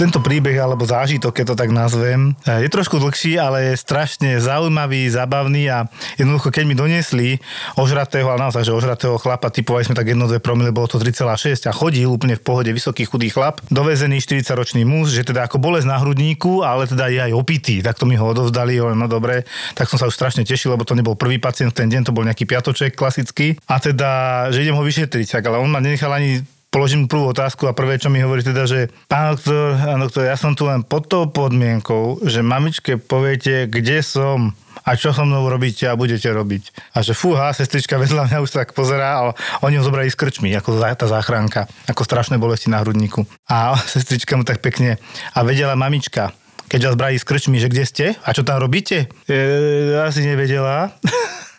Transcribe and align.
Tento 0.00 0.24
príbeh 0.24 0.56
alebo 0.56 0.88
zážitok, 0.88 1.28
keď 1.28 1.44
to 1.52 1.54
tak 1.60 1.68
nazvem, 1.68 2.32
je 2.48 2.72
trošku 2.72 2.96
dlhší, 2.96 3.36
ale 3.36 3.68
je 3.68 3.74
strašne 3.76 4.40
zaujímavý, 4.40 5.12
zabavný 5.12 5.68
a 5.68 5.84
jednoducho, 6.16 6.48
keď 6.48 6.64
mi 6.64 6.72
doniesli 6.72 7.28
ožratého, 7.76 8.24
ale 8.32 8.48
naozaj, 8.48 8.64
že 8.64 8.72
ožratého 8.72 9.20
chlapa, 9.20 9.52
typovali 9.52 9.84
sme 9.84 9.92
tak 9.92 10.08
1-2 10.08 10.40
promile, 10.40 10.72
bolo 10.72 10.88
to 10.88 10.96
3,6 10.96 11.68
a 11.68 11.72
chodil 11.76 12.08
úplne 12.08 12.40
v 12.40 12.42
pohode, 12.42 12.72
vysoký 12.72 13.04
chudý 13.04 13.28
chlap, 13.28 13.60
dovezený 13.68 14.24
40-ročný 14.24 14.88
muž, 14.88 15.12
že 15.12 15.20
teda 15.20 15.44
ako 15.44 15.60
bolesť 15.60 15.92
na 15.92 16.00
hrudníku, 16.00 16.64
ale 16.64 16.88
teda 16.88 17.12
je 17.12 17.20
aj 17.20 17.32
opitý, 17.36 17.84
tak 17.84 18.00
to 18.00 18.08
mi 18.08 18.16
ho 18.16 18.24
odovzdali, 18.24 18.80
no 18.80 19.04
dobre, 19.04 19.44
tak 19.76 19.92
som 19.92 20.00
sa 20.00 20.08
už 20.08 20.16
strašne 20.16 20.48
tešil, 20.48 20.72
lebo 20.72 20.88
to 20.88 20.96
nebol 20.96 21.12
prvý 21.12 21.36
pacient 21.36 21.76
ten 21.76 21.92
deň, 21.92 22.08
to 22.08 22.16
bol 22.16 22.24
nejaký 22.24 22.48
piatoček 22.48 22.96
klasický. 22.96 23.60
A 23.68 23.76
teda, 23.76 24.48
že 24.48 24.64
idem 24.64 24.78
ho 24.78 24.80
vyšetriť, 24.80 25.36
tak, 25.36 25.44
ale 25.44 25.60
on 25.60 25.68
ma 25.68 25.84
nenechal 25.84 26.08
ani 26.08 26.40
položím 26.70 27.10
prvú 27.10 27.34
otázku 27.34 27.66
a 27.66 27.76
prvé, 27.76 27.98
čo 27.98 28.08
mi 28.08 28.22
hovorí 28.22 28.46
teda, 28.46 28.64
že 28.64 28.88
pán 29.10 29.34
doktor, 29.34 29.74
doktor, 29.76 30.22
ja 30.24 30.38
som 30.38 30.54
tu 30.54 30.70
len 30.70 30.86
pod 30.86 31.10
tou 31.10 31.26
podmienkou, 31.26 32.22
že 32.22 32.46
mamičke 32.46 32.96
poviete, 32.96 33.66
kde 33.66 34.00
som 34.06 34.54
a 34.86 34.96
čo 34.96 35.12
so 35.12 35.26
mnou 35.26 35.44
robíte 35.50 35.84
a 35.90 35.98
budete 35.98 36.30
robiť. 36.30 36.94
A 36.96 37.02
že 37.04 37.12
fúha, 37.12 37.52
sestrička 37.52 38.00
vedľa 38.00 38.30
mňa 38.30 38.38
už 38.40 38.50
tak 38.54 38.72
pozerá 38.72 39.18
a 39.18 39.22
oni 39.66 39.76
ho 39.76 39.84
zobrali 39.84 40.08
z 40.08 40.16
krčmy, 40.16 40.54
ako 40.56 40.78
tá 40.80 41.06
záchranka, 41.10 41.66
ako 41.90 42.06
strašné 42.06 42.40
bolesti 42.40 42.72
na 42.72 42.80
hrudníku. 42.80 43.26
A 43.50 43.76
sestrička 43.94 44.38
mu 44.38 44.46
tak 44.46 44.62
pekne 44.62 44.96
a 45.34 45.38
vedela 45.42 45.74
mamička, 45.74 46.32
keď 46.70 46.80
vás 46.86 46.96
brali 46.96 47.18
z 47.18 47.26
krčmy, 47.26 47.58
že 47.58 47.68
kde 47.68 47.84
ste 47.84 48.06
a 48.22 48.30
čo 48.30 48.46
tam 48.46 48.62
robíte? 48.62 49.10
E, 49.26 49.98
asi 50.06 50.22
nevedela. 50.22 50.94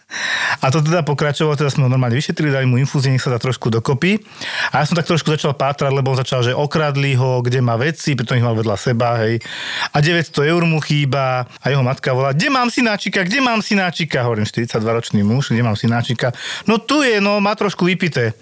A 0.59 0.67
to 0.69 0.83
teda 0.83 1.01
pokračovalo, 1.07 1.55
teda 1.55 1.71
sme 1.71 1.87
ho 1.87 1.89
normálne 1.91 2.19
vyšetrili, 2.19 2.51
dali 2.51 2.67
mu 2.67 2.75
infúzie, 2.77 3.09
nech 3.11 3.23
sa 3.23 3.31
dá 3.31 3.39
trošku 3.39 3.71
dokopy. 3.71 4.19
A 4.75 4.83
ja 4.83 4.85
som 4.85 4.99
tak 4.99 5.07
trošku 5.07 5.31
začal 5.31 5.55
pátrať, 5.55 5.91
lebo 5.91 6.11
on 6.11 6.19
začal, 6.19 6.43
že 6.43 6.51
okradli 6.51 7.15
ho, 7.15 7.39
kde 7.39 7.63
má 7.63 7.79
veci, 7.79 8.13
pritom 8.13 8.37
ich 8.37 8.45
mal 8.45 8.55
vedľa 8.55 8.75
seba, 8.75 9.17
hej. 9.23 9.39
A 9.95 9.97
900 10.03 10.51
eur 10.51 10.61
mu 10.67 10.83
chýba 10.83 11.47
a 11.47 11.65
jeho 11.71 11.81
matka 11.81 12.11
volá, 12.11 12.35
kde 12.35 12.51
mám 12.51 12.67
synáčika, 12.67 13.23
kde 13.23 13.39
mám 13.39 13.63
synáčika? 13.63 14.27
Hovorím, 14.27 14.43
42-ročný 14.45 15.23
muž, 15.23 15.55
kde 15.55 15.63
mám 15.63 15.79
synáčika? 15.79 16.35
No 16.67 16.77
tu 16.77 17.01
je, 17.01 17.23
no 17.23 17.39
má 17.39 17.55
trošku 17.55 17.87
vypité. 17.87 18.35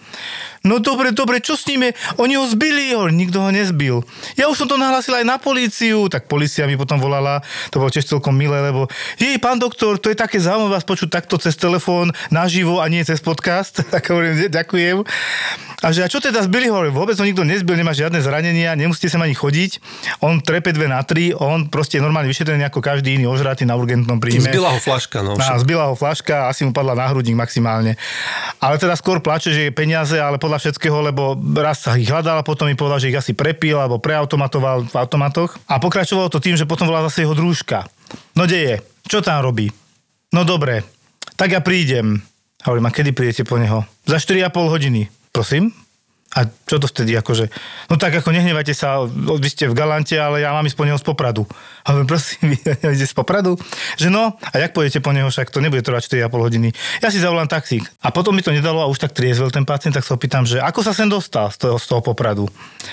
No 0.60 0.84
dobre, 0.84 1.16
dobre, 1.16 1.40
čo 1.40 1.56
s 1.56 1.64
ním 1.72 1.88
je? 1.88 1.92
Oni 2.20 2.36
ho 2.36 2.44
zbili, 2.44 2.92
ho, 2.92 3.08
nikto 3.08 3.40
ho 3.40 3.48
nezbil. 3.48 4.04
Ja 4.36 4.52
už 4.52 4.60
som 4.60 4.68
to 4.68 4.76
nahlásil 4.76 5.16
aj 5.16 5.24
na 5.24 5.40
políciu, 5.40 6.12
tak 6.12 6.28
policia 6.28 6.68
mi 6.68 6.76
potom 6.76 7.00
volala, 7.00 7.40
to 7.72 7.80
bolo 7.80 7.88
tiež 7.88 8.04
celkom 8.04 8.36
milé, 8.36 8.60
lebo 8.60 8.92
jej, 9.16 9.40
pán 9.40 9.56
doktor, 9.56 9.96
to 10.04 10.12
je 10.12 10.20
také 10.20 10.36
zaujímavé 10.44 10.76
vás 10.76 10.84
počuť 10.84 11.08
takto 11.08 11.40
cez 11.40 11.56
telefón, 11.60 12.16
naživo 12.34 12.80
a 12.82 12.88
nie 12.88 13.04
cez 13.06 13.20
podcast. 13.20 13.84
tak 13.94 14.08
hovorím, 14.10 14.48
ďakujem. 14.48 15.04
A 15.80 15.96
že 15.96 16.04
a 16.04 16.12
čo 16.12 16.20
teda 16.20 16.44
zbili 16.44 16.68
ho? 16.68 16.84
Vôbec 16.92 17.16
ho 17.16 17.24
nikto 17.24 17.48
nezbil, 17.48 17.80
nemá 17.80 17.96
žiadne 17.96 18.20
zranenia, 18.20 18.76
nemusíte 18.76 19.08
sa 19.08 19.16
ani 19.16 19.32
chodiť. 19.32 19.80
On 20.20 20.36
trepe 20.44 20.76
2 20.76 20.92
na 20.92 21.00
3, 21.00 21.40
on 21.40 21.72
proste 21.72 22.00
je 22.00 22.04
normálne 22.04 22.28
vyšetrený 22.28 22.68
ako 22.68 22.84
každý 22.84 23.16
iný 23.16 23.32
ožratý 23.32 23.64
na 23.64 23.80
urgentnom 23.80 24.20
príjme. 24.20 24.52
Zbila 24.52 24.76
ho 24.76 24.80
flaška, 24.84 25.24
no. 25.24 25.40
Á, 25.40 25.56
zbila 25.56 25.88
ho 25.88 25.96
flaška, 25.96 26.52
asi 26.52 26.68
mu 26.68 26.76
padla 26.76 27.00
na 27.00 27.08
hrudník 27.08 27.40
maximálne. 27.40 27.96
Ale 28.60 28.76
teda 28.76 29.00
skôr 29.00 29.24
plače, 29.24 29.56
že 29.56 29.68
je 29.68 29.72
peniaze, 29.72 30.20
ale 30.20 30.36
podľa 30.36 30.60
všetkého, 30.68 31.00
lebo 31.00 31.40
raz 31.56 31.88
sa 31.88 31.96
ich 31.96 32.12
hľadal 32.12 32.44
potom 32.44 32.68
mi 32.68 32.76
povedal, 32.76 33.00
že 33.00 33.14
ich 33.14 33.20
asi 33.20 33.32
prepil 33.38 33.80
alebo 33.80 34.02
preautomatoval 34.02 34.90
v 34.90 34.96
automatoch. 35.00 35.56
A 35.70 35.80
pokračovalo 35.80 36.28
to 36.28 36.44
tým, 36.44 36.60
že 36.60 36.68
potom 36.68 36.90
volal 36.92 37.08
zase 37.08 37.24
jeho 37.24 37.38
družka. 37.38 37.88
No 38.36 38.50
deje, 38.50 38.84
čo 39.08 39.24
tam 39.24 39.46
robí? 39.46 39.70
No 40.34 40.46
dobre, 40.46 40.82
tak 41.40 41.56
ja 41.56 41.64
prídem. 41.64 42.20
Hovorím, 42.68 42.92
a 42.92 42.92
kedy 42.92 43.16
prídete 43.16 43.48
po 43.48 43.56
neho? 43.56 43.88
Za 44.04 44.20
4,5 44.20 44.52
hodiny. 44.76 45.08
Prosím? 45.32 45.72
A 46.30 46.46
čo 46.46 46.78
to 46.78 46.86
vtedy 46.86 47.18
akože? 47.18 47.50
No 47.90 47.98
tak 47.98 48.14
ako 48.14 48.30
nehnevajte 48.30 48.78
sa, 48.78 49.02
vy 49.10 49.50
ste 49.50 49.66
v 49.66 49.74
Galante, 49.74 50.14
ale 50.14 50.46
ja 50.46 50.54
mám 50.54 50.62
ísť 50.62 50.78
po 50.78 50.86
neho 50.86 51.00
z 51.00 51.02
Popradu. 51.02 51.50
A 51.82 51.96
hovorím, 51.96 52.12
prosím, 52.12 52.44
vy 52.54 52.60
idete 52.60 53.08
z 53.08 53.16
Popradu? 53.16 53.58
Že 53.98 54.14
no, 54.14 54.38
a 54.38 54.56
jak 54.60 54.76
pôjdete 54.76 55.02
po 55.02 55.10
neho, 55.10 55.32
však 55.32 55.50
to 55.50 55.64
nebude 55.64 55.82
trvať 55.82 56.12
4,5 56.12 56.30
hodiny. 56.30 56.70
Ja 57.02 57.10
si 57.10 57.18
zavolám 57.18 57.50
taxík. 57.50 57.88
A 58.04 58.14
potom 58.14 58.36
mi 58.36 58.46
to 58.46 58.54
nedalo 58.54 58.84
a 58.84 58.92
už 58.92 59.02
tak 59.02 59.16
triezvel 59.16 59.50
ten 59.50 59.66
pacient, 59.66 59.98
tak 59.98 60.06
sa 60.06 60.14
opýtam, 60.14 60.46
že 60.46 60.62
ako 60.62 60.86
sa 60.86 60.94
sem 60.94 61.10
dostal 61.10 61.50
z 61.50 61.66
toho, 61.66 61.82
z 61.82 61.86
toho 61.90 62.04
Popradu. 62.06 62.46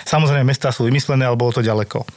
Samozrejme, 0.09 0.47
mesta 0.47 0.73
sú 0.73 0.89
vymyslené, 0.89 1.29
ale 1.29 1.37
bolo 1.37 1.53
to 1.53 1.61
ďaleko. 1.61 2.09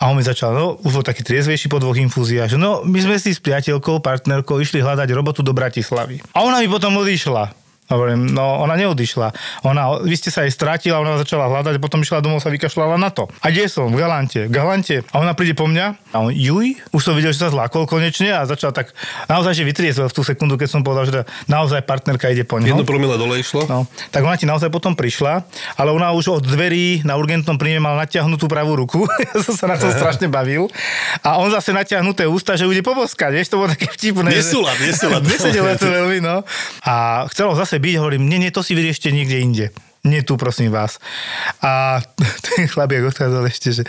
A 0.00 0.10
on 0.10 0.18
mi 0.18 0.24
začal, 0.24 0.52
no, 0.56 0.80
už 0.82 1.00
bol 1.00 1.04
taký 1.04 1.24
triezvejší 1.24 1.68
po 1.68 1.80
dvoch 1.80 1.96
infúziách, 1.96 2.56
že 2.56 2.58
no, 2.58 2.84
my 2.84 2.98
sme 3.00 3.16
si 3.16 3.32
s 3.32 3.40
priateľkou, 3.40 4.00
partnerkou 4.00 4.58
išli 4.58 4.82
hľadať 4.82 5.08
robotu 5.12 5.40
do 5.40 5.52
Bratislavy. 5.56 6.20
A 6.34 6.44
ona 6.44 6.60
mi 6.60 6.68
potom 6.68 6.98
odišla. 6.98 7.61
Hovorím, 7.90 8.30
no 8.30 8.62
ona 8.62 8.78
neodišla. 8.78 9.34
Ona, 9.66 10.06
vy 10.06 10.14
ste 10.14 10.30
sa 10.30 10.46
jej 10.46 10.54
strátila, 10.54 11.02
ona 11.02 11.18
začala 11.18 11.50
hľadať, 11.50 11.82
potom 11.82 12.00
išla 12.00 12.22
domov, 12.22 12.38
sa 12.38 12.48
vykašľala 12.48 12.94
na 12.94 13.10
to. 13.10 13.26
A 13.42 13.50
kde 13.50 13.66
som? 13.66 13.90
V 13.90 13.98
Galante. 13.98 14.46
V 14.46 14.52
Galante. 14.54 14.96
A 15.10 15.18
ona 15.18 15.34
príde 15.34 15.52
po 15.52 15.68
mňa 15.68 16.14
a 16.14 16.16
on, 16.24 16.32
juj, 16.32 16.78
už 16.94 17.02
som 17.02 17.12
videl, 17.12 17.36
že 17.36 17.44
sa 17.44 17.50
zlákol 17.52 17.84
konečne 17.84 18.32
a 18.32 18.48
začal 18.48 18.72
tak 18.72 18.96
naozaj, 19.28 19.58
že 19.58 19.66
vytriezol 19.66 20.08
v 20.08 20.14
tú 20.14 20.22
sekundu, 20.24 20.56
keď 20.56 20.68
som 20.72 20.80
povedal, 20.80 21.04
že 21.10 21.20
naozaj 21.50 21.84
partnerka 21.84 22.32
ide 22.32 22.48
po 22.48 22.62
ňom. 22.62 22.80
Jedno 22.80 22.88
promile 22.88 23.20
dole 23.20 23.36
išlo. 23.40 23.68
No, 23.68 23.84
tak 24.08 24.24
ona 24.24 24.40
ti 24.40 24.48
naozaj 24.48 24.72
potom 24.72 24.96
prišla, 24.96 25.44
ale 25.76 25.90
ona 25.92 26.16
už 26.16 26.40
od 26.40 26.44
dverí 26.48 27.04
na 27.04 27.20
urgentnom 27.20 27.60
príjme 27.60 27.84
mala 27.84 28.08
natiahnutú 28.08 28.48
pravú 28.48 28.78
ruku. 28.78 29.04
ja 29.28 29.36
som 29.44 29.52
sa 29.52 29.68
na 29.68 29.76
to 29.76 29.92
strašne 29.92 30.32
bavil. 30.32 30.72
A 31.20 31.36
on 31.40 31.52
zase 31.52 31.76
natiahnuté 31.76 32.24
ústa, 32.24 32.56
že 32.56 32.64
bude 32.64 32.80
poboskať, 32.80 33.36
vieš, 33.36 33.52
to 33.52 33.60
bolo 33.60 33.68
také 33.72 33.88
vtipné. 33.92 34.32
Nesúlad, 34.32 34.76
nesúlad. 34.80 35.22
Nesedelo 35.32 35.72
to 35.76 35.88
veľmi, 35.88 36.18
no. 36.24 36.40
A 36.84 37.24
chcelo 37.28 37.52
zase 37.56 37.71
byť, 37.78 37.94
hovorím, 38.00 38.28
nie, 38.28 38.42
nie, 38.42 38.50
to 38.50 38.64
si 38.64 38.74
vyriešte 38.74 39.08
niekde 39.14 39.38
inde. 39.38 39.66
Nie 40.02 40.26
tu, 40.26 40.34
prosím 40.34 40.74
vás. 40.74 40.98
A 41.62 42.02
ten 42.46 42.66
chlapiek 42.66 43.06
odchádzal 43.06 43.44
ešte, 43.46 43.68
že 43.70 43.82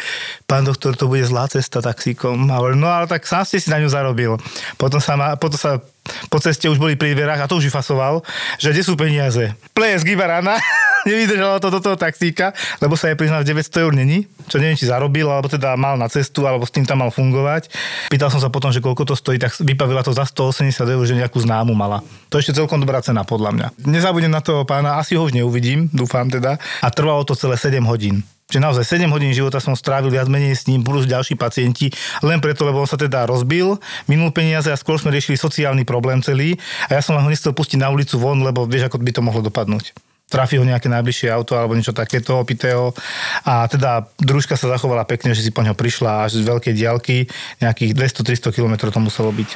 pán 0.46 0.62
doktor, 0.62 0.94
to 0.94 1.10
bude 1.10 1.26
zlá 1.26 1.50
cesta 1.50 1.82
taxíkom. 1.82 2.38
A 2.54 2.62
hovorím, 2.62 2.86
no 2.86 2.90
ale 2.94 3.10
tak 3.10 3.26
sám 3.26 3.50
ste 3.50 3.58
si 3.58 3.74
na 3.74 3.82
ňu 3.82 3.90
zarobil. 3.90 4.38
Potom 4.78 5.02
sa, 5.02 5.18
ma, 5.18 5.34
potom 5.42 5.58
sa 5.58 5.82
po 6.28 6.38
ceste 6.44 6.68
už 6.68 6.80
boli 6.80 7.00
pri 7.00 7.16
dverách 7.16 7.48
a 7.48 7.50
to 7.50 7.60
už 7.60 7.72
vyfasoval, 7.72 8.24
že 8.60 8.76
kde 8.76 8.84
sú 8.84 8.94
peniaze. 9.00 9.56
Ples 9.72 10.04
Gibarana 10.04 10.60
nevydržalo 11.08 11.60
to 11.64 11.70
do 11.72 11.80
toho 11.80 11.96
taxíka, 11.96 12.52
lebo 12.84 13.00
sa 13.00 13.12
jej 13.12 13.18
priznal 13.20 13.44
900 13.48 13.84
eur 13.84 13.92
není, 13.96 14.28
čo 14.52 14.60
neviem, 14.60 14.76
či 14.76 14.88
zarobil, 14.88 15.28
alebo 15.28 15.48
teda 15.48 15.76
mal 15.80 15.96
na 15.96 16.08
cestu, 16.12 16.44
alebo 16.44 16.68
s 16.68 16.72
tým 16.72 16.84
tam 16.84 17.04
mal 17.04 17.12
fungovať. 17.12 17.72
Pýtal 18.12 18.32
som 18.32 18.44
sa 18.44 18.52
potom, 18.52 18.72
že 18.72 18.84
koľko 18.84 19.08
to 19.08 19.16
stojí, 19.16 19.40
tak 19.40 19.56
vypavila 19.64 20.04
to 20.04 20.12
za 20.12 20.28
180 20.28 20.76
eur, 20.76 21.04
že 21.08 21.16
nejakú 21.16 21.40
známu 21.40 21.72
mala. 21.76 22.04
To 22.32 22.40
je 22.40 22.48
ešte 22.48 22.60
celkom 22.60 22.84
dobrá 22.84 23.00
cena, 23.00 23.24
podľa 23.24 23.52
mňa. 23.56 23.68
Nezabudnem 23.88 24.32
na 24.32 24.44
toho 24.44 24.68
pána, 24.68 25.00
asi 25.00 25.16
ho 25.16 25.24
už 25.24 25.36
neuvidím, 25.36 25.88
dúfam 25.92 26.28
teda. 26.28 26.60
A 26.84 26.88
trvalo 26.92 27.24
to 27.24 27.36
celé 27.36 27.56
7 27.56 27.84
hodín 27.88 28.24
že 28.54 28.62
naozaj 28.62 28.86
7 28.86 29.10
hodín 29.10 29.34
života 29.34 29.58
som 29.58 29.74
strávil 29.74 30.14
viac 30.14 30.30
menej 30.30 30.54
s 30.54 30.70
ním, 30.70 30.86
plus 30.86 31.10
ďalší 31.10 31.34
pacienti, 31.34 31.90
len 32.22 32.38
preto, 32.38 32.62
lebo 32.70 32.86
on 32.86 32.90
sa 32.90 33.02
teda 33.02 33.26
rozbil, 33.26 33.82
minul 34.06 34.30
peniaze 34.30 34.70
a 34.70 34.78
skôr 34.78 35.02
sme 35.02 35.10
riešili 35.10 35.42
sociálny 35.42 35.82
problém 35.82 36.22
celý 36.22 36.62
a 36.86 36.98
ja 36.98 37.02
som 37.02 37.18
ho 37.18 37.26
nechcel 37.26 37.58
pustiť 37.58 37.82
na 37.82 37.90
ulicu 37.90 38.22
von, 38.22 38.46
lebo 38.46 38.70
vieš, 38.70 38.94
ako 38.94 39.02
by 39.02 39.10
to 39.10 39.26
mohlo 39.26 39.42
dopadnúť 39.42 40.13
trafí 40.34 40.58
ho 40.58 40.66
nejaké 40.66 40.90
najbližšie 40.90 41.30
auto 41.30 41.54
alebo 41.54 41.78
niečo 41.78 41.94
takéto 41.94 42.42
opitého. 42.42 42.98
A 43.46 43.70
teda 43.70 44.10
družka 44.18 44.58
sa 44.58 44.74
zachovala 44.74 45.06
pekne, 45.06 45.38
že 45.38 45.46
si 45.46 45.54
po 45.54 45.62
ňo 45.62 45.78
prišla 45.78 46.26
až 46.26 46.42
z 46.42 46.50
veľkej 46.50 46.74
diálky, 46.74 47.30
nejakých 47.62 47.94
200-300 47.94 48.50
km 48.50 48.90
to 48.90 48.98
muselo 48.98 49.30
byť. 49.30 49.50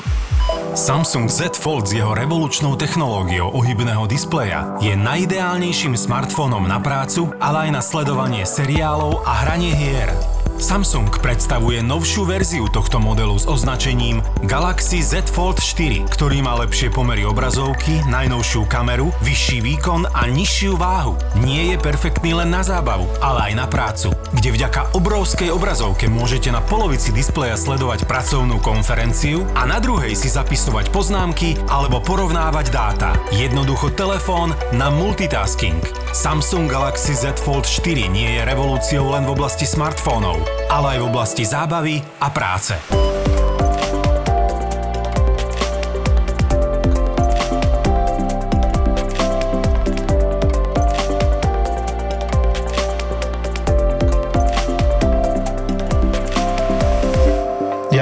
Samsung 0.78 1.26
Z 1.26 1.58
Fold 1.58 1.90
s 1.90 1.98
jeho 1.98 2.14
revolučnou 2.14 2.78
technológiou 2.78 3.50
ohybného 3.50 4.06
displeja 4.06 4.78
je 4.78 4.94
najideálnejším 4.94 5.98
smartfónom 5.98 6.70
na 6.70 6.78
prácu, 6.78 7.34
ale 7.42 7.70
aj 7.70 7.70
na 7.74 7.82
sledovanie 7.82 8.46
seriálov 8.46 9.26
a 9.26 9.42
hranie 9.42 9.74
hier. 9.74 10.37
Samsung 10.57 11.22
predstavuje 11.22 11.85
novšiu 11.85 12.25
verziu 12.25 12.66
tohto 12.73 12.97
modelu 12.97 13.38
s 13.38 13.45
označením 13.45 14.25
Galaxy 14.41 15.06
Z 15.06 15.29
Fold 15.29 15.62
4, 15.62 16.09
ktorý 16.09 16.41
má 16.41 16.57
lepšie 16.66 16.90
pomery 16.90 17.22
obrazovky, 17.29 18.01
najnovšiu 18.09 18.66
kameru, 18.66 19.13
vyšší 19.22 19.62
výkon 19.62 20.09
a 20.09 20.25
nižšiu 20.25 20.73
váhu. 20.73 21.13
Nie 21.45 21.73
je 21.73 21.78
perfektný 21.78 22.42
len 22.42 22.50
na 22.50 22.65
zábavu, 22.65 23.06
ale 23.21 23.54
aj 23.54 23.54
na 23.54 23.68
prácu, 23.69 24.09
kde 24.33 24.50
vďaka 24.57 24.98
obrovskej 24.98 25.54
obrazovke 25.54 26.09
môžete 26.09 26.50
na 26.50 26.65
polovici 26.65 27.13
displeja 27.13 27.53
sledovať 27.53 28.10
pracovnú 28.10 28.57
konferenciu 28.57 29.45
a 29.53 29.69
na 29.69 29.77
druhej 29.77 30.18
si 30.18 30.25
zapisovať 30.25 30.89
poznámky 30.89 31.53
alebo 31.69 32.01
porovnávať 32.01 32.74
dáta. 32.74 33.13
Jednoducho 33.30 33.94
telefón 33.94 34.57
na 34.74 34.89
multitasking. 34.89 35.86
Samsung 36.18 36.65
Galaxy 36.65 37.13
Z 37.13 37.38
Fold 37.45 37.69
4 37.69 38.10
nie 38.10 38.42
je 38.42 38.42
revolúciou 38.42 39.13
len 39.13 39.21
v 39.21 39.38
oblasti 39.38 39.69
smartfónov 39.69 40.47
ale 40.68 40.98
aj 40.98 41.00
v 41.02 41.08
oblasti 41.10 41.44
zábavy 41.48 41.96
a 42.22 42.28
práce. 42.30 42.76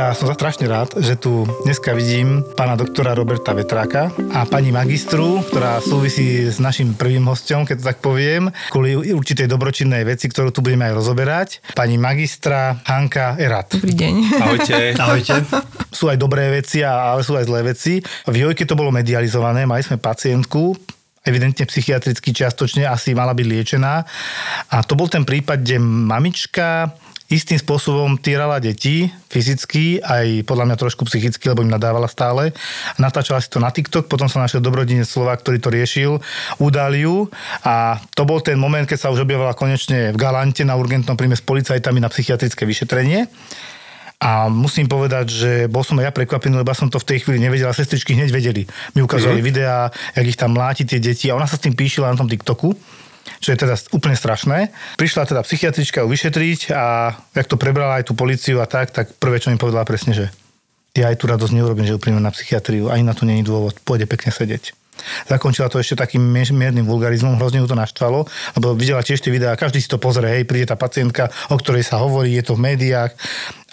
Ja 0.06 0.14
som 0.14 0.30
za 0.30 0.38
strašne 0.38 0.70
rád, 0.70 1.02
že 1.02 1.18
tu 1.18 1.50
dneska 1.66 1.98
vidím 1.98 2.46
pána 2.54 2.78
doktora 2.78 3.18
Roberta 3.18 3.58
Vetráka 3.58 4.14
a 4.38 4.46
pani 4.46 4.70
magistru, 4.70 5.42
ktorá 5.42 5.82
súvisí 5.82 6.46
s 6.46 6.62
našim 6.62 6.94
prvým 6.94 7.26
hostom, 7.26 7.66
keď 7.66 7.76
to 7.82 7.86
tak 7.90 8.06
poviem, 8.06 8.54
kvôli 8.70 8.94
určitej 8.94 9.50
dobročinnej 9.50 10.06
veci, 10.06 10.30
ktorú 10.30 10.54
tu 10.54 10.62
budeme 10.62 10.86
aj 10.86 10.94
rozoberať. 10.94 11.50
Pani 11.74 11.98
magistra 11.98 12.78
Hanka 12.86 13.34
Erat. 13.42 13.74
Dobrý 13.82 13.98
deň. 13.98 14.14
Ahojte. 14.46 14.76
Ahojte. 15.10 15.34
Sú 15.90 16.06
aj 16.06 16.22
dobré 16.22 16.54
veci, 16.54 16.86
a- 16.86 17.18
ale 17.18 17.26
sú 17.26 17.34
aj 17.34 17.50
zlé 17.50 17.66
veci. 17.66 17.98
V 18.30 18.36
Jojke 18.38 18.70
to 18.70 18.78
bolo 18.78 18.94
medializované, 18.94 19.66
mali 19.66 19.82
sme 19.82 19.98
pacientku, 19.98 20.78
evidentne 21.26 21.66
psychiatricky 21.66 22.30
čiastočne 22.30 22.86
asi 22.86 23.18
mala 23.18 23.34
byť 23.34 23.48
liečená. 23.50 23.94
A 24.70 24.78
to 24.86 24.94
bol 24.94 25.10
ten 25.10 25.26
prípad, 25.26 25.66
kde 25.66 25.82
mamička 25.82 26.94
istým 27.26 27.58
spôsobom 27.58 28.22
týrala 28.22 28.62
deti, 28.62 29.10
fyzicky, 29.34 29.98
aj 29.98 30.46
podľa 30.46 30.66
mňa 30.70 30.78
trošku 30.78 31.10
psychicky, 31.10 31.50
lebo 31.50 31.66
im 31.66 31.74
nadávala 31.74 32.06
stále. 32.06 32.54
Natáčala 33.02 33.42
si 33.42 33.50
to 33.50 33.58
na 33.58 33.74
TikTok, 33.74 34.06
potom 34.06 34.30
sa 34.30 34.46
našiel 34.46 34.62
dobrodinec 34.62 35.10
Slovák, 35.10 35.42
ktorý 35.42 35.58
to 35.58 35.74
riešil, 35.74 36.12
udali 36.62 37.02
ju 37.02 37.26
a 37.66 37.98
to 38.14 38.30
bol 38.30 38.38
ten 38.46 38.62
moment, 38.62 38.86
keď 38.86 39.10
sa 39.10 39.12
už 39.12 39.26
objavovala 39.26 39.58
konečne 39.58 40.14
v 40.14 40.18
Galante 40.22 40.62
na 40.62 40.78
urgentnom 40.78 41.18
príjme 41.18 41.34
s 41.34 41.42
policajtami 41.42 41.98
na 41.98 42.14
psychiatrické 42.14 42.62
vyšetrenie. 42.70 43.26
A 44.16 44.48
musím 44.48 44.88
povedať, 44.88 45.26
že 45.28 45.52
bol 45.68 45.84
som 45.84 46.00
aj 46.00 46.08
ja 46.08 46.12
prekvapený, 46.16 46.64
lebo 46.64 46.72
som 46.72 46.88
to 46.88 47.04
v 47.04 47.10
tej 47.14 47.18
chvíli 47.26 47.42
nevedel 47.42 47.68
a 47.68 47.76
sestričky 47.76 48.16
hneď 48.16 48.32
vedeli. 48.32 48.64
Mi 48.96 49.04
ukázali 49.04 49.44
mm. 49.44 49.46
videá, 49.46 49.92
jak 50.16 50.26
ich 50.26 50.40
tam 50.40 50.56
mláti 50.56 50.88
tie 50.88 51.04
deti 51.04 51.28
a 51.28 51.36
ona 51.36 51.46
sa 51.46 51.60
s 51.60 51.66
tým 51.68 51.76
píšila 51.76 52.16
na 52.16 52.18
tom 52.18 52.32
TikToku 52.32 52.74
čo 53.42 53.54
je 53.54 53.58
teda 53.58 53.76
úplne 53.92 54.16
strašné. 54.16 54.72
Prišla 54.98 55.30
teda 55.30 55.42
psychiatrička 55.44 56.06
ju 56.06 56.08
vyšetriť 56.10 56.74
a 56.74 57.16
jak 57.34 57.48
to 57.50 57.60
prebrala 57.60 58.00
aj 58.02 58.10
tú 58.10 58.14
policiu 58.14 58.62
a 58.62 58.70
tak, 58.70 58.94
tak 58.94 59.14
prvé, 59.18 59.42
čo 59.42 59.50
mi 59.50 59.58
povedala 59.60 59.88
presne, 59.88 60.14
že 60.14 60.26
ja 60.96 61.12
aj 61.12 61.20
tú 61.20 61.28
radosť 61.28 61.52
neurobím, 61.52 61.84
že 61.84 62.00
ju 62.00 62.20
na 62.22 62.32
psychiatriu, 62.32 62.88
ani 62.88 63.04
na 63.04 63.12
to 63.12 63.28
není 63.28 63.44
dôvod, 63.44 63.76
pôjde 63.84 64.08
pekne 64.08 64.32
sedieť. 64.32 64.72
Zakončila 65.30 65.70
to 65.70 65.82
ešte 65.82 66.00
takým 66.00 66.22
miernym 66.34 66.86
vulgarizmom, 66.86 67.38
hrozne 67.38 67.62
ju 67.62 67.68
to 67.70 67.78
naštvalo, 67.78 68.26
lebo 68.58 68.68
videla 68.74 69.06
tiež 69.06 69.22
tie 69.22 69.32
videá, 69.34 69.54
každý 69.60 69.80
si 69.80 69.90
to 69.92 70.02
pozrie, 70.02 70.42
hej, 70.42 70.44
príde 70.48 70.72
tá 70.72 70.78
pacientka, 70.80 71.30
o 71.52 71.56
ktorej 71.60 71.86
sa 71.86 72.02
hovorí, 72.02 72.34
je 72.36 72.44
to 72.46 72.54
v 72.58 72.74
médiách 72.74 73.12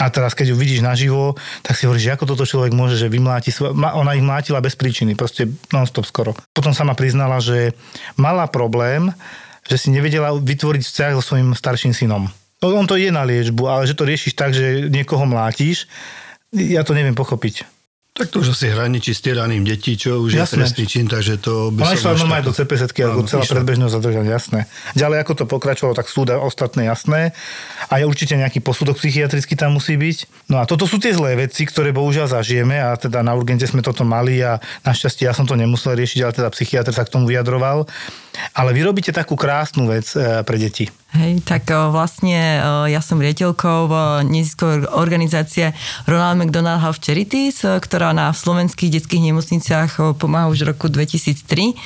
a 0.02 0.06
teraz 0.10 0.34
keď 0.34 0.52
ju 0.52 0.56
vidíš 0.58 0.80
naživo, 0.82 1.38
tak 1.62 1.78
si 1.78 1.86
hovoríš, 1.86 2.10
že 2.10 2.14
ako 2.18 2.24
toto 2.34 2.44
človek 2.48 2.74
môže, 2.74 2.98
že 2.98 3.12
vymláti, 3.12 3.54
ona 3.72 4.18
ich 4.18 4.24
mlátila 4.24 4.58
bez 4.58 4.74
príčiny, 4.74 5.14
proste 5.14 5.46
non-stop 5.70 6.04
skoro. 6.04 6.30
Potom 6.50 6.74
sama 6.74 6.98
priznala, 6.98 7.38
že 7.38 7.76
mala 8.18 8.50
problém, 8.50 9.14
že 9.66 9.78
si 9.78 9.88
nevedela 9.94 10.34
vytvoriť 10.34 10.82
vzťah 10.82 11.10
so 11.14 11.22
svojím 11.22 11.54
starším 11.54 11.94
synom. 11.94 12.26
No, 12.62 12.66
on 12.78 12.86
to 12.86 12.94
je 12.98 13.10
na 13.10 13.26
liečbu, 13.26 13.66
ale 13.66 13.90
že 13.90 13.98
to 13.98 14.06
riešiš 14.06 14.38
tak, 14.38 14.54
že 14.54 14.86
niekoho 14.90 15.26
mlátiš, 15.26 15.90
ja 16.52 16.86
to 16.86 16.94
neviem 16.94 17.16
pochopiť. 17.16 17.66
Tak 18.12 18.28
to 18.28 18.44
už 18.44 18.52
asi 18.52 18.68
hraničí 18.68 19.16
s 19.16 19.24
tyraním 19.24 19.64
detí, 19.64 19.96
čo 19.96 20.20
už 20.20 20.36
Jasné. 20.36 20.44
je 20.44 20.56
trestný 20.60 20.84
čin, 20.84 21.08
takže 21.08 21.40
to 21.40 21.72
by 21.72 21.80
Ona 21.80 21.96
išla 21.96 22.12
normálne 22.12 22.44
do 22.44 22.52
tak- 22.52 22.68
CPZ, 22.68 22.92
ako 22.92 23.24
celá 23.24 23.40
išla. 23.40 23.54
predbežného 23.56 23.88
zadržania, 23.88 24.36
jasné. 24.36 24.60
Ďalej, 24.92 25.18
ako 25.18 25.32
to 25.32 25.44
pokračovalo, 25.48 25.96
tak 25.96 26.12
súda 26.12 26.36
ostatné 26.36 26.92
jasné. 26.92 27.32
A 27.88 27.96
je 27.96 28.04
určite 28.04 28.36
nejaký 28.36 28.60
posudok 28.60 29.00
psychiatrický 29.00 29.56
tam 29.56 29.80
musí 29.80 29.96
byť. 29.96 30.18
No 30.52 30.60
a 30.60 30.68
toto 30.68 30.84
sú 30.84 31.00
tie 31.00 31.16
zlé 31.16 31.40
veci, 31.40 31.64
ktoré 31.64 31.88
bohužiaľ 31.88 32.36
zažijeme 32.36 32.76
a 32.76 33.00
teda 33.00 33.24
na 33.24 33.32
urgente 33.32 33.64
sme 33.64 33.80
toto 33.80 34.04
mali 34.04 34.44
a 34.44 34.60
našťastie 34.84 35.24
ja 35.24 35.32
som 35.32 35.48
to 35.48 35.56
nemusel 35.56 35.96
riešiť, 35.96 36.20
ale 36.20 36.36
teda 36.36 36.52
psychiatr 36.52 36.92
sa 36.92 37.08
k 37.08 37.16
tomu 37.16 37.32
vyjadroval. 37.32 37.88
Ale 38.52 38.76
vy 38.76 38.84
robíte 38.84 39.08
takú 39.08 39.40
krásnu 39.40 39.88
vec 39.88 40.12
e, 40.12 40.44
pre 40.44 40.60
deti. 40.60 40.84
Hej, 41.12 41.44
tak 41.44 41.68
o, 41.68 41.92
vlastne 41.92 42.40
o, 42.64 42.88
ja 42.88 43.04
som 43.04 43.20
riaditeľkou 43.20 43.78
v 43.84 43.94
neziskovej 44.32 44.88
organizácie 44.96 45.76
Ronald 46.08 46.40
McDonald 46.40 46.80
Health 46.80 47.04
Charities, 47.04 47.68
ktorá 47.68 48.16
na 48.16 48.32
slovenských 48.32 48.96
detských 48.96 49.28
nemocniciach 49.28 50.16
pomáha 50.16 50.48
už 50.48 50.64
roku 50.64 50.88
2003 50.88 51.76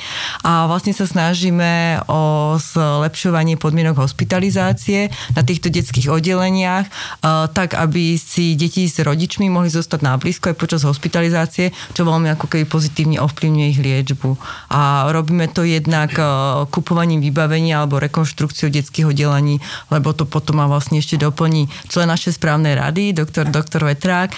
a 0.47 0.71
vlastne 0.71 0.95
sa 0.95 1.03
snažíme 1.03 2.07
o 2.07 2.55
zlepšovanie 2.55 3.59
podmienok 3.59 3.99
hospitalizácie 3.99 5.11
na 5.35 5.43
týchto 5.43 5.75
detských 5.75 6.07
oddeleniach, 6.07 6.87
tak 7.51 7.75
aby 7.75 8.15
si 8.15 8.55
deti 8.55 8.87
s 8.87 9.03
rodičmi 9.03 9.51
mohli 9.51 9.67
zostať 9.67 10.07
na 10.07 10.15
blízko 10.15 10.55
aj 10.55 10.55
počas 10.55 10.87
hospitalizácie, 10.87 11.75
čo 11.91 12.07
veľmi 12.07 12.31
ako 12.31 12.47
keby 12.47 12.63
pozitívne 12.63 13.19
ovplyvňuje 13.19 13.67
ich 13.75 13.83
liečbu. 13.83 14.39
A 14.71 15.11
robíme 15.11 15.51
to 15.51 15.67
jednak 15.67 16.15
kupovaním 16.71 17.19
vybavenia 17.19 17.83
alebo 17.83 17.99
rekonštrukciou 17.99 18.71
detských 18.71 19.03
oddelení, 19.03 19.15
lebo 19.89 20.13
to 20.13 20.29
potom 20.29 20.61
má 20.61 20.69
vlastne 20.69 21.01
ešte 21.01 21.17
doplní 21.17 21.65
člen 21.89 22.11
našej 22.11 22.37
správnej 22.37 22.77
rady, 22.77 23.17
doktor, 23.17 23.49
doktor 23.49 23.87
Vetrák, 23.87 24.35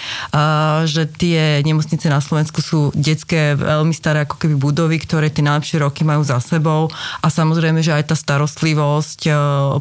že 0.88 1.10
tie 1.10 1.60
nemocnice 1.66 2.08
na 2.08 2.24
Slovensku 2.24 2.64
sú 2.64 2.94
detské, 2.96 3.58
veľmi 3.60 3.92
staré 3.92 4.24
ako 4.24 4.40
keby 4.40 4.56
budovy, 4.56 5.02
ktoré 5.02 5.28
tie 5.34 5.44
najlepšie 5.44 5.82
roky 5.82 6.06
majú 6.06 6.22
za 6.22 6.38
sebou 6.44 6.92
a 7.20 7.28
samozrejme, 7.28 7.82
že 7.82 7.96
aj 7.96 8.14
tá 8.14 8.16
starostlivosť 8.16 9.20
e, 9.26 9.32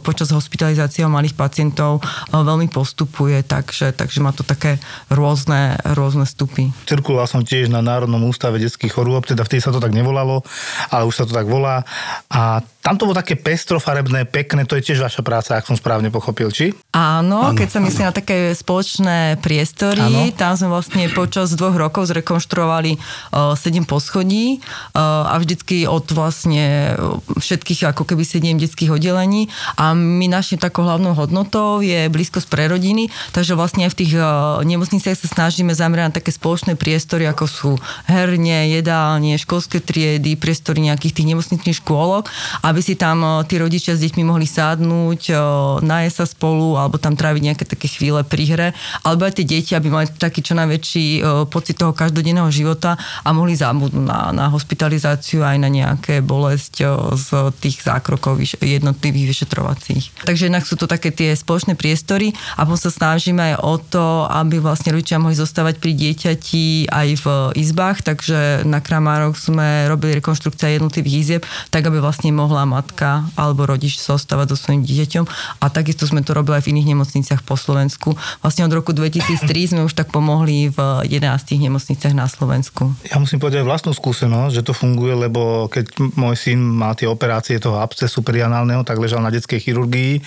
počas 0.01 0.33
hospitalizácie 0.33 1.05
malých 1.05 1.35
pacientov 1.35 2.01
e, 2.01 2.33
veľmi 2.33 2.71
postupuje, 2.71 3.43
takže, 3.43 3.93
takže 3.93 4.23
má 4.23 4.31
to 4.33 4.47
také 4.47 4.79
rôzne, 5.11 5.77
rôzne 5.99 6.25
stupy. 6.25 6.71
Cirkuloval 6.87 7.27
som 7.27 7.43
tiež 7.43 7.69
na 7.69 7.83
Národnom 7.85 8.23
ústave 8.25 8.63
detských 8.63 8.95
chorôb, 8.95 9.27
teda 9.27 9.43
vtedy 9.45 9.61
sa 9.61 9.75
to 9.75 9.83
tak 9.83 9.93
nevolalo, 9.93 10.47
ale 10.89 11.03
už 11.05 11.15
sa 11.19 11.25
to 11.27 11.35
tak 11.35 11.51
volá. 11.51 11.83
A 12.31 12.63
tam 12.89 12.97
to 12.97 13.05
bolo 13.05 13.21
také 13.21 13.37
pestrofarebné, 13.37 14.25
pekné, 14.31 14.65
to 14.65 14.79
je 14.81 14.88
tiež 14.89 15.05
vaša 15.05 15.21
práca, 15.21 15.61
ak 15.61 15.69
som 15.69 15.77
správne 15.77 16.09
pochopil, 16.09 16.49
či? 16.49 16.73
Áno, 16.97 17.53
keď 17.53 17.69
sa 17.69 17.81
myslí 17.85 18.03
na 18.09 18.15
také 18.17 18.57
spoločné 18.57 19.37
priestory, 19.45 20.01
Áno. 20.01 20.33
tam 20.33 20.57
sme 20.57 20.73
vlastne 20.73 21.05
počas 21.13 21.53
dvoch 21.53 21.77
rokov 21.77 22.09
zrekonštruovali 22.09 22.97
uh, 22.97 23.53
sedem 23.53 23.85
poschodí 23.85 24.65
uh, 24.65 25.29
a 25.29 25.37
vždycky 25.37 25.85
od 25.85 26.09
vlastne 26.17 26.97
uh, 26.97 27.21
všetkých 27.37 27.93
ako 27.93 28.09
keby 28.09 28.25
sedem 28.25 28.57
detských 28.57 28.89
oddelení 28.89 29.53
a 29.77 29.93
my 29.93 30.25
našim 30.33 30.57
takou 30.57 30.89
hlavnou 30.89 31.13
hodnotou 31.13 31.85
je 31.85 32.09
blízkosť 32.09 32.49
pre 32.49 32.73
rodiny, 32.73 33.13
takže 33.37 33.53
vlastne 33.53 33.85
aj 33.85 33.93
v 33.93 33.99
tých 34.01 34.13
uh, 34.17 34.65
nemocniciach 34.65 35.21
sa 35.21 35.29
snažíme 35.29 35.77
zamerať 35.77 36.05
na 36.09 36.17
také 36.17 36.33
spoločné 36.33 36.81
priestory, 36.81 37.29
ako 37.29 37.45
sú 37.45 37.71
herne, 38.09 38.73
jedálne, 38.73 39.37
školské 39.37 39.85
triedy, 39.85 40.41
priestory 40.41 40.81
nejakých 40.81 41.13
tých 41.13 41.29
nemocničných 41.37 41.79
škôlok, 41.85 42.33
aby 42.65 42.81
si 42.81 42.97
tam 42.97 43.21
uh, 43.21 43.45
tí 43.45 43.61
rodičia 43.61 43.93
s 43.93 44.01
deťmi 44.01 44.25
mohli 44.25 44.49
sadnúť, 44.79 45.35
najesť 45.83 46.17
sa 46.23 46.27
spolu 46.31 46.79
alebo 46.79 47.03
tam 47.03 47.19
tráviť 47.19 47.43
nejaké 47.43 47.65
také 47.67 47.91
chvíle 47.91 48.23
pri 48.23 48.45
hre, 48.47 48.69
alebo 49.03 49.27
aj 49.27 49.43
tie 49.43 49.47
deti, 49.59 49.75
aby 49.75 49.91
mali 49.91 50.07
taký 50.07 50.47
čo 50.47 50.55
najväčší 50.55 51.27
pocit 51.51 51.75
toho 51.75 51.91
každodenného 51.91 52.47
života 52.55 52.95
a 53.27 53.35
mohli 53.35 53.59
zabudnúť 53.59 54.07
na, 54.07 54.31
na 54.31 54.47
hospitalizáciu 54.47 55.43
aj 55.43 55.59
na 55.59 55.67
nejaké 55.67 56.23
bolesť 56.23 56.87
z 57.19 57.29
tých 57.59 57.83
zákrokov 57.83 58.39
jednotlivých 58.63 59.35
vyšetrovacích. 59.35 60.23
Takže 60.23 60.47
jednak 60.47 60.63
sú 60.63 60.79
to 60.79 60.87
také 60.87 61.11
tie 61.11 61.35
spoločné 61.35 61.75
priestory 61.75 62.31
a 62.55 62.63
potom 62.63 62.79
sa 62.79 62.95
snažíme 62.95 63.43
aj 63.43 63.55
o 63.67 63.75
to, 63.83 64.31
aby 64.31 64.63
vlastne 64.63 64.95
rodičia 64.95 65.19
mohli 65.19 65.35
zostávať 65.35 65.83
pri 65.83 65.99
dieťati 65.99 66.87
aj 66.87 67.09
v 67.19 67.27
izbách, 67.59 68.07
takže 68.07 68.63
na 68.63 68.79
Kramároch 68.79 69.35
sme 69.35 69.91
robili 69.91 70.23
rekonštrukcia 70.23 70.79
jednotlivých 70.79 71.17
izieb, 71.19 71.43
tak 71.75 71.91
aby 71.91 71.99
vlastne 71.99 72.31
mohla 72.31 72.63
matka 72.63 73.27
alebo 73.35 73.67
rodič 73.67 73.99
zostávať 73.99 74.55
so 74.55 74.68
svojím 74.69 74.85
dieťaťom 74.85 75.25
a 75.65 75.67
takisto 75.73 76.05
sme 76.05 76.21
to 76.21 76.37
robili 76.37 76.61
aj 76.61 76.69
v 76.69 76.77
iných 76.77 76.93
nemocniciach 76.93 77.41
po 77.41 77.57
Slovensku. 77.57 78.13
Vlastne 78.45 78.69
od 78.69 78.73
roku 78.77 78.93
2003 78.93 79.49
sme 79.73 79.81
už 79.89 79.97
tak 79.97 80.13
pomohli 80.13 80.69
v 80.69 80.79
11 81.09 81.25
nemocniciach 81.57 82.13
na 82.13 82.29
Slovensku. 82.29 82.93
Ja 83.09 83.17
musím 83.17 83.41
povedať 83.41 83.65
vlastnú 83.65 83.97
skúsenosť, 83.97 84.61
že 84.61 84.67
to 84.69 84.77
funguje, 84.77 85.17
lebo 85.17 85.73
keď 85.73 85.97
môj 86.21 86.37
syn 86.37 86.61
mal 86.61 86.93
tie 86.93 87.09
operácie 87.09 87.57
toho 87.57 87.81
abscesu 87.81 88.21
perianálneho, 88.21 88.85
tak 88.85 89.01
ležal 89.01 89.25
na 89.25 89.33
detskej 89.33 89.57
chirurgii 89.65 90.21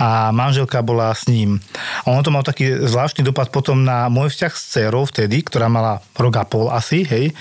a 0.00 0.32
manželka 0.32 0.80
bola 0.80 1.12
s 1.12 1.28
ním. 1.28 1.60
A 2.08 2.16
ono 2.16 2.24
to 2.24 2.32
mal 2.32 2.40
taký 2.40 2.72
zvláštny 2.88 3.20
dopad 3.28 3.52
potom 3.52 3.84
na 3.84 4.08
môj 4.08 4.32
vzťah 4.32 4.52
s 4.56 4.62
dcerou 4.72 5.04
vtedy, 5.04 5.44
ktorá 5.44 5.68
mala 5.68 6.00
rok 6.16 6.34
a 6.40 6.44
pol 6.48 6.72
asi, 6.72 7.04
hej. 7.04 7.36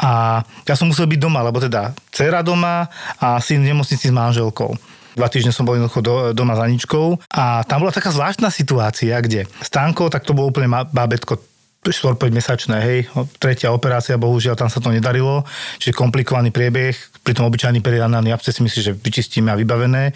A 0.00 0.40
ja 0.64 0.74
som 0.78 0.88
musel 0.88 1.04
byť 1.04 1.20
doma, 1.20 1.44
lebo 1.44 1.60
teda 1.60 1.92
dcera 2.08 2.40
doma 2.40 2.88
a 3.20 3.36
syn 3.44 3.60
v 3.60 3.76
nemocnici 3.76 4.08
s 4.08 4.14
manželkou. 4.14 4.89
Dva 5.18 5.28
týždne 5.30 5.50
som 5.54 5.66
bol 5.66 5.78
jednoducho 5.78 6.00
do, 6.02 6.14
doma 6.34 6.54
za 6.54 6.66
Aničkou 6.66 7.18
a 7.34 7.66
tam 7.66 7.82
bola 7.82 7.94
taká 7.94 8.14
zvláštna 8.14 8.50
situácia, 8.52 9.18
kde 9.18 9.46
Stanko, 9.62 10.10
tak 10.12 10.26
to 10.26 10.36
bolo 10.36 10.50
úplne 10.50 10.70
bábetko 10.70 11.50
4-5 11.80 12.28
mesačné, 12.28 12.76
hej, 12.84 12.98
tretia 13.40 13.72
operácia, 13.72 14.20
bohužiaľ 14.20 14.52
tam 14.52 14.68
sa 14.68 14.84
to 14.84 14.92
nedarilo, 14.92 15.48
čiže 15.80 15.96
komplikovaný 15.96 16.52
priebeh, 16.52 16.92
pritom 17.24 17.48
obyčajný 17.48 17.80
perianálny 17.80 18.28
absces 18.36 18.60
si 18.60 18.64
myslí, 18.64 18.80
že 18.84 18.92
vyčistíme 18.92 19.48
a 19.48 19.56
vybavené. 19.56 20.12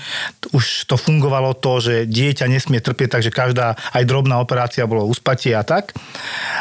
Už 0.53 0.85
to 0.85 1.01
fungovalo 1.01 1.57
to, 1.57 1.81
že 1.81 1.95
dieťa 2.05 2.53
nesmie 2.53 2.85
trpieť, 2.85 3.17
takže 3.17 3.33
každá 3.33 3.81
aj 3.97 4.05
drobná 4.05 4.45
operácia 4.45 4.85
bolo 4.85 5.09
uspatie 5.09 5.57
a 5.57 5.65
tak. 5.65 5.97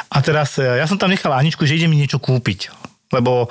A 0.08 0.24
teraz 0.24 0.56
e, 0.56 0.63
ja 0.63 0.88
som 0.88 0.96
tam 0.96 1.12
nechal 1.12 1.36
Aničku, 1.36 1.68
že 1.68 1.75
ide 1.75 1.92
mi 1.92 2.00
niečo 2.00 2.24
kúpiť 2.24 2.83
lebo 3.13 3.48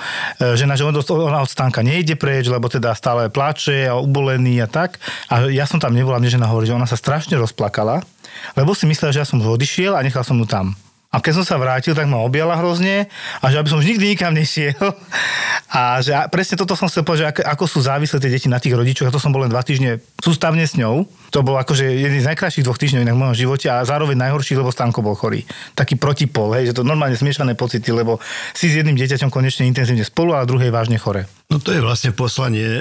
žena, 0.58 0.74
že 0.74 0.84
ona 0.84 0.98
od- 1.40 1.50
stánka 1.50 1.80
nejde 1.86 2.18
preč, 2.18 2.50
lebo 2.50 2.66
teda 2.68 2.92
stále 2.92 3.30
plače 3.30 3.88
a 3.88 3.96
ubolený 3.96 4.58
a 4.62 4.68
tak. 4.68 4.98
A 5.30 5.46
ja 5.48 5.64
som 5.64 5.78
tam 5.78 5.94
nebola, 5.94 6.18
mne 6.18 6.34
žena 6.34 6.50
hovorí, 6.50 6.66
že 6.66 6.74
ona 6.74 6.90
sa 6.90 6.98
strašne 6.98 7.38
rozplakala, 7.38 8.02
lebo 8.58 8.74
si 8.74 8.84
myslela, 8.90 9.14
že 9.14 9.22
ja 9.22 9.28
som 9.28 9.38
odišiel 9.38 9.94
a 9.94 10.04
nechal 10.04 10.26
som 10.26 10.36
ju 10.36 10.46
tam. 10.48 10.74
A 11.12 11.20
keď 11.20 11.32
som 11.40 11.44
sa 11.44 11.60
vrátil, 11.60 11.92
tak 11.92 12.08
ma 12.08 12.24
objala 12.24 12.56
hrozne 12.56 13.04
a 13.44 13.52
že 13.52 13.60
aby 13.60 13.68
som 13.68 13.84
už 13.84 13.84
nikdy 13.84 14.16
nikam 14.16 14.32
nešiel. 14.32 14.80
A 15.68 16.00
že 16.00 16.16
presne 16.32 16.56
toto 16.56 16.72
som 16.72 16.88
chcel 16.88 17.04
povedať, 17.04 17.36
že 17.36 17.44
ako, 17.44 17.64
sú 17.68 17.84
závislé 17.84 18.16
tie 18.16 18.32
deti 18.32 18.48
na 18.48 18.56
tých 18.56 18.72
rodičoch. 18.72 19.08
A 19.08 19.12
to 19.12 19.20
som 19.20 19.28
bol 19.28 19.44
len 19.44 19.52
dva 19.52 19.60
týždne 19.60 20.00
sústavne 20.20 20.64
s 20.64 20.72
ňou. 20.72 21.04
To 21.32 21.44
bol 21.44 21.60
akože 21.60 21.84
jeden 21.84 22.16
z 22.16 22.28
najkrajších 22.32 22.64
dvoch 22.64 22.80
týždňov 22.80 23.08
v 23.08 23.20
mojom 23.28 23.36
živote 23.36 23.68
a 23.68 23.84
zároveň 23.84 24.20
najhorší, 24.24 24.56
lebo 24.56 24.72
Stanko 24.72 25.04
bol 25.04 25.12
chorý. 25.12 25.44
Taký 25.76 26.00
protipol, 26.00 26.52
hej, 26.56 26.72
že 26.72 26.80
to 26.80 26.84
normálne 26.84 27.16
smiešané 27.16 27.56
pocity, 27.60 27.92
lebo 27.92 28.16
si 28.56 28.72
s 28.72 28.80
jedným 28.80 28.96
dieťaťom 28.96 29.28
konečne 29.28 29.68
intenzívne 29.68 30.08
spolu 30.08 30.32
a 30.32 30.44
druhé 30.48 30.68
je 30.68 30.76
vážne 30.76 30.96
chore. 30.96 31.28
No 31.52 31.60
to 31.60 31.76
je 31.76 31.84
vlastne 31.84 32.16
poslanie 32.16 32.64
e, 32.64 32.80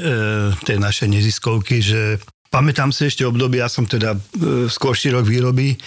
tej 0.63 0.79
našej 0.79 1.07
neziskovky, 1.11 1.83
že 1.83 2.19
Pamätám 2.51 2.91
si 2.91 3.07
ešte 3.07 3.23
obdobie, 3.23 3.63
ja 3.63 3.71
som 3.71 3.87
teda 3.87 4.11
e, 4.11 4.67
skorší 4.67 5.15
rok 5.15 5.23
výroby, 5.23 5.71
e, 5.71 5.77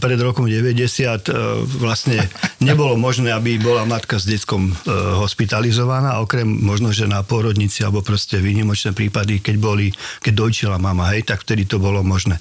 pred 0.00 0.16
rokom 0.16 0.48
90 0.48 0.72
e, 0.72 1.36
vlastne 1.76 2.24
nebolo 2.68 2.96
možné, 2.96 3.28
aby 3.36 3.60
bola 3.60 3.84
matka 3.84 4.16
s 4.16 4.24
deckom 4.24 4.72
e, 4.72 4.74
hospitalizovaná, 5.20 6.16
okrem 6.24 6.48
možno, 6.48 6.88
že 6.88 7.04
na 7.04 7.20
porodnici 7.20 7.84
alebo 7.84 8.00
proste 8.00 8.40
výnimočné 8.40 8.96
prípady, 8.96 9.44
keď 9.44 9.56
boli, 9.60 9.92
keď 10.24 10.32
dojčila 10.32 10.80
mama, 10.80 11.12
hej, 11.12 11.28
tak 11.28 11.44
vtedy 11.44 11.68
to 11.68 11.76
bolo 11.76 12.00
možné. 12.00 12.40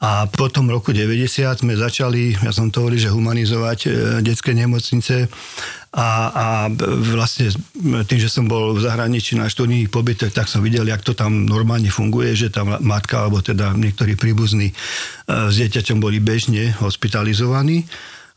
A 0.00 0.24
potom 0.32 0.64
roku 0.72 0.96
90 0.96 1.60
sme 1.60 1.76
začali, 1.76 2.32
ja 2.32 2.56
som 2.56 2.72
to 2.72 2.80
hovoril, 2.80 2.96
že 2.96 3.12
humanizovať 3.12 3.78
e, 3.84 3.88
detské 4.24 4.56
nemocnice. 4.56 5.28
A, 5.92 6.08
a 6.32 6.46
vlastne 7.12 7.52
tým, 8.08 8.20
že 8.22 8.32
som 8.32 8.48
bol 8.48 8.72
v 8.72 8.80
zahraničí 8.80 9.36
na 9.36 9.50
študijných 9.50 9.92
pobytoch, 9.92 10.32
tak 10.32 10.48
som 10.48 10.64
videl, 10.64 10.88
jak 10.88 11.04
to 11.04 11.12
tam 11.12 11.44
normálne 11.44 11.92
funguje, 11.92 12.32
že 12.32 12.48
tam 12.48 12.80
matka 12.80 13.28
alebo 13.28 13.44
teda 13.44 13.76
niektorí 13.76 14.16
príbuzní 14.16 14.72
e, 14.72 14.74
s 15.52 15.54
dieťaťom 15.60 16.00
boli 16.00 16.16
bežne 16.16 16.72
hospitalizovaní 16.80 17.84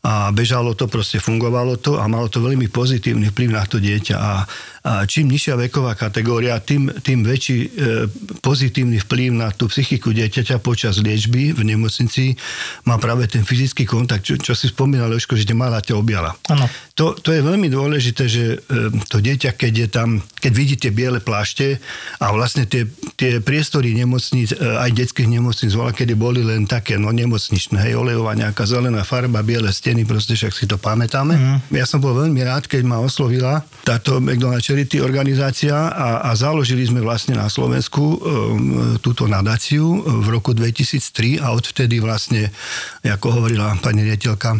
a 0.04 0.28
bežalo 0.36 0.76
to, 0.76 0.84
proste 0.84 1.16
fungovalo 1.16 1.80
to 1.80 1.96
a 1.96 2.04
malo 2.04 2.28
to 2.28 2.44
veľmi 2.44 2.68
pozitívny 2.68 3.32
vplyv 3.32 3.50
na 3.56 3.64
to 3.64 3.80
dieťa 3.80 4.16
a, 4.20 4.32
a 4.84 4.92
čím 5.08 5.32
nižšia 5.32 5.56
veková 5.56 5.96
kategória, 5.96 6.60
tým, 6.60 6.92
tým 7.00 7.24
väčší 7.24 7.58
e, 7.64 7.68
pozitívny 8.44 9.00
vplyv 9.00 9.32
na 9.32 9.48
tú 9.48 9.64
psychiku 9.72 10.12
dieťaťa 10.12 10.60
počas 10.60 11.00
liečby 11.00 11.56
v 11.56 11.62
nemocnici 11.64 12.36
má 12.84 13.00
práve 13.00 13.24
ten 13.32 13.48
fyzický 13.48 13.88
kontakt, 13.88 14.28
čo, 14.28 14.36
čo 14.36 14.52
si 14.52 14.68
spomínal, 14.68 15.08
Leško, 15.08 15.40
že 15.40 15.48
mala 15.56 15.80
ťa 15.80 15.96
objala. 15.96 16.36
To, 16.94 17.16
to 17.16 17.32
je 17.32 17.40
veľmi 17.40 17.72
dôležité, 17.72 18.24
že 18.28 18.44
e, 18.60 18.92
to 19.08 19.24
dieťa, 19.24 19.56
keď 19.56 19.72
je 19.72 19.88
tam, 19.88 20.08
keď 20.36 20.52
vidí 20.52 20.76
tie 20.76 20.92
biele 20.92 21.22
plášte 21.22 21.78
a 22.20 22.34
vlastne 22.34 22.66
tie, 22.66 22.84
tie 23.16 23.38
priestory 23.40 23.96
nemocníc, 23.96 24.52
e, 24.52 24.58
aj 24.58 24.90
detských 24.92 25.32
nemocníc, 25.32 25.72
voľa, 25.72 25.96
kedy 25.96 26.12
boli 26.12 26.44
len 26.44 26.66
také, 26.68 26.98
no 26.98 27.08
nemocničné, 27.14 27.78
hej, 27.78 27.96
olejová 27.96 28.34
nejaká 28.34 28.66
zelená 28.66 29.06
farba, 29.06 29.40
biele 29.46 29.70
steny, 29.70 29.93
proste 30.02 30.34
však 30.34 30.50
si 30.50 30.66
to 30.66 30.74
pamätáme. 30.82 31.38
Mm. 31.38 31.58
Ja 31.78 31.86
som 31.86 32.02
bol 32.02 32.18
veľmi 32.18 32.42
rád, 32.42 32.66
keď 32.66 32.82
ma 32.82 32.98
oslovila 32.98 33.62
táto 33.86 34.18
McDonald's 34.18 34.66
Charity 34.66 34.98
organizácia 34.98 35.70
a, 35.94 36.26
a 36.26 36.30
založili 36.34 36.82
sme 36.82 36.98
vlastne 36.98 37.38
na 37.38 37.46
Slovensku 37.46 38.02
um, 38.02 38.18
túto 38.98 39.30
nadáciu 39.30 40.02
v 40.02 40.26
roku 40.26 40.50
2003 40.50 41.38
a 41.38 41.54
odvtedy 41.54 42.02
vlastne, 42.02 42.50
ako 43.06 43.38
hovorila 43.38 43.78
pani 43.78 44.02
riaditeľka, 44.02 44.58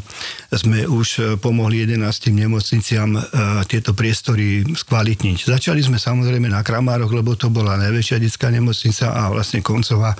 sme 0.55 0.87
už 0.87 1.09
e, 1.19 1.21
pomohli 1.41 1.83
11 1.83 2.31
nemocniciam 2.31 3.17
uh, 3.17 3.25
tieto 3.67 3.97
priestory 3.97 4.63
skvalitniť. 4.63 5.51
Začali 5.51 5.81
sme 5.83 5.99
samozrejme 5.99 6.47
na 6.53 6.63
Kramároch, 6.63 7.11
lebo 7.11 7.35
to 7.35 7.49
bola 7.49 7.81
najväčšia 7.81 8.21
detská 8.21 8.53
nemocnica 8.53 9.11
a 9.11 9.33
vlastne 9.33 9.65
koncová 9.65 10.13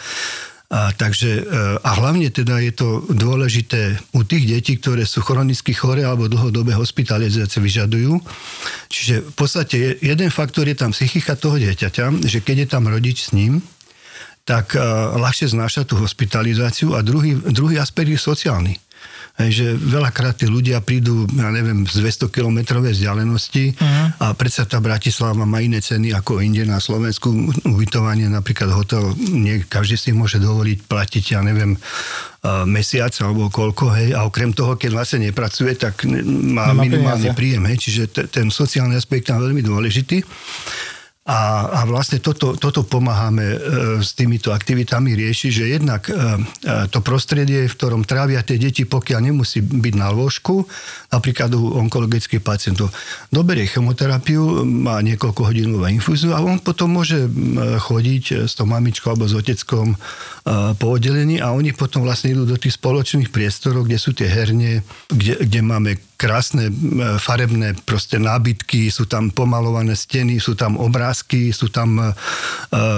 a, 0.73 0.97
takže, 0.97 1.45
e, 1.45 1.77
a 1.77 1.91
hlavne 2.01 2.33
teda 2.33 2.57
je 2.65 2.73
to 2.73 2.89
dôležité 3.13 4.01
u 4.17 4.25
tých 4.25 4.49
detí, 4.49 4.81
ktoré 4.81 5.05
sú 5.05 5.21
chronicky 5.21 5.77
chore 5.77 6.01
alebo 6.01 6.25
dlhodobé 6.25 6.73
hospitalizácie 6.73 7.61
vyžadujú. 7.61 8.17
Čiže 8.89 9.29
v 9.29 9.35
podstate 9.37 9.77
jeden 10.01 10.31
faktor 10.33 10.65
je 10.65 10.77
tam 10.77 10.97
psychika 10.97 11.37
toho 11.37 11.61
dieťaťa, 11.61 12.25
že 12.25 12.41
keď 12.41 12.57
je 12.65 12.69
tam 12.69 12.89
rodič 12.89 13.29
s 13.29 13.37
ním, 13.37 13.61
tak 14.45 14.77
uh, 14.77 15.17
ľahšie 15.17 15.57
znáša 15.57 15.89
tú 15.89 15.97
hospitalizáciu 15.97 16.93
a 16.93 17.01
druhý, 17.01 17.33
druhý 17.49 17.81
aspekt 17.81 18.13
je 18.13 18.21
sociálny. 18.21 18.77
Že 19.35 19.75
veľakrát 19.75 20.39
tí 20.39 20.47
ľudia 20.47 20.79
prídu, 20.79 21.27
ja 21.35 21.51
neviem, 21.51 21.83
z 21.91 22.07
200 22.07 22.31
kilometrovej 22.31 22.95
vzdialenosti 22.95 23.75
uh-huh. 23.75 24.07
a 24.23 24.27
predsa 24.31 24.63
tá 24.63 24.79
Bratislava 24.79 25.43
má 25.43 25.59
iné 25.59 25.83
ceny 25.83 26.15
ako 26.15 26.39
inde 26.39 26.63
na 26.63 26.79
Slovensku. 26.79 27.35
Ubytovanie, 27.67 28.31
napríklad 28.31 28.71
hotel, 28.71 29.11
nie 29.19 29.67
každý 29.67 29.99
si 29.99 30.11
môže 30.15 30.39
dovoliť 30.39 30.87
platiť, 30.87 31.25
ja 31.35 31.43
neviem, 31.43 31.75
mesiac 32.69 33.11
alebo 33.25 33.51
koľko, 33.51 33.91
hej, 33.99 34.09
a 34.15 34.23
okrem 34.23 34.55
toho, 34.55 34.79
keď 34.79 34.91
vlastne 34.95 35.27
nepracuje, 35.27 35.75
tak 35.75 36.07
má 36.07 36.71
Nemá 36.71 36.87
minimálny 36.87 37.33
peniaze. 37.33 37.39
príjem, 37.39 37.63
hej, 37.73 37.79
čiže 37.81 38.03
t- 38.13 38.29
ten 38.31 38.53
sociálny 38.55 38.95
aspekt 38.95 39.33
je 39.33 39.35
veľmi 39.35 39.65
dôležitý. 39.65 40.23
A, 41.25 41.73
a 41.73 41.81
vlastne 41.89 42.21
toto, 42.21 42.53
toto 42.53 42.85
pomáhame 42.85 43.57
e, 43.57 43.59
s 44.05 44.13
týmito 44.13 44.53
aktivitami 44.53 45.17
riešiť, 45.17 45.51
že 45.57 45.73
jednak 45.73 46.05
e, 46.05 46.13
e, 46.13 46.21
to 46.93 47.01
prostredie, 47.01 47.65
v 47.65 47.77
ktorom 47.81 48.05
trávia 48.05 48.45
tie 48.45 48.61
deti, 48.61 48.85
pokiaľ 48.85 49.33
nemusí 49.33 49.65
byť 49.65 49.95
na 49.97 50.13
lôžku, 50.13 50.69
napríklad 51.09 51.49
u 51.57 51.81
onkologických 51.81 52.45
pacientov, 52.45 52.93
doberie 53.33 53.65
chemoterapiu, 53.65 54.69
má 54.69 55.01
niekoľko 55.01 55.49
hodinovú 55.49 55.89
infúziu 55.89 56.37
a 56.37 56.45
on 56.45 56.61
potom 56.61 56.93
môže 56.93 57.25
chodiť 57.89 58.45
s 58.45 58.53
tou 58.53 58.69
mamičkou 58.69 59.17
alebo 59.17 59.25
s 59.25 59.33
oteckom 59.33 59.97
po 60.77 60.87
oddelení 60.93 61.41
a 61.41 61.57
oni 61.57 61.73
potom 61.73 62.05
vlastne 62.05 62.37
idú 62.37 62.45
do 62.45 62.61
tých 62.61 62.77
spoločných 62.77 63.33
priestorov, 63.33 63.89
kde 63.89 63.97
sú 63.97 64.13
tie 64.13 64.29
herne, 64.29 64.85
kde, 65.09 65.41
kde 65.41 65.61
máme 65.65 65.97
krásne 66.15 66.71
farebné 67.19 67.75
proste 67.83 68.17
nábytky, 68.23 68.89
sú 68.89 69.05
tam 69.05 69.35
pomalované 69.35 69.99
steny, 69.99 70.39
sú 70.39 70.55
tam 70.55 70.79
obrázky, 70.79 71.51
sú 71.51 71.69
tam 71.69 71.99
e, 71.99 72.11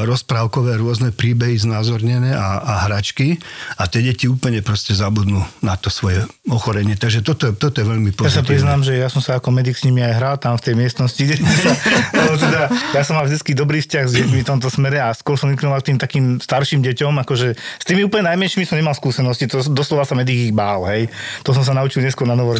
rozprávkové 0.05 0.77
rôzne 0.77 1.11
príbehy 1.11 1.57
znázornené 1.57 2.37
a, 2.37 2.61
a 2.61 2.75
hračky 2.89 3.41
a 3.81 3.89
tie 3.89 4.05
deti 4.05 4.29
úplne 4.29 4.61
proste 4.61 4.93
zabudnú 4.93 5.41
na 5.65 5.75
to 5.81 5.89
svoje 5.89 6.23
ochorenie. 6.47 6.95
Takže 6.95 7.25
toto, 7.25 7.53
toto 7.57 7.81
je 7.81 7.87
veľmi 7.87 8.13
pozitívne. 8.13 8.33
Ja 8.33 8.41
sa 8.41 8.45
priznám, 8.45 8.81
že 8.85 8.93
ja 9.01 9.09
som 9.09 9.25
sa 9.25 9.41
ako 9.41 9.49
medic 9.51 9.81
s 9.81 9.85
nimi 9.89 10.05
aj 10.05 10.15
hral 10.17 10.37
tam 10.37 10.55
v 10.61 10.63
tej 10.71 10.75
miestnosti, 10.77 11.19
kde 11.19 11.41
sa, 11.41 11.73
teda, 12.47 12.63
ja 12.93 13.03
som 13.03 13.17
mal 13.17 13.25
vždy 13.25 13.53
dobrý 13.57 13.81
vzťah 13.81 14.05
s 14.05 14.13
deťmi 14.21 14.39
v 14.45 14.47
tomto 14.47 14.69
smere 14.69 15.01
a 15.01 15.11
skôr 15.17 15.41
som 15.41 15.49
inknoval 15.49 15.81
tým 15.81 15.97
takým 15.97 16.39
starším 16.39 16.85
deťom, 16.85 17.25
akože 17.25 17.49
s 17.57 17.85
tými 17.85 18.05
úplne 18.05 18.29
najmenšími 18.31 18.69
som 18.69 18.77
nemal 18.77 18.93
skúsenosti, 18.93 19.49
to 19.49 19.65
doslova 19.73 20.05
sa 20.05 20.13
medic 20.13 20.51
ich 20.51 20.55
bál, 20.55 20.85
hej. 20.93 21.09
To 21.43 21.57
som 21.57 21.65
sa 21.65 21.73
naučil 21.73 22.05
neskôr 22.05 22.29
na 22.29 22.37
novo. 22.37 22.53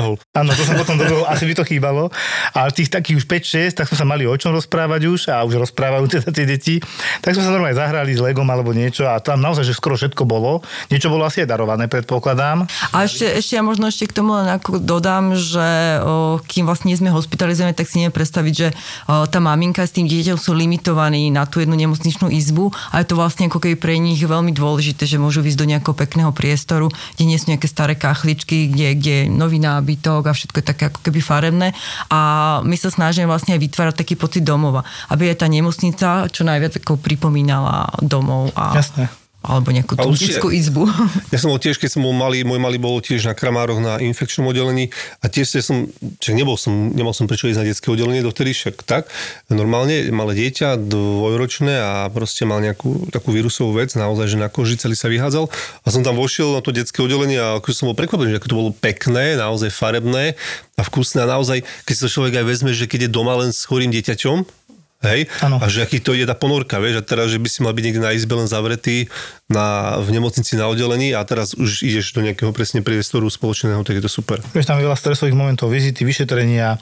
Dobehol. 0.00 0.16
Áno, 0.32 0.56
to 0.56 0.64
som 0.64 0.80
potom 0.80 0.96
dobehol, 0.96 1.28
asi 1.28 1.44
by 1.44 1.54
to 1.60 1.64
chýbalo. 1.68 2.08
Ale 2.56 2.72
tých 2.72 2.88
takých 2.88 3.20
už 3.20 3.24
5-6, 3.28 3.76
tak 3.76 3.86
sme 3.92 3.96
sa 4.00 4.06
mali 4.08 4.24
o 4.24 4.32
čom 4.32 4.56
rozprávať 4.56 5.00
už 5.04 5.20
a 5.28 5.44
už 5.44 5.60
rozprávajú 5.68 6.08
teda 6.08 6.28
tie 6.32 6.46
deti. 6.48 6.74
Tak 7.20 7.36
sme 7.36 7.44
sa 7.44 7.52
normálne 7.52 7.76
zahrali 7.76 8.16
s 8.16 8.24
Legom 8.24 8.48
alebo 8.48 8.72
niečo 8.72 9.04
a 9.04 9.20
tam 9.20 9.44
naozaj, 9.44 9.68
že 9.68 9.76
skoro 9.76 10.00
všetko 10.00 10.24
bolo. 10.24 10.64
Niečo 10.88 11.12
bolo 11.12 11.28
asi 11.28 11.44
aj 11.44 11.52
darované, 11.52 11.84
predpokladám. 11.92 12.64
A 12.96 13.04
ešte, 13.04 13.28
ešte 13.28 13.60
ja 13.60 13.62
možno 13.62 13.92
ešte 13.92 14.08
k 14.08 14.16
tomu 14.16 14.40
len 14.40 14.48
ako 14.48 14.80
dodám, 14.80 15.36
že 15.36 16.00
o, 16.00 16.40
kým 16.40 16.64
vlastne 16.64 16.88
nie 16.88 16.96
sme 16.96 17.12
hospitalizovaní, 17.12 17.76
tak 17.76 17.92
si 17.92 18.00
neviem 18.00 18.16
predstaviť, 18.16 18.54
že 18.56 18.68
o, 19.04 19.28
tá 19.28 19.36
maminka 19.36 19.84
s 19.84 19.92
tým 19.92 20.08
dieťaťom 20.08 20.40
sú 20.40 20.56
limitovaní 20.56 21.28
na 21.28 21.44
tú 21.44 21.60
jednu 21.60 21.76
nemocničnú 21.76 22.32
izbu 22.32 22.72
a 22.96 23.04
je 23.04 23.06
to 23.12 23.20
vlastne 23.20 23.52
ako 23.52 23.60
keby 23.60 23.76
pre 23.76 24.00
nich 24.00 24.24
veľmi 24.24 24.56
dôležité, 24.56 25.04
že 25.04 25.20
môžu 25.20 25.44
ísť 25.44 25.60
do 25.60 25.68
nejakého 25.68 25.92
pekného 25.92 26.32
priestoru, 26.32 26.88
kde 27.18 27.24
nie 27.28 27.36
sú 27.36 27.52
nejaké 27.52 27.68
staré 27.68 27.98
kachličky, 27.98 28.70
kde, 28.72 28.86
kde 28.96 29.10
je 29.10 29.24
nový 29.28 29.58
nábytok 29.90 30.30
a 30.30 30.36
všetko 30.36 30.56
je 30.62 30.66
také 30.70 30.84
ako 30.86 31.00
keby 31.02 31.18
farebné. 31.18 31.74
A 32.14 32.20
my 32.62 32.76
sa 32.78 32.94
snažíme 32.94 33.26
vlastne 33.26 33.58
aj 33.58 33.60
vytvárať 33.66 33.94
taký 33.98 34.14
pocit 34.14 34.46
domova, 34.46 34.86
aby 35.10 35.34
aj 35.34 35.42
tá 35.42 35.46
nemocnica 35.50 36.30
čo 36.30 36.46
najviac 36.46 36.78
ako 36.78 37.02
pripomínala 37.02 37.90
domov. 37.98 38.54
A... 38.54 38.78
Jasné 38.78 39.10
alebo 39.40 39.72
nejakú 39.72 39.96
tú 39.96 40.12
detskú 40.12 40.52
izbu. 40.52 40.84
Ja 41.32 41.38
som 41.40 41.48
bol 41.48 41.62
tiež, 41.62 41.80
keď 41.80 41.96
som 41.96 42.02
bol 42.04 42.12
malý, 42.12 42.44
môj 42.44 42.60
malý 42.60 42.76
bol 42.76 43.00
tiež 43.00 43.24
na 43.24 43.32
Kramároch 43.32 43.80
na 43.80 43.96
infekčnom 44.02 44.50
oddelení 44.50 44.92
a 45.24 45.32
tiež 45.32 45.62
som, 45.64 45.88
čak 46.20 46.36
nebol 46.36 46.60
som, 46.60 46.92
nemal 46.92 47.16
som 47.16 47.24
prečo 47.24 47.48
ísť 47.48 47.60
na 47.62 47.66
detské 47.70 47.88
oddelenie 47.88 48.20
dovtedy, 48.20 48.52
však 48.52 48.84
tak, 48.84 49.08
normálne, 49.48 50.12
malé 50.12 50.36
dieťa, 50.36 50.76
dvojročné 50.76 51.72
a 51.80 51.92
proste 52.12 52.44
mal 52.44 52.60
nejakú 52.60 53.08
takú 53.08 53.32
vírusovú 53.32 53.80
vec, 53.80 53.96
naozaj, 53.96 54.36
že 54.36 54.36
na 54.36 54.52
koži 54.52 54.76
celý 54.76 54.98
sa 54.98 55.08
vyhádzal 55.08 55.48
a 55.84 55.88
som 55.88 56.04
tam 56.04 56.20
vošiel 56.20 56.52
na 56.52 56.60
to 56.60 56.74
detské 56.74 57.00
oddelenie 57.00 57.40
a 57.40 57.56
ako 57.62 57.72
som 57.72 57.88
bol 57.88 57.96
prekvapený, 57.96 58.36
že 58.36 58.38
ako 58.44 58.50
to 58.50 58.60
bolo 58.60 58.70
pekné, 58.76 59.40
naozaj 59.40 59.72
farebné 59.72 60.36
a 60.76 60.82
vkusné 60.84 61.24
a 61.24 61.32
naozaj, 61.38 61.64
keď 61.88 61.94
si 61.96 62.02
to 62.04 62.12
človek 62.12 62.42
aj 62.42 62.46
vezme, 62.48 62.70
že 62.76 62.84
keď 62.84 63.08
je 63.08 63.10
doma 63.12 63.36
len 63.40 63.54
s 63.54 63.64
chorým 63.64 63.88
dieťaťom, 63.92 64.59
Hej? 65.00 65.32
Ano. 65.40 65.56
A 65.56 65.66
že 65.72 65.80
aký 65.80 65.96
to 65.96 66.12
ide 66.12 66.28
tá 66.28 66.36
ponorka, 66.36 66.76
vieš, 66.76 67.00
a 67.00 67.02
teraz, 67.04 67.32
že 67.32 67.40
by 67.40 67.48
si 67.48 67.64
mal 67.64 67.72
byť 67.72 67.84
niekde 67.88 68.04
na 68.04 68.12
izbe 68.12 68.36
len 68.36 68.44
zavretý 68.44 69.08
na, 69.48 69.96
v 69.96 70.12
nemocnici 70.12 70.60
na 70.60 70.68
oddelení 70.68 71.16
a 71.16 71.24
teraz 71.24 71.56
už 71.56 71.80
ideš 71.88 72.12
do 72.12 72.20
nejakého 72.20 72.52
presne 72.52 72.84
priestoru 72.84 73.24
spoločného, 73.32 73.80
tak 73.80 73.96
je 73.96 74.04
to 74.04 74.12
super. 74.12 74.44
Vieš, 74.52 74.68
tam 74.68 74.76
veľa 74.76 75.00
stresových 75.00 75.32
momentov, 75.32 75.72
vizity, 75.72 76.04
vyšetrenia, 76.04 76.76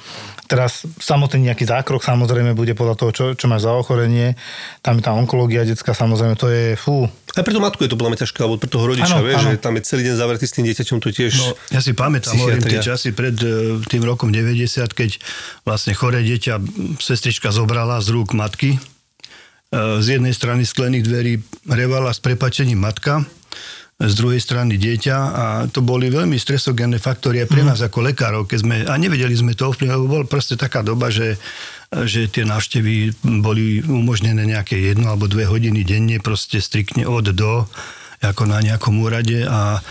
teraz 0.50 0.82
samotný 0.98 1.46
nejaký 1.54 1.62
zákrok 1.62 2.02
samozrejme 2.02 2.58
bude 2.58 2.74
podľa 2.74 2.98
toho, 2.98 3.10
čo, 3.14 3.24
čo 3.38 3.46
máš 3.46 3.70
za 3.70 3.72
ochorenie, 3.78 4.34
tam 4.82 4.98
je 4.98 5.06
tá 5.06 5.14
onkológia 5.14 5.62
detská 5.62 5.94
samozrejme, 5.94 6.34
to 6.34 6.50
je 6.50 6.74
fú. 6.74 7.06
Aj 7.38 7.46
pre 7.46 7.54
tú 7.54 7.62
matku 7.62 7.86
je 7.86 7.90
to 7.90 7.94
mňa 7.94 8.18
ťažké, 8.18 8.38
alebo 8.42 8.58
pre 8.58 8.66
toho 8.66 8.82
rodiča, 8.82 9.14
Áno, 9.14 9.22
vieš, 9.22 9.46
áno. 9.46 9.50
že 9.54 9.62
tam 9.62 9.78
je 9.78 9.82
celý 9.86 10.02
deň 10.10 10.14
zavretý 10.18 10.44
s 10.50 10.52
tým 10.58 10.64
dieťaťom, 10.66 10.98
to 10.98 11.08
tiež... 11.14 11.32
No, 11.38 11.54
ja 11.70 11.78
si 11.78 11.94
pamätám, 11.94 12.34
hovorím 12.34 12.66
tie 12.66 12.82
časy 12.82 13.14
pred 13.14 13.38
e, 13.38 13.78
tým 13.86 14.02
rokom 14.02 14.34
90, 14.34 14.58
keď 14.90 15.10
vlastne 15.62 15.94
choré 15.94 16.26
dieťa 16.26 16.58
sestrička 16.98 17.54
zobrala 17.54 18.02
z 18.02 18.10
rúk 18.10 18.34
matky. 18.34 18.74
E, 18.74 18.78
Z 20.02 20.18
jednej 20.18 20.34
strany 20.34 20.66
sklených 20.66 21.06
dverí 21.06 21.32
revala 21.70 22.10
s 22.10 22.18
prepačením 22.18 22.82
matka, 22.82 23.22
z 23.98 24.14
druhej 24.14 24.38
strany 24.38 24.78
dieťa 24.78 25.16
a 25.18 25.44
to 25.66 25.82
boli 25.82 26.06
veľmi 26.06 26.38
stresogénne 26.38 27.02
faktory 27.02 27.42
aj 27.42 27.50
pre 27.50 27.66
nás 27.66 27.82
ako 27.82 28.06
lekárov, 28.06 28.46
keď 28.46 28.58
sme, 28.62 28.76
a 28.86 28.94
nevedeli 28.94 29.34
sme 29.34 29.58
to 29.58 29.74
ovplyvniť, 29.74 29.94
lebo 29.98 30.22
bol 30.22 30.24
proste 30.30 30.54
taká 30.54 30.86
doba, 30.86 31.10
že, 31.10 31.34
že 31.90 32.30
tie 32.30 32.46
návštevy 32.46 33.26
boli 33.42 33.82
umožnené 33.82 34.46
nejaké 34.46 34.78
jedno 34.78 35.10
alebo 35.10 35.26
dve 35.26 35.50
hodiny 35.50 35.82
denne, 35.82 36.22
proste 36.22 36.62
striktne 36.62 37.10
od 37.10 37.34
do, 37.34 37.66
ako 38.22 38.46
na 38.46 38.62
nejakom 38.62 39.02
úrade 39.02 39.42
a, 39.42 39.82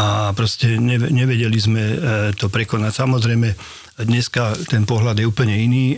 a 0.00 0.04
proste 0.32 0.80
neve- 0.80 1.12
nevedeli 1.12 1.58
sme 1.60 1.82
e, 1.84 1.96
to 2.32 2.48
prekonať. 2.48 3.04
Samozrejme, 3.04 3.52
dneska 4.00 4.56
ten 4.64 4.88
pohľad 4.88 5.20
je 5.20 5.28
úplne 5.28 5.52
iný, 5.52 5.92
e, 5.92 5.96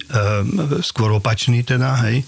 skôr 0.83 1.15
opačný 1.15 1.63
teda, 1.63 2.03
hej. 2.03 2.27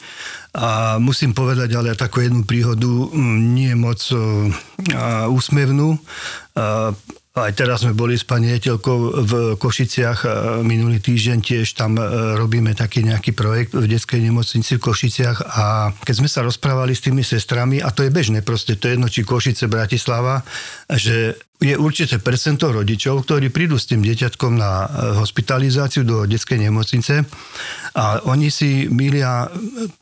A 0.57 0.97
musím 0.97 1.37
povedať 1.37 1.77
ale 1.77 1.93
takú 1.93 2.25
jednu 2.25 2.49
príhodu, 2.49 2.89
mm, 2.89 3.39
nie 3.53 3.77
moc 3.77 4.01
e, 4.09 4.17
a, 4.97 5.29
úsmevnú. 5.29 6.01
Aj 7.37 7.52
teraz 7.52 7.85
sme 7.85 7.93
boli 7.93 8.16
s 8.16 8.25
pani 8.25 8.49
Jetelkou 8.49 9.12
v 9.12 9.33
Košiciach 9.61 10.25
minulý 10.64 11.05
týždeň 11.05 11.38
tiež 11.45 11.76
tam 11.76 12.00
e, 12.00 12.33
robíme 12.33 12.73
taký 12.73 13.05
nejaký 13.05 13.37
projekt 13.37 13.76
v 13.76 13.85
detskej 13.85 14.25
nemocnici 14.25 14.81
v 14.81 14.85
Košiciach 14.88 15.45
a 15.45 15.93
keď 15.93 16.14
sme 16.16 16.33
sa 16.33 16.40
rozprávali 16.40 16.97
s 16.97 17.05
tými 17.05 17.21
sestrami, 17.21 17.76
a 17.85 17.93
to 17.93 18.09
je 18.09 18.11
bežné 18.11 18.40
proste, 18.40 18.81
to 18.81 18.88
je 18.88 18.97
jedno 18.97 19.12
či 19.12 19.21
Košice, 19.21 19.69
Bratislava, 19.69 20.49
že 20.88 21.37
je 21.61 21.76
určité 21.76 22.16
percento 22.25 22.73
rodičov, 22.73 23.28
ktorí 23.28 23.52
prídu 23.52 23.76
s 23.76 23.85
tým 23.85 24.00
dieťatkom 24.00 24.57
na 24.57 24.73
e, 24.73 24.87
hospitalizáciu 25.21 26.09
do 26.09 26.25
detskej 26.25 26.57
nemocnice 26.57 27.21
a 28.00 28.25
oni 28.25 28.49
si 28.49 28.88
milia 28.88 29.52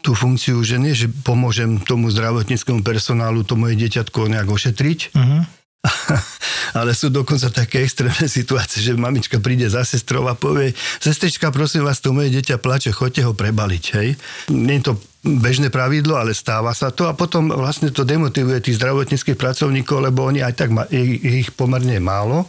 tú 0.06 0.14
funkciu, 0.14 0.62
že 0.62 0.78
nie, 0.78 0.94
že 0.94 1.10
pomôžem 1.10 1.82
tomu 1.82 2.14
zdravotníckému 2.14 2.86
personálu 2.86 3.42
to 3.42 3.58
moje 3.58 3.74
dieťatko 3.74 4.30
nejak 4.30 4.46
ošetriť, 4.46 5.18
Mhm. 5.18 5.63
ale 6.78 6.96
sú 6.96 7.12
dokonca 7.12 7.52
také 7.52 7.84
extrémne 7.84 8.26
situácie, 8.26 8.80
že 8.80 8.96
mamička 8.96 9.38
príde 9.38 9.68
za 9.68 9.84
sestrou 9.84 10.26
a 10.26 10.34
povie, 10.34 10.72
sestrička, 10.98 11.52
prosím 11.52 11.84
vás, 11.84 12.00
to 12.00 12.16
moje 12.16 12.32
dieťa 12.32 12.56
plače, 12.58 12.90
choďte 12.90 13.22
ho 13.28 13.32
prebaliť, 13.36 13.84
hej. 14.00 14.08
Nie 14.50 14.80
je 14.80 14.90
to 14.90 14.94
bežné 15.24 15.72
pravidlo, 15.72 16.20
ale 16.20 16.36
stáva 16.36 16.76
sa 16.76 16.92
to 16.92 17.08
a 17.08 17.16
potom 17.16 17.48
vlastne 17.48 17.88
to 17.88 18.04
demotivuje 18.04 18.60
tých 18.60 18.76
zdravotníckých 18.76 19.40
pracovníkov, 19.40 20.04
lebo 20.04 20.28
oni 20.28 20.44
aj 20.44 20.54
tak, 20.56 20.70
ma, 20.72 20.84
je 20.88 21.40
ich 21.40 21.52
pomerne 21.56 21.96
málo, 22.00 22.44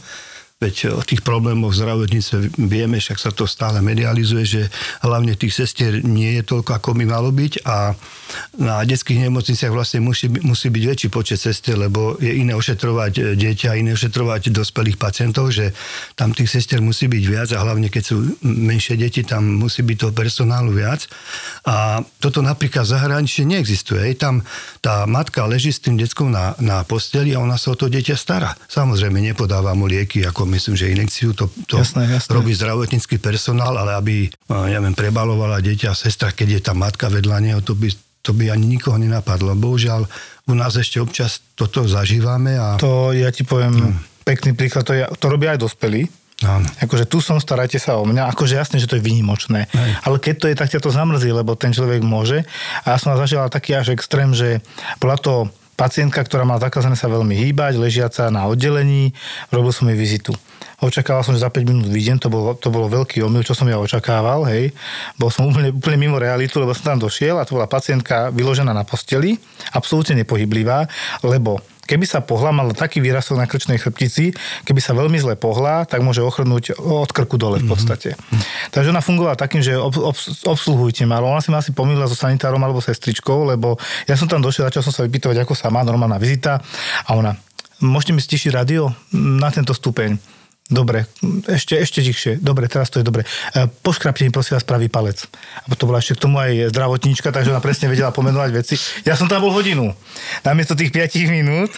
Veď 0.66 0.98
o 0.98 1.02
tých 1.06 1.22
problémoch 1.22 1.78
v 1.78 1.80
zdravotníctve 1.86 2.58
vieme, 2.66 2.98
však 2.98 3.22
sa 3.22 3.30
to 3.30 3.46
stále 3.46 3.78
medializuje, 3.86 4.44
že 4.50 4.62
hlavne 5.06 5.38
tých 5.38 5.54
sestier 5.54 6.02
nie 6.02 6.42
je 6.42 6.44
toľko, 6.44 6.82
ako 6.82 6.98
by 6.98 7.06
malo 7.06 7.30
byť 7.30 7.62
a 7.70 7.94
na 8.58 8.82
detských 8.82 9.30
nemocniciach 9.30 9.70
vlastne 9.70 10.02
musí, 10.02 10.26
musí 10.42 10.74
byť 10.74 10.84
väčší 10.90 11.08
počet 11.14 11.38
sestier, 11.38 11.78
lebo 11.78 12.18
je 12.18 12.34
iné 12.34 12.58
ošetrovať 12.58 13.14
e, 13.14 13.22
dieťa, 13.38 13.78
iné 13.78 13.94
ošetrovať 13.94 14.50
dospelých 14.50 14.98
pacientov, 14.98 15.54
že 15.54 15.70
tam 16.18 16.34
tých 16.34 16.50
sestier 16.50 16.82
musí 16.82 17.06
byť 17.06 17.24
viac 17.30 17.50
a 17.54 17.62
hlavne 17.62 17.94
keď 17.94 18.04
sú 18.04 18.16
menšie 18.42 18.98
deti, 18.98 19.22
tam 19.22 19.62
musí 19.62 19.86
byť 19.86 19.98
toho 20.02 20.14
personálu 20.18 20.74
viac. 20.74 21.06
A 21.70 22.02
toto 22.18 22.42
napríklad 22.42 22.90
v 22.90 22.94
zahraničí 22.98 23.46
neexistuje. 23.46 24.02
Hej. 24.02 24.18
Tam 24.18 24.42
tá 24.82 25.06
matka 25.06 25.46
leží 25.46 25.70
s 25.70 25.84
tým 25.84 26.00
deckom 26.00 26.34
na, 26.34 26.58
na 26.58 26.82
posteli 26.88 27.38
a 27.38 27.44
ona 27.44 27.60
sa 27.62 27.74
o 27.74 27.78
to 27.78 27.92
dieťa 27.92 28.16
stará. 28.18 28.58
Samozrejme, 28.66 29.22
nepodáva 29.22 29.78
mu 29.78 29.86
lieky, 29.86 30.26
ako 30.26 30.50
myslím, 30.56 30.80
že 30.80 30.96
inekciu, 30.96 31.36
to, 31.36 31.52
to 31.68 31.84
Jasné, 31.84 32.08
jasné. 32.08 32.32
robí 32.32 32.56
zdravotnícky 32.56 33.20
personál, 33.20 33.76
ale 33.76 33.92
aby, 34.00 34.16
neviem, 34.48 34.96
prebalovala 34.96 35.60
dieťa 35.60 35.92
sestra, 35.92 36.32
keď 36.32 36.48
je 36.56 36.62
tá 36.64 36.74
matka 36.74 37.12
vedľa 37.12 37.38
neho, 37.44 37.60
to 37.60 37.76
by, 37.76 37.92
to 38.24 38.32
by 38.32 38.48
ani 38.48 38.80
nikoho 38.80 38.96
nenapadlo. 38.96 39.52
Bohužiaľ, 39.60 40.08
u 40.48 40.54
nás 40.56 40.80
ešte 40.80 41.04
občas 41.04 41.44
toto 41.60 41.84
zažívame 41.84 42.56
a... 42.56 42.80
To 42.80 43.12
ja 43.12 43.28
ti 43.36 43.44
poviem 43.44 44.00
pekný 44.26 44.58
príklad, 44.58 44.88
to, 44.88 44.98
je, 44.98 45.06
to 45.22 45.28
robia 45.30 45.54
aj 45.54 45.62
dospelí. 45.62 46.10
Áno. 46.44 46.68
Akože 46.84 47.08
tu 47.08 47.24
som, 47.24 47.40
starajte 47.40 47.80
sa 47.80 47.96
o 47.96 48.04
mňa. 48.04 48.28
Akože 48.36 48.60
jasné, 48.60 48.76
že 48.76 48.92
to 48.92 49.00
je 49.00 49.06
výnimočné. 49.08 49.72
Hej. 49.72 49.92
Ale 50.04 50.18
keď 50.20 50.36
to 50.36 50.46
je, 50.52 50.56
tak 50.60 50.68
ťa 50.68 50.84
to 50.84 50.92
zamrzí, 50.92 51.32
lebo 51.32 51.56
ten 51.56 51.72
človek 51.72 52.04
môže. 52.04 52.44
A 52.84 52.92
ja 52.92 52.98
som 53.00 53.16
zažila 53.16 53.48
taký 53.48 53.72
až 53.72 53.96
extrém, 53.96 54.36
že 54.36 54.60
bola 55.00 55.16
to 55.16 55.48
pacientka, 55.80 56.20
ktorá 56.20 56.44
mala 56.44 56.60
zakázané 56.60 57.00
sa 57.00 57.08
veľmi 57.08 57.36
hýbať, 57.36 57.80
ležiaca 57.80 58.28
na 58.32 58.48
oddelení, 58.52 59.16
robil 59.48 59.72
som 59.72 59.88
jej 59.88 59.96
vizitu. 59.96 60.36
Očakával 60.84 61.24
som, 61.24 61.32
že 61.32 61.44
za 61.44 61.52
5 61.52 61.64
minút 61.64 61.88
vidím, 61.88 62.20
to 62.20 62.28
bolo, 62.28 62.56
to 62.60 62.68
bolo 62.68 62.92
veľký 62.92 63.24
omyl, 63.24 63.44
čo 63.48 63.56
som 63.56 63.68
ja 63.68 63.80
očakával, 63.80 64.44
hej. 64.52 64.76
Bol 65.16 65.32
som 65.32 65.48
úplne, 65.48 65.72
úplne 65.72 65.96
mimo 65.96 66.20
realitu, 66.20 66.60
lebo 66.60 66.76
som 66.76 66.96
tam 66.96 67.00
došiel 67.00 67.40
a 67.40 67.48
to 67.48 67.56
bola 67.56 67.70
pacientka 67.70 68.34
vyložená 68.36 68.76
na 68.76 68.84
posteli, 68.84 69.40
absolútne 69.72 70.20
nepohyblivá, 70.20 70.88
lebo 71.24 71.64
keby 71.86 72.06
sa 72.10 72.20
pohla, 72.20 72.50
mala 72.50 72.74
taký 72.74 73.00
výrazok 73.00 73.38
na 73.38 73.46
krčnej 73.46 73.78
chrbtici, 73.78 74.34
keby 74.66 74.82
sa 74.82 74.98
veľmi 74.98 75.16
zle 75.22 75.38
pohla, 75.38 75.86
tak 75.86 76.02
môže 76.02 76.20
ochrnúť 76.26 76.82
od 76.82 77.10
krku 77.14 77.38
dole 77.38 77.62
v 77.62 77.70
podstate. 77.70 78.18
Mm-hmm. 78.18 78.74
Takže 78.74 78.90
ona 78.90 79.06
fungovala 79.06 79.38
takým, 79.38 79.62
že 79.62 79.78
ob, 79.78 79.94
ob, 80.02 80.18
obsluhujte 80.50 81.06
ma, 81.06 81.22
ale 81.22 81.30
ona 81.30 81.42
si 81.42 81.54
ma 81.54 81.62
asi 81.62 81.72
pomýlila 81.72 82.10
so 82.10 82.18
sanitárom 82.18 82.60
alebo 82.60 82.82
sestričkou, 82.82 83.46
lebo 83.54 83.78
ja 84.10 84.18
som 84.18 84.26
tam 84.26 84.42
došiel, 84.42 84.68
začal 84.68 84.84
som 84.84 84.94
sa 84.94 85.06
vypýtovať, 85.06 85.46
ako 85.46 85.54
sa 85.54 85.70
má 85.70 85.86
normálna 85.86 86.18
vizita 86.18 86.60
a 87.06 87.10
ona, 87.14 87.38
môžete 87.80 88.12
mi 88.18 88.22
stišiť 88.22 88.52
radio 88.52 88.90
na 89.14 89.54
tento 89.54 89.72
stupeň. 89.72 90.35
Dobre, 90.66 91.06
ešte, 91.46 91.78
ešte 91.78 92.02
tichšie. 92.02 92.42
Dobre, 92.42 92.66
teraz 92.66 92.90
to 92.90 92.98
je 92.98 93.06
dobre. 93.06 93.22
E, 93.54 93.70
Poškrapte 93.70 94.26
mi 94.26 94.34
prosím 94.34 94.58
vás 94.58 94.66
pravý 94.66 94.90
palec. 94.90 95.22
A 95.62 95.70
to 95.78 95.86
bola 95.86 96.02
ešte 96.02 96.18
k 96.18 96.26
tomu 96.26 96.42
aj 96.42 96.74
zdravotníčka, 96.74 97.30
takže 97.30 97.54
ona 97.54 97.62
presne 97.62 97.86
vedela 97.86 98.10
pomenovať 98.10 98.50
veci. 98.50 98.74
Ja 99.06 99.14
som 99.14 99.30
tam 99.30 99.46
bol 99.46 99.54
hodinu. 99.54 99.94
Namiesto 100.42 100.74
tých 100.74 100.90
5 100.90 101.22
minút. 101.30 101.70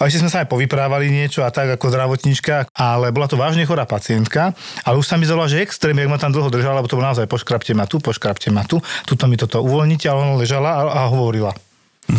A 0.00 0.08
ešte 0.08 0.24
sme 0.24 0.32
sa 0.32 0.40
aj 0.40 0.48
povyprávali 0.48 1.12
niečo 1.12 1.44
a 1.44 1.52
tak 1.52 1.76
ako 1.76 1.92
zdravotníčka, 1.92 2.72
ale 2.72 3.12
bola 3.12 3.28
to 3.28 3.36
vážne 3.36 3.68
chorá 3.68 3.84
pacientka, 3.84 4.56
ale 4.88 4.96
už 4.96 5.04
sa 5.04 5.20
mi 5.20 5.28
zdalo, 5.28 5.44
že 5.44 5.60
extrém, 5.60 5.92
jak 5.92 6.08
ma 6.08 6.16
tam 6.16 6.32
dlho 6.32 6.48
držala, 6.48 6.80
lebo 6.80 6.88
to 6.88 6.96
bolo 6.96 7.12
naozaj 7.12 7.28
poškrapte 7.28 7.76
ma 7.76 7.84
tu, 7.84 8.00
poškrapte 8.00 8.48
ma 8.48 8.64
tu, 8.64 8.80
tuto 9.04 9.28
mi 9.28 9.36
toto 9.36 9.60
uvoľnite, 9.60 10.08
ale 10.08 10.24
ona 10.24 10.40
ležala 10.40 10.70
a, 10.72 10.82
a 11.04 11.12
hovorila. 11.12 11.52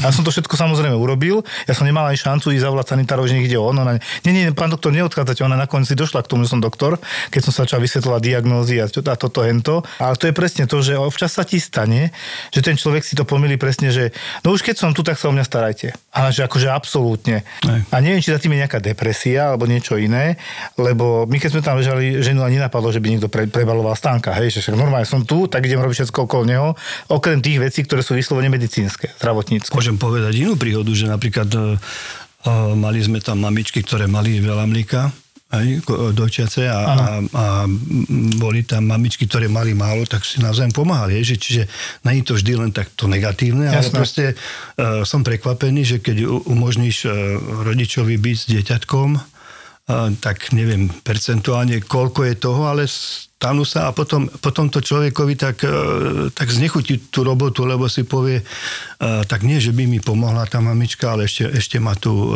Ja 0.01 0.09
som 0.09 0.25
to 0.25 0.33
všetko 0.33 0.57
samozrejme 0.57 0.97
urobil, 0.97 1.45
ja 1.69 1.77
som 1.77 1.85
nemal 1.85 2.09
aj 2.09 2.17
šancu 2.17 2.49
ísť 2.57 2.65
zavolať 2.65 2.97
sanitárov, 2.97 3.29
že 3.29 3.37
niekde 3.37 3.61
on. 3.61 3.77
Ona, 3.77 4.01
nie, 4.25 4.33
nie, 4.33 4.49
pán 4.49 4.73
doktor, 4.73 4.89
neodchádzate, 4.89 5.45
ona 5.45 5.53
nakoniec 5.53 5.85
si 5.85 5.93
došla 5.93 6.25
k 6.25 6.29
tomu, 6.33 6.41
že 6.41 6.57
som 6.57 6.61
doktor, 6.63 6.97
keď 7.29 7.41
som 7.45 7.51
sa 7.53 7.69
začal 7.69 7.85
vysvetľovať 7.85 8.21
diagnózy 8.25 8.81
a, 8.81 8.89
a 8.89 9.15
toto, 9.15 9.45
hento. 9.45 9.85
Ale 10.01 10.17
to 10.17 10.25
je 10.25 10.33
presne 10.33 10.65
to, 10.65 10.81
že 10.81 10.97
občas 10.97 11.37
sa 11.37 11.45
ti 11.45 11.61
stane, 11.61 12.09
že 12.49 12.65
ten 12.65 12.73
človek 12.73 13.05
si 13.05 13.13
to 13.13 13.29
pomýli 13.29 13.61
presne, 13.61 13.93
že 13.93 14.09
no 14.41 14.57
už 14.57 14.65
keď 14.65 14.75
som 14.81 14.89
tu, 14.89 15.05
tak 15.05 15.21
sa 15.21 15.29
o 15.29 15.33
mňa 15.37 15.45
starajte. 15.45 15.93
Ale 16.09 16.33
že 16.33 16.41
akože 16.49 16.65
absolútne. 16.73 17.45
Hej. 17.61 17.85
A 17.93 17.95
neviem, 18.01 18.25
či 18.25 18.33
za 18.33 18.41
tým 18.41 18.57
je 18.57 18.65
nejaká 18.65 18.81
depresia 18.81 19.53
alebo 19.53 19.69
niečo 19.69 20.01
iné, 20.01 20.41
lebo 20.81 21.29
my 21.29 21.37
keď 21.37 21.49
sme 21.53 21.61
tam 21.61 21.77
ležali, 21.77 22.25
ženu 22.25 22.41
ani 22.41 22.57
nenapadlo, 22.57 22.89
že 22.89 22.97
by 22.97 23.07
niekto 23.13 23.29
pre, 23.29 23.45
prebaloval 23.45 23.93
stánka. 23.93 24.33
Hej, 24.33 24.57
že 24.57 24.59
však 24.65 24.81
normálne 24.81 25.05
som 25.05 25.21
tu, 25.21 25.45
tak 25.45 25.61
idem 25.61 25.77
robiť 25.77 26.09
všetko 26.09 26.25
okolo 26.25 26.43
neho, 26.49 26.73
okrem 27.11 27.37
tých 27.43 27.61
vecí, 27.61 27.85
ktoré 27.85 28.01
sú 28.01 28.17
vyslovene 28.17 28.49
medicínske, 28.49 29.13
zdravotnícke. 29.21 29.74
Môžem 29.75 29.99
povedať 29.99 30.33
inú 30.39 30.55
príhodu, 30.55 30.89
že 30.95 31.05
napríklad 31.05 31.51
e, 31.51 31.59
e, 31.59 31.65
mali 32.79 32.99
sme 33.03 33.19
tam 33.19 33.43
mamičky, 33.43 33.83
ktoré 33.83 34.07
mali 34.07 34.39
veľa 34.39 34.65
mlieka, 34.65 35.11
aj, 35.51 35.67
ko- 35.85 36.09
dojčiace 36.09 36.65
a, 36.67 36.79
a, 36.79 37.05
a 37.21 37.45
boli 38.39 38.65
tam 38.65 38.89
mamičky, 38.89 39.29
ktoré 39.29 39.45
mali 39.45 39.77
málo, 39.77 40.03
tak 40.09 40.25
si 40.25 40.41
navzájom 40.41 40.73
pomáhali. 40.73 41.21
Že, 41.21 41.35
čiže 41.37 41.63
není 42.01 42.25
to 42.25 42.33
vždy 42.33 42.51
len 42.57 42.71
takto 42.73 43.05
negatívne, 43.05 43.69
ale 43.69 43.85
Jasné. 43.85 43.95
proste 43.95 44.23
uh, 44.33 45.05
som 45.05 45.21
prekvapený, 45.21 45.81
že 45.85 45.97
keď 46.01 46.25
umožníš 46.49 47.05
uh, 47.05 47.13
rodičovi 47.61 48.17
byť 48.17 48.35
s 48.35 48.45
dieťatkom, 48.51 49.34
tak 50.17 50.49
neviem 50.49 50.89
percentuálne, 50.89 51.77
koľko 51.85 52.25
je 52.25 52.35
toho, 52.41 52.65
ale 52.65 52.89
stanú 52.89 53.61
sa 53.61 53.85
a 53.85 53.93
potom, 53.93 54.25
potom 54.41 54.65
to 54.65 54.81
človekovi 54.81 55.37
tak, 55.37 55.61
e, 55.61 56.33
tak 56.33 56.49
znechutí 56.49 57.13
tú 57.13 57.21
robotu, 57.21 57.69
lebo 57.69 57.85
si 57.85 58.01
povie, 58.01 58.41
e, 58.41 58.43
tak 59.29 59.45
nie, 59.45 59.61
že 59.61 59.69
by 59.69 59.85
mi 59.85 60.01
pomohla 60.01 60.49
tá 60.49 60.57
mamička, 60.57 61.13
ale 61.13 61.29
ešte, 61.29 61.53
ešte 61.53 61.77
ma 61.77 61.93
tu 61.93 62.09
e, 62.09 62.27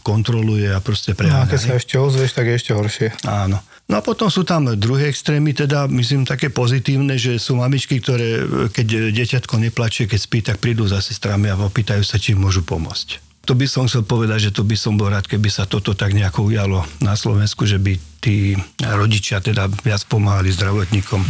kontroluje 0.00 0.72
a 0.72 0.80
proste 0.80 1.12
No 1.12 1.16
a 1.16 1.20
preháňa. 1.44 1.50
keď 1.52 1.60
sa 1.60 1.72
ešte 1.76 1.94
ozveš, 2.00 2.32
tak 2.32 2.48
je 2.48 2.54
ešte 2.56 2.72
horšie. 2.72 3.08
Áno. 3.28 3.60
No 3.84 4.00
a 4.00 4.00
potom 4.00 4.32
sú 4.32 4.48
tam 4.48 4.64
druhé 4.72 5.12
extrémy, 5.12 5.52
teda 5.52 5.84
myslím 5.92 6.24
také 6.24 6.48
pozitívne, 6.48 7.20
že 7.20 7.36
sú 7.36 7.60
mamičky, 7.60 8.00
ktoré 8.00 8.48
keď 8.72 9.12
dieťatko 9.12 9.60
neplačie, 9.60 10.08
keď 10.08 10.20
spí, 10.24 10.40
tak 10.40 10.56
prídu 10.56 10.88
za 10.88 11.04
sestrami 11.04 11.52
a 11.52 11.60
opýtajú 11.60 12.00
sa, 12.00 12.16
či 12.16 12.32
môžu 12.32 12.64
pomôcť. 12.64 13.33
To 13.44 13.52
by 13.52 13.68
som 13.68 13.84
chcel 13.84 14.08
povedať, 14.08 14.48
že 14.48 14.54
to 14.56 14.64
by 14.64 14.72
som 14.72 14.96
bol 14.96 15.12
rád, 15.12 15.28
keby 15.28 15.52
sa 15.52 15.68
toto 15.68 15.92
tak 15.92 16.16
nejako 16.16 16.48
ujalo 16.48 16.80
na 17.04 17.12
Slovensku, 17.12 17.68
že 17.68 17.76
by 17.76 18.00
tí 18.24 18.56
rodičia 18.80 19.44
teda 19.44 19.68
viac 19.84 20.00
pomáhali 20.08 20.48
zdravotníkom. 20.48 21.20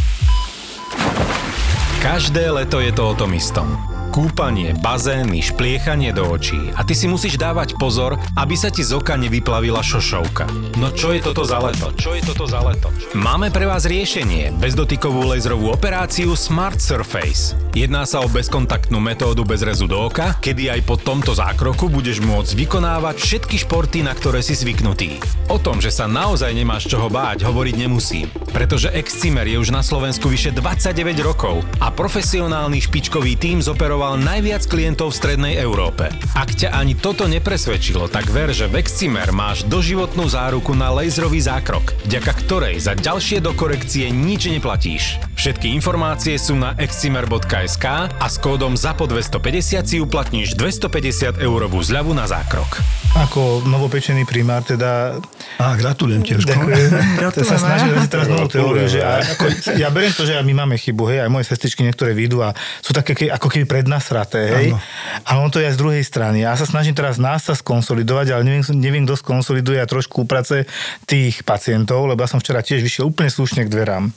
Každé 1.98 2.54
leto 2.54 2.78
je 2.78 2.92
to 2.94 3.02
o 3.02 3.14
tom 3.18 3.34
istom. 3.34 3.93
Kúpanie, 4.14 4.78
bazény, 4.78 5.42
špliechanie 5.42 6.14
do 6.14 6.22
očí. 6.30 6.70
A 6.78 6.86
ty 6.86 6.94
si 6.94 7.10
musíš 7.10 7.34
dávať 7.34 7.74
pozor, 7.74 8.14
aby 8.38 8.54
sa 8.54 8.70
ti 8.70 8.86
z 8.86 8.94
oka 8.94 9.18
nevyplavila 9.18 9.82
šošovka. 9.82 10.46
No 10.78 10.94
čo 10.94 11.10
je 11.10 11.18
toto 11.18 11.42
za 11.42 11.58
leto? 11.58 11.90
Čo 11.98 12.14
je 12.14 12.22
toto 12.22 12.46
za 12.46 12.62
leto? 12.62 12.94
Máme 13.18 13.50
pre 13.50 13.66
vás 13.66 13.90
riešenie. 13.90 14.54
Bezdotykovú 14.62 15.26
laserovú 15.26 15.74
operáciu 15.74 16.38
Smart 16.38 16.78
Surface. 16.78 17.58
Jedná 17.74 18.06
sa 18.06 18.22
o 18.22 18.30
bezkontaktnú 18.30 19.02
metódu 19.02 19.42
bez 19.42 19.66
rezu 19.66 19.90
do 19.90 20.06
oka, 20.06 20.38
kedy 20.38 20.70
aj 20.70 20.86
po 20.86 20.94
tomto 20.94 21.34
zákroku 21.34 21.90
budeš 21.90 22.22
môcť 22.22 22.54
vykonávať 22.54 23.18
všetky 23.18 23.66
športy, 23.66 24.06
na 24.06 24.14
ktoré 24.14 24.46
si 24.46 24.54
zvyknutý. 24.54 25.18
O 25.50 25.58
tom, 25.58 25.82
že 25.82 25.90
sa 25.90 26.06
naozaj 26.06 26.54
nemáš 26.54 26.86
čoho 26.86 27.10
báť, 27.10 27.42
hovoriť 27.42 27.74
nemusím. 27.82 28.30
Pretože 28.54 28.94
Excimer 28.94 29.50
je 29.50 29.58
už 29.58 29.74
na 29.74 29.82
Slovensku 29.82 30.30
vyše 30.30 30.54
29 30.54 31.18
rokov 31.26 31.66
a 31.82 31.90
profesionálny 31.90 32.78
špičkový 32.78 33.34
tím 33.34 33.58
zoperoval 33.58 34.03
najviac 34.12 34.68
klientov 34.68 35.16
v 35.16 35.18
Strednej 35.24 35.54
Európe. 35.56 36.12
Ak 36.36 36.52
ťa 36.52 36.76
ani 36.76 36.92
toto 36.92 37.24
nepresvedčilo, 37.24 38.12
tak 38.12 38.28
ver, 38.28 38.52
že 38.52 38.68
v 38.68 38.84
Excimer 38.84 39.32
máš 39.32 39.64
doživotnú 39.64 40.28
záruku 40.28 40.76
na 40.76 40.92
laserový 40.92 41.40
zákrok, 41.40 41.96
vďaka 42.04 42.32
ktorej 42.44 42.76
za 42.76 42.92
ďalšie 42.92 43.40
dokorekcie 43.40 44.12
nič 44.12 44.52
neplatíš. 44.52 45.16
Všetky 45.40 45.72
informácie 45.72 46.36
sú 46.36 46.52
na 46.60 46.76
excimer.sk 46.76 47.86
a 48.12 48.26
s 48.28 48.36
kódom 48.36 48.76
ZAPO 48.76 49.08
250 49.08 49.88
si 49.88 49.96
uplatníš 49.96 50.60
250 50.60 51.40
eurovú 51.40 51.80
zľavu 51.80 52.12
na 52.12 52.28
zákrok. 52.28 52.84
Ako 53.16 53.64
novopečený 53.64 54.28
primár, 54.28 54.60
teda 54.68 55.16
Á, 55.54 55.78
gratulujem 55.78 56.22
ti. 56.26 56.34
Ďakujem. 56.34 56.90
To 57.34 57.42
sa 57.42 57.58
snažím 57.58 57.98
teraz 58.06 58.26
novú 58.30 58.46
teóriu, 58.46 58.86
že 58.86 59.02
ako, 59.02 59.74
ja 59.74 59.90
beriem 59.90 60.14
to, 60.14 60.22
že 60.22 60.38
my 60.38 60.54
máme 60.64 60.78
chybu, 60.78 61.02
hej, 61.10 61.18
aj 61.26 61.30
moje 61.30 61.50
sestričky 61.50 61.82
niektoré 61.82 62.14
výjdu 62.14 62.42
a 62.42 62.54
sú 62.78 62.94
také 62.94 63.26
ako 63.30 63.50
keby 63.50 63.66
prednasraté, 63.94 64.40
hej. 64.50 64.68
Áno. 64.74 64.82
Ale 65.22 65.38
on 65.46 65.50
to 65.54 65.62
je 65.62 65.70
aj 65.70 65.74
z 65.78 65.80
druhej 65.80 66.02
strany. 66.02 66.42
Ja 66.42 66.58
sa 66.58 66.66
snažím 66.66 66.98
teraz 66.98 67.22
nás 67.22 67.46
sa 67.46 67.54
skonsolidovať, 67.54 68.34
ale 68.34 68.42
neviem, 68.42 68.64
neviem 68.74 69.04
kto 69.06 69.14
skonsoliduje 69.14 69.78
a 69.78 69.86
trošku 69.86 70.26
uprace 70.26 70.66
tých 71.06 71.46
pacientov, 71.46 72.10
lebo 72.10 72.18
ja 72.18 72.28
som 72.28 72.42
včera 72.42 72.58
tiež 72.58 72.82
vyšiel 72.82 73.06
úplne 73.06 73.30
slušne 73.30 73.62
k 73.62 73.70
dverám. 73.70 74.10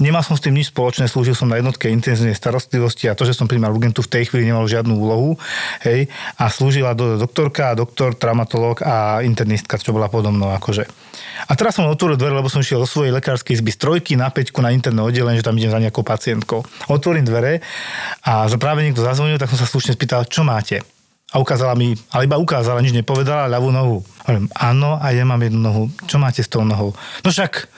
Nemal 0.00 0.24
som 0.24 0.40
s 0.40 0.40
tým 0.40 0.56
nič 0.56 0.72
spoločné, 0.72 1.12
slúžil 1.12 1.36
som 1.36 1.52
na 1.52 1.60
jednotke 1.60 1.92
intenzívnej 1.92 2.32
starostlivosti 2.32 3.12
a 3.12 3.16
to, 3.16 3.28
že 3.28 3.36
som 3.36 3.44
primár 3.44 3.76
urgentu 3.76 4.00
v 4.00 4.08
tej 4.08 4.32
chvíli 4.32 4.48
nemal 4.48 4.64
žiadnu 4.64 4.96
úlohu, 4.96 5.36
hej, 5.84 6.08
a 6.40 6.48
slúžila 6.48 6.96
do 6.96 7.20
doktorka, 7.20 7.76
doktor, 7.76 8.16
traumatolog 8.16 8.80
a 8.80 9.20
internistka, 9.20 9.76
čo 9.76 9.92
bola 9.92 10.08
podo 10.08 10.32
mnou, 10.32 10.56
akože. 10.56 10.88
A 11.50 11.58
teraz 11.58 11.74
som 11.74 11.88
otvoril 11.90 12.16
dvere, 12.16 12.38
lebo 12.38 12.46
som 12.46 12.62
šiel 12.62 12.80
do 12.80 12.88
svojej 12.88 13.10
lekárskej 13.12 13.58
izby 13.58 13.74
z 13.74 13.78
trojky 13.82 14.12
na 14.14 14.30
peťku 14.30 14.62
na 14.62 14.70
interné 14.70 15.02
oddelenie, 15.02 15.42
že 15.42 15.46
tam 15.46 15.58
idem 15.58 15.74
za 15.74 15.82
nejakou 15.82 16.06
pacientkou. 16.06 16.62
Otvorím 16.86 17.26
dvere 17.26 17.60
a 18.22 18.46
práve 18.56 18.86
niekto 18.86 19.01
zazvonil, 19.02 19.36
tak 19.36 19.50
som 19.50 19.58
sa 19.58 19.66
slušne 19.66 19.98
spýtal, 19.98 20.24
čo 20.30 20.46
máte? 20.46 20.80
A 21.32 21.40
ukázala 21.40 21.72
mi, 21.72 21.96
ale 22.12 22.28
iba 22.28 22.36
ukázala, 22.36 22.84
nič 22.84 22.92
nepovedala, 22.92 23.48
ľavú 23.48 23.72
nohu. 23.72 23.96
Hovorím, 24.28 24.52
áno, 24.52 25.00
a 25.00 25.16
ja 25.16 25.24
mám 25.24 25.40
jednu 25.40 25.64
nohu. 25.64 25.84
Čo 26.04 26.20
máte 26.20 26.44
s 26.44 26.48
tou 26.52 26.60
nohou? 26.60 26.92
No 27.24 27.32
však, 27.32 27.72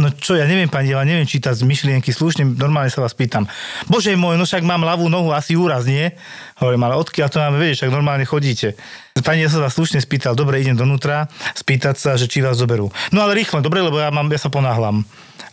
no 0.00 0.08
čo, 0.08 0.40
ja 0.40 0.48
neviem, 0.48 0.72
pani, 0.72 0.96
ja 0.96 1.04
neviem 1.04 1.28
čítať 1.28 1.52
z 1.52 1.68
myšlienky 1.68 2.16
slušne, 2.16 2.56
normálne 2.56 2.88
sa 2.88 3.04
vás 3.04 3.12
pýtam. 3.12 3.44
Bože 3.92 4.16
môj, 4.16 4.40
no 4.40 4.48
však 4.48 4.64
mám 4.64 4.88
ľavú 4.88 5.12
nohu, 5.12 5.36
asi 5.36 5.52
úraz, 5.52 5.84
nie? 5.84 6.16
Hovorím, 6.56 6.80
ale 6.88 6.96
odkiaľ 6.96 7.28
to 7.28 7.44
máme 7.44 7.60
vedieť, 7.60 7.84
však 7.84 7.92
normálne 7.92 8.24
chodíte. 8.24 8.72
Pani, 9.20 9.44
ja 9.44 9.52
sa 9.52 9.60
vás 9.60 9.76
slušne 9.76 10.00
spýtal, 10.00 10.32
dobre, 10.32 10.64
idem 10.64 10.72
donútra, 10.72 11.28
spýtať 11.52 12.00
sa, 12.00 12.16
že 12.16 12.24
či 12.24 12.40
vás 12.40 12.56
zoberú. 12.56 12.88
No 13.12 13.20
ale 13.20 13.36
rýchlo, 13.36 13.60
dobre, 13.60 13.84
lebo 13.84 14.00
ja, 14.00 14.08
mám, 14.08 14.32
ja 14.32 14.40
sa 14.40 14.48
ponáhlam. 14.48 15.04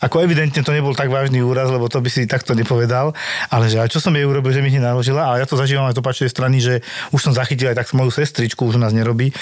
Ako 0.02 0.26
evidentne 0.26 0.66
to 0.66 0.74
nebol 0.74 0.98
tak 0.98 1.14
vážny 1.14 1.46
úraz, 1.46 1.70
lebo 1.70 1.86
to 1.86 2.02
by 2.02 2.10
si 2.10 2.26
takto 2.26 2.58
nepovedal, 2.58 3.14
ale 3.54 3.70
že 3.70 3.78
aj 3.78 3.94
čo 3.94 4.02
som 4.02 4.14
jej 4.18 4.26
urobil, 4.26 4.50
že 4.50 4.66
mi 4.66 4.74
hneď 4.74 4.94
naložila, 4.94 5.30
ale 5.30 5.42
ja 5.42 5.48
to 5.48 5.54
zažívam 5.54 5.86
aj 5.86 5.94
z 5.94 6.02
opačnej 6.02 6.30
strany, 6.34 6.58
že 6.58 6.82
už 7.14 7.22
som 7.22 7.34
zachytil 7.38 7.70
aj 7.70 7.86
tak 7.86 7.94
moju 7.94 8.10
sestričku, 8.10 8.66
už 8.66 8.78
u 8.78 8.82
nás 8.82 8.98
nerobí, 8.98 9.30
e, 9.30 9.36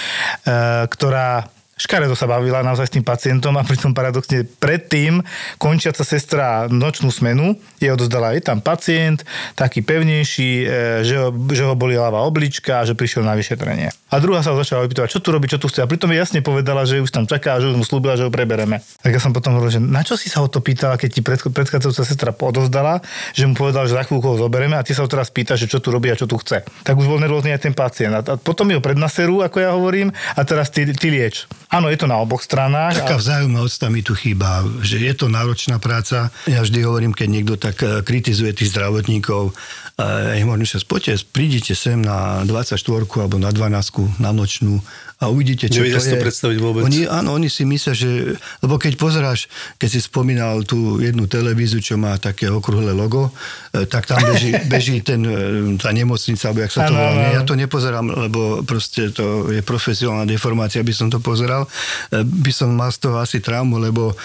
ktorá 0.91 1.47
škaredo 1.79 2.13
sa 2.13 2.27
bavila 2.27 2.59
naozaj 2.59 2.91
s 2.91 2.95
tým 2.99 3.05
pacientom 3.07 3.55
a 3.55 3.63
pritom 3.63 3.95
paradoxne 3.95 4.43
predtým 4.59 5.23
končiaca 5.55 6.03
sestra 6.03 6.67
nočnú 6.67 7.07
smenu 7.07 7.55
jej 7.79 7.95
odozdala 7.95 8.35
je 8.35 8.43
tam 8.43 8.59
pacient, 8.59 9.23
taký 9.55 9.79
pevnejší, 9.79 10.51
e, 10.61 10.65
že 11.07 11.15
ho, 11.15 11.31
že 11.31 11.63
ho 11.63 11.73
boli 11.79 11.95
ľavá 11.95 12.19
oblička 12.27 12.83
a 12.83 12.85
že 12.85 12.93
prišiel 12.93 13.23
na 13.23 13.39
vyšetrenie. 13.39 13.87
A 14.11 14.15
druhá 14.19 14.43
sa 14.43 14.51
ho 14.51 14.59
začala 14.59 14.83
opýtovať, 14.83 15.15
čo 15.15 15.23
tu 15.23 15.29
robí, 15.31 15.47
čo 15.47 15.61
tu 15.61 15.71
chce. 15.71 15.85
A 15.85 15.87
pritom 15.87 16.11
jasne 16.11 16.43
povedala, 16.43 16.83
že 16.83 16.99
už 16.99 17.13
tam 17.13 17.23
čaká 17.29 17.61
že 17.61 17.71
už 17.71 17.79
mu 17.79 17.85
slúbila, 17.87 18.19
že 18.19 18.27
ho 18.27 18.31
prebereme. 18.33 18.81
Tak 18.99 19.15
ja 19.15 19.21
som 19.21 19.31
potom 19.31 19.55
hovoril, 19.55 19.79
že 19.79 19.81
na 19.81 20.01
čo 20.03 20.19
si 20.19 20.27
sa 20.27 20.43
o 20.43 20.49
to 20.51 20.59
pýtala, 20.59 20.99
keď 20.99 21.09
ti 21.13 21.21
pred, 21.23 21.39
predchádzajúca 21.39 22.03
sestra 22.03 22.31
odozdala, 22.35 22.99
že 23.31 23.45
mu 23.45 23.53
povedala, 23.53 23.85
že 23.85 23.95
za 23.95 24.03
chvíľku 24.03 24.25
ho 24.25 24.35
zoberieme 24.49 24.75
a 24.75 24.83
ty 24.83 24.97
sa 24.97 25.05
ho 25.05 25.09
teraz 25.09 25.29
pýtaš, 25.29 25.65
že 25.65 25.77
čo 25.77 25.79
tu 25.79 25.93
robí 25.93 26.09
a 26.11 26.17
čo 26.17 26.25
tu 26.25 26.35
chce. 26.41 26.65
Tak 26.83 26.97
už 26.97 27.05
bol 27.05 27.21
nervózny 27.21 27.53
aj 27.53 27.69
ten 27.69 27.73
pacient. 27.77 28.11
A, 28.17 28.21
a 28.25 28.33
potom 28.35 28.65
mi 28.65 28.73
ho 28.73 28.81
prednaserú, 28.81 29.45
ako 29.45 29.57
ja 29.61 29.71
hovorím, 29.77 30.09
a 30.09 30.41
teraz 30.41 30.73
ty, 30.73 30.89
ty 30.89 31.13
lieč. 31.13 31.45
Áno, 31.69 31.85
je 31.85 32.01
to 32.01 32.09
na 32.09 32.17
oboch 32.17 32.41
stranách. 32.41 32.97
Taká 32.97 33.17
A... 33.17 33.21
vzájomná 33.21 33.61
odsta 33.61 33.93
mi 33.93 34.01
tu 34.01 34.17
chýba, 34.17 34.65
že 34.81 34.97
je 34.97 35.13
to 35.13 35.29
náročná 35.29 35.77
práca. 35.77 36.33
Ja 36.49 36.65
vždy 36.65 36.81
hovorím, 36.81 37.13
keď 37.13 37.27
niekto 37.29 37.55
tak 37.61 37.77
eh, 37.85 38.01
kritizuje 38.01 38.57
tých 38.57 38.73
zdravotníkov, 38.73 39.53
a 39.99 40.31
ja 40.31 40.39
im 40.39 40.47
hovorím, 40.47 40.63
že 40.63 40.79
poďte, 40.87 41.27
prídite 41.27 41.75
sem 41.75 41.99
na 41.99 42.47
24 42.47 42.79
alebo 43.19 43.35
na 43.35 43.51
12 43.51 44.23
na 44.23 44.31
nočnú 44.31 44.79
a 45.19 45.27
uvidíte, 45.27 45.67
čo 45.67 45.83
Nevedia 45.83 45.99
to 45.99 46.03
si 46.07 46.11
to 46.15 46.15
je. 46.15 46.23
predstaviť 46.23 46.57
vôbec. 46.63 46.81
Oni, 46.87 47.03
áno, 47.03 47.35
oni 47.35 47.51
si 47.51 47.67
myslia, 47.67 47.91
že... 47.91 48.39
Lebo 48.63 48.79
keď 48.79 48.95
pozeráš, 48.95 49.51
keď 49.75 49.89
si 49.91 49.99
spomínal 49.99 50.63
tú 50.63 51.03
jednu 51.03 51.27
televíziu, 51.27 51.83
čo 51.83 51.99
má 51.99 52.15
také 52.15 52.47
okrúhle 52.47 52.95
logo, 52.95 53.27
eh, 53.75 53.83
tak 53.83 54.07
tam 54.07 54.23
beží, 54.23 54.55
beží 54.71 55.03
ten, 55.03 55.19
eh, 55.27 55.75
tá 55.75 55.91
nemocnica, 55.91 56.47
alebo 56.47 56.63
jak 56.63 56.71
sa 56.71 56.87
to 56.87 56.95
volá. 56.95 57.35
Ja 57.35 57.43
to 57.43 57.59
nepozerám, 57.59 58.07
lebo 58.07 58.63
proste 58.63 59.11
to 59.11 59.51
je 59.51 59.59
profesionálna 59.59 60.23
deformácia, 60.23 60.79
by 60.79 60.95
som 60.95 61.11
to 61.11 61.19
pozeral. 61.19 61.58
E, 61.65 62.21
By 62.23 62.51
som 62.53 62.75
mal 62.75 62.93
z 62.93 63.09
toho 63.09 63.17
asi 63.17 63.41
traumu, 63.41 63.81
lebo 63.81 64.11
e, 64.11 64.15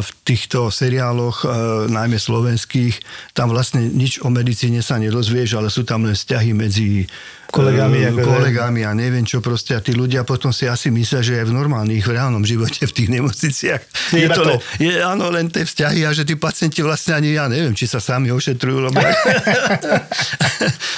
v 0.00 0.08
týchto 0.26 0.72
seriáloch, 0.72 1.44
e, 1.44 1.46
najmä 1.92 2.18
slovenských, 2.18 2.96
tam 3.36 3.52
vlastne 3.52 3.86
nič 3.86 4.20
o 4.24 4.28
medicíne 4.32 4.82
sa 4.82 4.98
nedozvieš, 4.98 5.60
ale 5.60 5.68
sú 5.68 5.86
tam 5.86 6.08
len 6.08 6.16
vzťahy 6.16 6.50
medzi 6.56 7.06
Kolegami, 7.50 7.98
e, 8.06 8.14
ako- 8.14 8.30
kolegami 8.40 8.80
a 8.86 8.94
neviem 8.94 9.26
čo 9.26 9.42
proste. 9.42 9.74
A 9.74 9.82
tí 9.82 9.90
ľudia 9.92 10.22
potom 10.22 10.54
si 10.54 10.70
asi 10.70 10.88
myslia, 10.94 11.20
že 11.20 11.42
aj 11.42 11.50
v 11.50 11.54
normálnych, 11.54 12.06
v 12.06 12.14
reálnom 12.14 12.46
živote 12.46 12.86
v 12.86 12.92
tých 12.94 13.08
nemocniciach 13.10 13.82
Je 14.14 14.24
je 14.24 14.28
to, 14.30 14.42
to. 14.42 14.50
len, 14.54 14.58
je, 14.78 14.94
áno, 15.02 15.26
len 15.34 15.50
tie 15.50 15.66
vzťahy 15.66 16.06
a 16.06 16.14
že 16.14 16.22
tí 16.22 16.38
pacienti 16.38 16.80
vlastne 16.80 17.18
ani 17.18 17.34
ja 17.34 17.50
neviem, 17.50 17.74
či 17.74 17.90
sa 17.90 17.98
sami 17.98 18.30
ošetrujú, 18.30 18.78
lebo... 18.90 18.98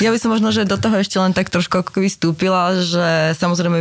Ja 0.02 0.10
by 0.10 0.18
som 0.18 0.34
možno, 0.34 0.50
že 0.50 0.66
do 0.66 0.74
toho 0.74 0.98
ešte 0.98 1.14
len 1.22 1.30
tak 1.30 1.46
trošku 1.46 1.78
vstúpila, 1.94 2.74
že 2.82 3.38
samozrejme 3.38 3.78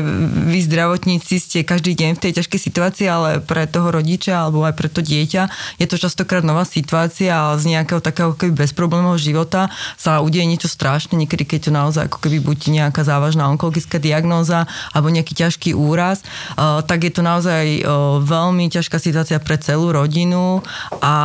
vy 0.54 0.60
zdravotníci 0.70 1.42
ste 1.42 1.66
každý 1.66 1.98
deň 1.98 2.18
v 2.18 2.22
tej 2.22 2.32
ťažkej 2.42 2.60
situácii, 2.62 3.08
ale 3.10 3.30
pre 3.42 3.66
toho 3.66 3.90
rodiča 3.90 4.46
alebo 4.46 4.62
aj 4.62 4.78
pre 4.78 4.88
to 4.88 5.02
dieťa 5.02 5.50
je 5.82 5.88
to 5.90 5.98
častokrát 5.98 6.46
nová 6.46 6.62
situácia 6.62 7.34
a 7.34 7.58
z 7.58 7.74
nejakého 7.74 7.98
takého 8.06 8.32
ako 8.32 8.38
keby 8.38 8.54
bezproblémového 8.54 9.18
života 9.18 9.74
sa 9.98 10.22
udeje 10.22 10.46
niečo 10.46 10.70
strašné, 10.70 11.18
niekedy 11.18 11.44
keď 11.44 11.60
to 11.68 11.72
naozaj 11.74 12.04
ako 12.06 12.22
keby 12.22 12.38
buď 12.38 12.61
nejaká 12.70 13.02
závažná 13.02 13.50
onkologická 13.50 13.98
diagnóza 13.98 14.70
alebo 14.94 15.10
nejaký 15.10 15.34
ťažký 15.34 15.72
úraz, 15.74 16.22
eh, 16.22 16.86
tak 16.86 17.02
je 17.02 17.12
to 17.16 17.26
naozaj 17.26 17.66
eh, 17.66 17.84
veľmi 18.22 18.70
ťažká 18.70 19.02
situácia 19.02 19.42
pre 19.42 19.58
celú 19.58 19.90
rodinu 19.90 20.62
a 21.02 21.16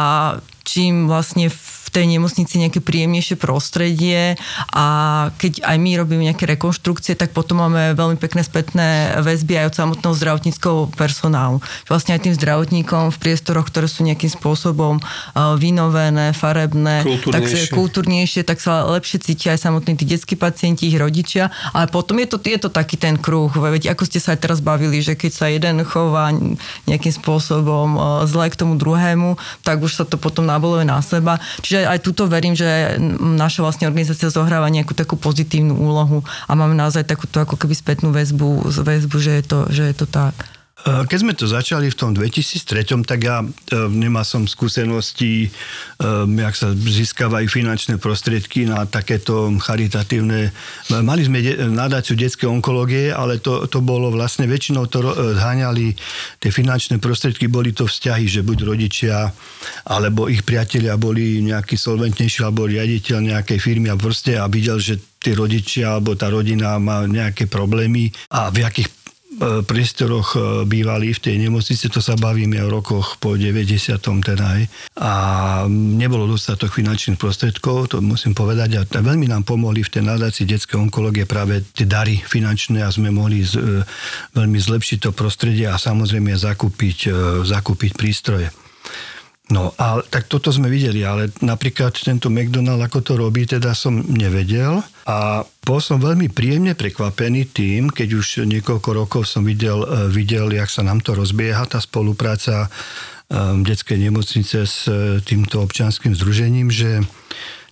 čím 0.65 1.07
vlastne 1.07 1.53
tej 1.97 2.13
nemocnici 2.13 2.61
nejaké 2.61 2.85
príjemnejšie 2.85 3.41
prostredie 3.41 4.37
a 4.77 4.87
keď 5.41 5.65
aj 5.65 5.77
my 5.81 5.91
robíme 5.97 6.29
nejaké 6.29 6.45
rekonštrukcie, 6.45 7.17
tak 7.17 7.33
potom 7.33 7.65
máme 7.65 7.97
veľmi 7.97 8.21
pekné 8.21 8.45
spätné 8.45 9.17
väzby 9.25 9.65
aj 9.65 9.73
od 9.73 9.75
samotného 9.81 10.13
zdravotníckého 10.13 10.93
personálu. 10.93 11.65
Vlastne 11.89 12.13
aj 12.13 12.29
tým 12.29 12.37
zdravotníkom 12.37 13.17
v 13.17 13.17
priestoroch, 13.17 13.73
ktoré 13.73 13.89
sú 13.89 14.05
nejakým 14.05 14.29
spôsobom 14.29 15.01
uh, 15.01 15.57
vynovené, 15.57 16.37
farebné, 16.37 17.01
tak 17.33 17.49
sa, 17.49 17.57
Kultúrnejšie. 17.65 17.73
kultúrnejšie, 17.73 18.43
tak 18.45 18.61
sa 18.61 18.85
lepšie 18.93 19.25
cítia 19.25 19.57
aj 19.57 19.65
samotní 19.65 19.97
tí 19.97 20.05
detskí 20.05 20.37
pacienti, 20.37 20.93
ich 20.93 21.01
rodičia, 21.01 21.49
ale 21.73 21.89
potom 21.89 22.21
je 22.21 22.29
to, 22.29 22.37
je 22.45 22.61
to 22.61 22.69
taký 22.69 23.01
ten 23.01 23.17
kruh, 23.17 23.49
veď 23.49 23.97
ako 23.97 24.05
ste 24.05 24.21
sa 24.21 24.37
aj 24.37 24.45
teraz 24.45 24.61
bavili, 24.61 25.01
že 25.01 25.17
keď 25.17 25.33
sa 25.33 25.49
jeden 25.49 25.81
chová 25.89 26.29
nejakým 26.85 27.15
spôsobom 27.17 27.97
uh, 27.97 28.05
zle 28.29 28.53
k 28.53 28.59
tomu 28.61 28.77
druhému, 28.77 29.41
tak 29.65 29.81
už 29.81 29.97
sa 29.97 30.05
to 30.05 30.21
potom 30.21 30.45
naboluje 30.45 30.85
na 30.85 31.01
seba. 31.01 31.41
Čiže 31.65 31.86
aj 31.87 32.03
tuto 32.03 32.27
verím, 32.27 32.59
že 32.59 32.99
naša 33.19 33.63
vlastne 33.63 33.87
organizácia 33.87 34.29
zohráva 34.29 34.67
nejakú 34.67 34.93
takú 34.93 35.15
pozitívnu 35.15 35.79
úlohu 35.79 36.27
a 36.47 36.53
máme 36.59 36.75
naozaj 36.75 37.07
takúto 37.07 37.39
ako 37.39 37.55
keby 37.55 37.75
spätnú 37.79 38.11
väzbu, 38.11 38.67
väzbu 38.83 39.17
že, 39.23 39.33
je 39.41 39.45
to, 39.47 39.59
že 39.71 39.83
je 39.91 39.95
to 39.95 40.07
tak. 40.11 40.56
E, 40.87 41.03
Keď 41.11 41.19
sme 41.19 41.35
to 41.35 41.51
začali 41.51 41.91
v 41.91 41.99
tom 41.99 42.15
2003, 42.15 43.03
tak 43.03 43.19
ja 43.27 43.43
e, 43.43 43.47
nemal 43.91 44.23
som 44.23 44.47
skúsenosti, 44.47 45.47
e, 45.47 45.49
jak 46.31 46.55
sa 46.55 46.71
získavajú 46.71 47.51
finančné 47.51 47.99
prostriedky 47.99 48.71
na 48.71 48.87
takéto 48.87 49.51
charitatívne. 49.59 50.55
Mali 51.03 51.23
sme 51.27 51.43
de- 51.43 51.59
nadáciu 51.67 52.15
detskej 52.15 52.47
onkológie, 52.47 53.11
ale 53.11 53.43
to, 53.43 53.67
to 53.67 53.83
bolo 53.83 54.15
vlastne, 54.15 54.47
väčšinou 54.47 54.87
to 54.87 55.03
zháňali, 55.35 55.99
tie 56.39 56.51
finančné 56.55 57.03
prostriedky, 57.03 57.51
boli 57.51 57.75
to 57.75 57.91
vzťahy, 57.91 58.31
že 58.31 58.47
buď 58.47 58.59
rodičia, 58.63 59.35
alebo 59.91 60.31
ich 60.31 60.47
priatelia 60.47 60.95
boli 60.95 61.43
nejaký 61.43 61.75
solventnejší, 61.75 62.47
alebo 62.47 62.71
riaditeľ 62.71 63.19
nejakej 63.35 63.59
firmy 63.59 63.91
a 63.91 63.99
proste 63.99 64.39
a 64.39 64.47
videl, 64.47 64.79
že 64.79 65.03
tí 65.19 65.35
rodičia 65.35 65.99
alebo 65.99 66.15
tá 66.15 66.31
rodina 66.31 66.79
má 66.79 67.03
nejaké 67.03 67.51
problémy 67.51 68.15
a 68.31 68.47
v 68.55 68.63
akých 68.63 69.06
priestoroch 69.39 70.29
e, 70.35 70.39
bývali 70.65 71.13
v 71.13 71.21
tej 71.21 71.37
nemocnici, 71.37 71.93
to 71.93 72.01
sa 72.01 72.17
bavíme 72.17 72.57
o 72.65 72.73
rokoch 72.73 73.21
po 73.21 73.37
90. 73.37 74.01
teda. 74.01 74.49
A 74.97 75.13
nebolo 75.71 76.25
dostatok 76.25 76.73
finančných 76.73 77.21
prostriedkov, 77.21 77.93
to 77.93 78.01
musím 78.01 78.33
povedať, 78.33 78.81
a 78.81 78.83
veľmi 78.89 79.29
nám 79.29 79.45
pomohli 79.45 79.85
v 79.85 79.93
tej 79.93 80.03
nadácii 80.09 80.49
detskej 80.49 80.81
onkológie 80.81 81.29
práve 81.29 81.61
tie 81.77 81.85
dary 81.85 82.17
finančné 82.17 82.81
a 82.81 82.89
sme 82.89 83.13
mohli 83.13 83.45
z, 83.45 83.61
e, 83.61 83.85
veľmi 84.33 84.57
zlepšiť 84.57 84.99
to 85.05 85.11
prostredie 85.13 85.69
a 85.69 85.77
samozrejme 85.77 86.33
zakúpiť, 86.33 86.99
e, 87.09 87.11
zakúpiť 87.45 87.93
prístroje. 87.93 88.49
No 89.47 89.71
a 89.79 90.03
tak 90.03 90.27
toto 90.27 90.51
sme 90.51 90.67
videli, 90.67 91.07
ale 91.07 91.31
napríklad 91.39 91.95
tento 91.95 92.27
McDonald, 92.27 92.83
ako 92.83 92.99
to 92.99 93.13
robí, 93.15 93.47
teda 93.47 93.79
som 93.79 94.03
nevedel. 94.03 94.83
A 95.07 95.47
bol 95.63 95.79
som 95.79 96.03
veľmi 96.03 96.27
príjemne 96.35 96.75
prekvapený 96.75 97.55
tým, 97.55 97.87
keď 97.87 98.09
už 98.19 98.43
niekoľko 98.43 98.91
rokov 98.91 99.23
som 99.31 99.47
videl, 99.47 99.87
e, 99.87 100.11
videl 100.11 100.51
jak 100.51 100.67
sa 100.67 100.83
nám 100.83 100.99
to 100.99 101.15
rozbieha, 101.15 101.63
tá 101.71 101.79
spolupráca 101.79 102.67
um, 103.31 103.63
detskej 103.63 104.11
nemocnice 104.11 104.67
s 104.67 104.91
e, 104.91 105.23
týmto 105.23 105.63
občianským 105.63 106.19
združením, 106.19 106.75
že 106.75 107.07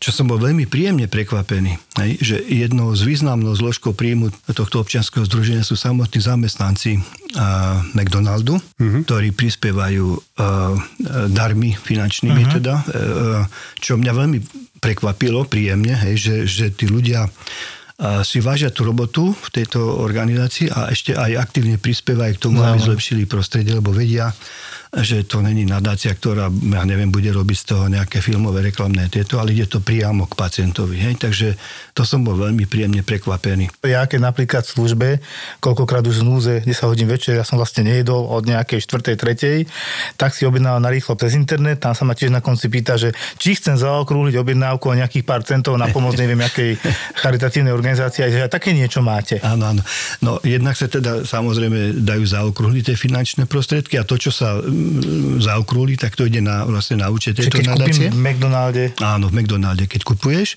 čo 0.03 0.11
som 0.13 0.29
bol 0.29 0.37
veľmi 0.37 0.69
príjemne 0.69 1.07
prekvapený, 1.09 1.79
hej, 2.01 2.11
že 2.21 2.37
jednou 2.45 2.93
z 2.93 3.03
významnou 3.07 3.55
zložkou 3.57 3.97
príjmu 3.97 4.31
tohto 4.53 4.83
občianského 4.83 5.25
združenia 5.25 5.65
sú 5.65 5.79
samotní 5.79 6.21
zamestnanci 6.21 6.99
uh, 6.99 7.81
McDonaldu, 7.97 8.59
mm-hmm. 8.59 9.03
ktorí 9.09 9.33
prispievajú 9.33 10.07
uh, 10.13 10.75
darmi 11.33 11.73
finančnými 11.73 12.43
mm-hmm. 12.45 12.57
teda, 12.61 12.75
uh, 12.81 12.85
čo 13.81 13.97
mňa 13.97 14.13
veľmi 14.13 14.39
prekvapilo 14.83 15.49
príjemne, 15.49 15.97
hej, 15.97 16.15
že, 16.21 16.37
že 16.45 16.67
tí 16.75 16.85
ľudia 16.85 17.25
si 18.27 18.43
vážia 18.43 18.75
tú 18.75 18.91
robotu 18.91 19.31
v 19.31 19.49
tejto 19.55 19.79
organizácii 20.03 20.67
a 20.67 20.91
ešte 20.91 21.15
aj 21.15 21.39
aktívne 21.39 21.79
prispievajú 21.79 22.33
k 22.35 22.43
tomu, 22.43 22.59
aby 22.59 22.83
zlepšili 22.83 23.23
prostredie, 23.23 23.71
lebo 23.71 23.95
vedia, 23.95 24.35
že 25.03 25.27
to 25.27 25.43
není 25.43 25.67
nadácia, 25.67 26.15
ktorá, 26.15 26.47
ja 26.51 26.83
neviem, 26.87 27.11
bude 27.11 27.27
robiť 27.35 27.57
z 27.59 27.67
toho 27.67 27.85
nejaké 27.91 28.23
filmové 28.23 28.63
reklamné 28.71 29.11
tieto, 29.11 29.43
ale 29.43 29.51
ide 29.51 29.67
to 29.67 29.83
priamo 29.83 30.31
k 30.31 30.39
pacientovi. 30.39 31.03
Hej? 31.03 31.15
Takže 31.19 31.49
to 31.97 32.07
som 32.07 32.23
bol 32.23 32.39
veľmi 32.39 32.67
príjemne 32.71 33.03
prekvapený. 33.03 33.71
Ja 33.83 34.07
keď 34.07 34.21
napríklad 34.31 34.63
v 34.63 34.71
službe, 34.71 35.09
koľkokrát 35.59 36.07
už 36.07 36.23
z 36.23 36.25
núze 36.27 36.55
10 36.63 36.91
hodín 36.91 37.11
večer, 37.11 37.35
ja 37.35 37.43
som 37.43 37.59
vlastne 37.59 37.83
nejedol 37.87 38.31
od 38.31 38.47
nejakej 38.47 38.87
4. 38.87 39.19
3. 39.19 40.21
tak 40.21 40.31
si 40.37 40.47
objednal 40.47 40.79
na 40.79 40.91
rýchlo 40.91 41.19
cez 41.19 41.35
internet, 41.35 41.83
tam 41.83 41.97
sa 41.97 42.07
ma 42.07 42.15
tiež 42.15 42.31
na 42.31 42.45
konci 42.45 42.71
pýta, 42.71 42.95
že 42.95 43.11
či 43.41 43.59
chcem 43.59 43.75
zaokrúhliť 43.75 44.39
objednávku 44.39 44.91
o 44.91 44.95
nejakých 44.95 45.25
pár 45.27 45.43
centov 45.43 45.75
na 45.75 45.91
pomoc 45.91 46.15
neviem 46.15 46.39
akej 46.39 46.79
charitatívnej 47.23 47.75
organizácii, 47.75 48.31
že 48.31 48.47
aj 48.47 48.53
také 48.53 48.71
niečo 48.77 49.03
máte. 49.03 49.43
Áno, 49.43 49.75
áno. 49.75 49.83
No 50.23 50.39
jednak 50.47 50.79
sa 50.79 50.87
teda 50.87 51.27
samozrejme 51.27 52.05
dajú 52.05 52.25
zaokrúhliť 52.27 52.93
tie 52.93 52.97
finančné 52.99 53.51
prostriedky 53.51 53.99
a 53.99 54.07
to, 54.07 54.21
čo 54.21 54.31
sa 54.31 54.61
zaokrúhli, 55.41 55.97
tak 55.97 56.17
to 56.17 56.27
ide 56.27 56.41
na, 56.41 56.65
vlastne 56.65 57.01
na 57.01 57.09
účet. 57.11 57.37
Tejto 57.37 57.61
keď 57.61 57.65
kúpim 57.73 57.75
nadácie. 57.75 58.09
v 58.11 58.19
McDonalde, 58.21 58.85
Áno, 59.01 59.29
v 59.31 59.35
McDonalde, 59.43 59.85
keď 59.89 60.01
kupuješ, 60.05 60.57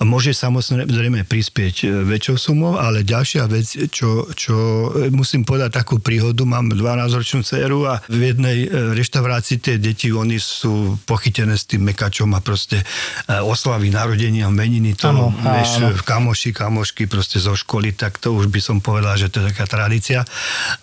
môže 0.00 0.32
samozrejme 0.32 1.28
prispieť 1.28 1.76
e, 1.84 1.86
väčšou 2.08 2.36
sumou, 2.40 2.80
ale 2.80 3.04
ďalšia 3.04 3.44
vec, 3.52 3.68
čo, 3.92 4.24
čo 4.32 4.56
e, 4.96 5.12
musím 5.12 5.44
povedať 5.44 5.76
takú 5.76 6.00
príhodu, 6.00 6.40
mám 6.48 6.72
12-ročnú 6.72 7.44
dceru 7.44 7.84
a 7.84 8.00
v 8.08 8.32
jednej 8.32 8.58
e, 8.64 8.96
reštaurácii 8.96 9.60
tie 9.60 9.76
deti, 9.76 10.08
oni 10.08 10.40
sú 10.40 10.96
pochytené 11.04 11.52
s 11.52 11.68
tým 11.68 11.84
mekačom 11.84 12.32
a 12.32 12.40
proste 12.40 12.80
oslavy 13.28 13.92
narodenia, 13.92 14.48
meniny, 14.48 14.96
to 14.96 15.12
Áno, 15.12 15.36
vieš, 15.36 15.84
áno. 15.84 15.92
kamoši, 16.00 16.50
kamošky 16.56 17.04
proste 17.04 17.36
zo 17.36 17.52
školy, 17.52 17.92
tak 17.92 18.16
to 18.16 18.32
už 18.32 18.48
by 18.48 18.60
som 18.62 18.80
povedal, 18.80 19.20
že 19.20 19.28
to 19.28 19.44
je 19.44 19.52
taká 19.52 19.68
tradícia. 19.68 20.24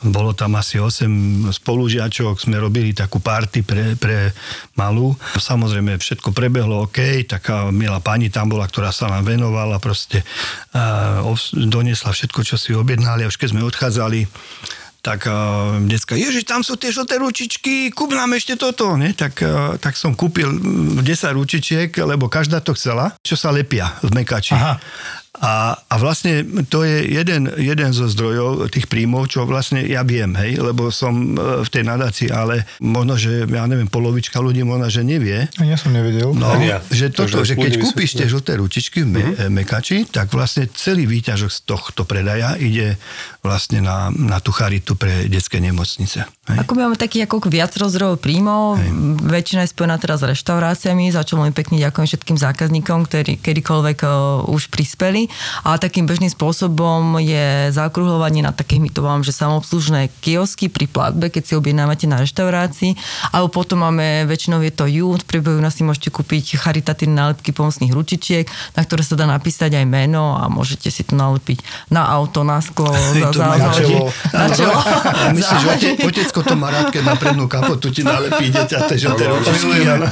Bolo 0.06 0.38
tam 0.38 0.56
asi 0.60 0.78
8 0.78 1.50
spolužiačok, 1.50 2.38
sme 2.38 2.62
robili 2.62 2.94
takú 2.94 3.18
party 3.18 3.66
pre, 3.66 3.98
pre 3.98 4.32
malú. 4.78 5.18
Samozrejme, 5.40 5.98
všetko 5.98 6.32
prebehlo 6.32 6.86
OK, 6.86 7.26
taká 7.26 7.74
milá 7.74 7.98
pani 7.98 8.30
tam 8.30 8.54
bola, 8.54 8.70
ktorá 8.70 8.94
sa 8.94 9.07
nám 9.10 9.24
venovala, 9.26 9.82
proste 9.82 10.22
doniesla 11.54 12.12
všetko, 12.14 12.40
čo 12.44 12.56
si 12.60 12.72
objednali 12.76 13.24
a 13.24 13.32
už 13.32 13.40
keď 13.40 13.50
sme 13.56 13.68
odchádzali, 13.68 14.28
tak 15.08 15.24
uh, 15.24 15.80
decka, 15.88 16.20
ježiš, 16.20 16.44
tam 16.44 16.60
sú 16.68 16.76
tie 16.76 16.92
žlté 16.92 17.16
ručičky, 17.22 17.96
kúp 17.96 18.12
nám 18.12 18.36
ešte 18.36 18.60
toto, 18.60 19.00
ne? 19.00 19.16
Tak, 19.16 19.34
uh, 19.40 19.80
tak 19.80 19.96
som 19.96 20.12
kúpil 20.12 20.52
mm, 20.52 21.00
10 21.00 21.32
ručičiek, 21.32 21.90
lebo 22.04 22.28
každá 22.28 22.60
to 22.60 22.76
chcela, 22.76 23.16
čo 23.24 23.40
sa 23.40 23.56
lepia 23.56 23.96
v 24.04 24.12
mekači. 24.12 24.52
Aha. 24.52 24.76
A, 25.38 25.78
a 25.78 25.96
vlastne 26.02 26.42
to 26.66 26.82
je 26.82 27.14
jeden, 27.14 27.46
jeden 27.62 27.94
zo 27.94 28.10
zdrojov 28.10 28.74
tých 28.74 28.90
príjmov, 28.90 29.30
čo 29.30 29.46
vlastne 29.46 29.86
ja 29.86 30.02
viem, 30.02 30.34
hej, 30.34 30.58
lebo 30.58 30.90
som 30.90 31.38
e, 31.38 31.62
v 31.62 31.70
tej 31.70 31.84
nadácii, 31.86 32.34
ale 32.34 32.66
možno, 32.82 33.22
že 33.22 33.46
ja 33.46 33.70
neviem, 33.70 33.86
polovička 33.86 34.42
ľudí 34.42 34.66
možno, 34.66 34.90
že 34.90 35.06
nevie, 35.06 35.46
ja 35.62 35.78
som 35.78 35.94
nevedel. 35.94 36.34
No, 36.34 36.58
ja. 36.58 36.82
že 36.90 37.14
toto, 37.14 37.46
Takže 37.46 37.54
že 37.54 37.60
keď 37.60 37.74
kúpiš 37.78 38.18
tie 38.18 38.26
žlté 38.26 38.58
ručičky 38.58 39.06
v 39.06 39.10
me, 39.14 39.22
uh-huh. 39.22 39.54
mekači, 39.54 40.10
tak 40.10 40.34
vlastne 40.34 40.66
celý 40.74 41.06
výťažok 41.06 41.52
z 41.54 41.60
tohto 41.70 42.02
predaja 42.10 42.58
ide 42.58 42.98
vlastne 43.46 43.86
na, 43.86 44.10
na 44.10 44.42
tú 44.42 44.50
charitu 44.50 44.98
pre 44.98 45.30
detské 45.30 45.62
nemocnice. 45.62 46.26
Hej? 46.48 46.64
Ako 46.64 46.80
máme 46.80 46.96
takých 46.96 47.28
ako 47.28 47.52
viac 47.52 47.76
zdrojov 47.76 48.24
príjmov, 48.24 48.80
väčšina 49.28 49.68
je 49.68 49.76
spojená 49.76 50.00
teraz 50.00 50.24
s 50.24 50.32
reštauráciami, 50.32 51.12
za 51.12 51.28
čo 51.28 51.36
veľmi 51.36 51.52
pekne 51.52 51.76
ďakujem 51.76 52.08
všetkým 52.08 52.38
zákazníkom, 52.40 53.04
ktorí 53.04 53.36
kedykoľvek 53.44 53.98
uh, 54.08 54.48
už 54.48 54.72
prispeli. 54.72 55.28
Ale 55.68 55.84
takým 55.84 56.08
bežným 56.08 56.32
spôsobom 56.32 57.20
je 57.20 57.68
zaokrúhľovanie 57.76 58.48
na 58.48 58.56
také, 58.56 58.80
my 58.80 58.88
to 58.88 59.04
vám, 59.04 59.28
že 59.28 59.36
samoobslužné 59.36 60.08
kiosky 60.24 60.72
pri 60.72 60.88
platbe, 60.88 61.28
keď 61.28 61.44
si 61.44 61.54
objednávate 61.60 62.08
na 62.08 62.24
reštaurácii, 62.24 62.96
alebo 63.36 63.52
potom 63.52 63.84
máme, 63.84 64.24
väčšinou 64.24 64.64
je 64.64 64.72
to 64.72 64.88
jún, 64.88 65.20
v 65.20 65.28
priebehu 65.28 65.60
nás 65.60 65.76
si 65.76 65.84
môžete 65.84 66.16
kúpiť 66.16 66.56
charitatívne 66.64 67.20
nálepky 67.20 67.52
pomocných 67.52 67.92
ručičiek, 67.92 68.48
na 68.80 68.88
ktoré 68.88 69.04
sa 69.04 69.20
dá 69.20 69.28
napísať 69.28 69.76
aj 69.76 69.86
meno 69.86 70.40
a 70.40 70.48
môžete 70.48 70.88
si 70.88 71.04
to 71.04 71.20
nalepiť 71.20 71.60
na 71.92 72.08
auto, 72.08 72.48
na 72.48 72.64
sklo, 72.64 72.96
za, 73.22 73.36
za, 73.36 73.46
na 73.60 73.70
čelo. 73.76 74.08
na 74.32 74.48
čelo. 74.56 74.76
A 74.80 75.32
myslíš, 75.38 75.62
že 76.38 76.44
otecko 76.44 76.54
to 76.54 76.56
má 76.60 76.70
rád, 76.70 76.94
keď 76.94 77.04
na 77.04 77.16
prednú 77.18 77.46
kapotu 77.50 77.90
ti 77.90 78.06
nalepí 78.06 78.54
žlté 78.98 79.24
ručičky. 79.26 79.90
áno. 79.90 80.08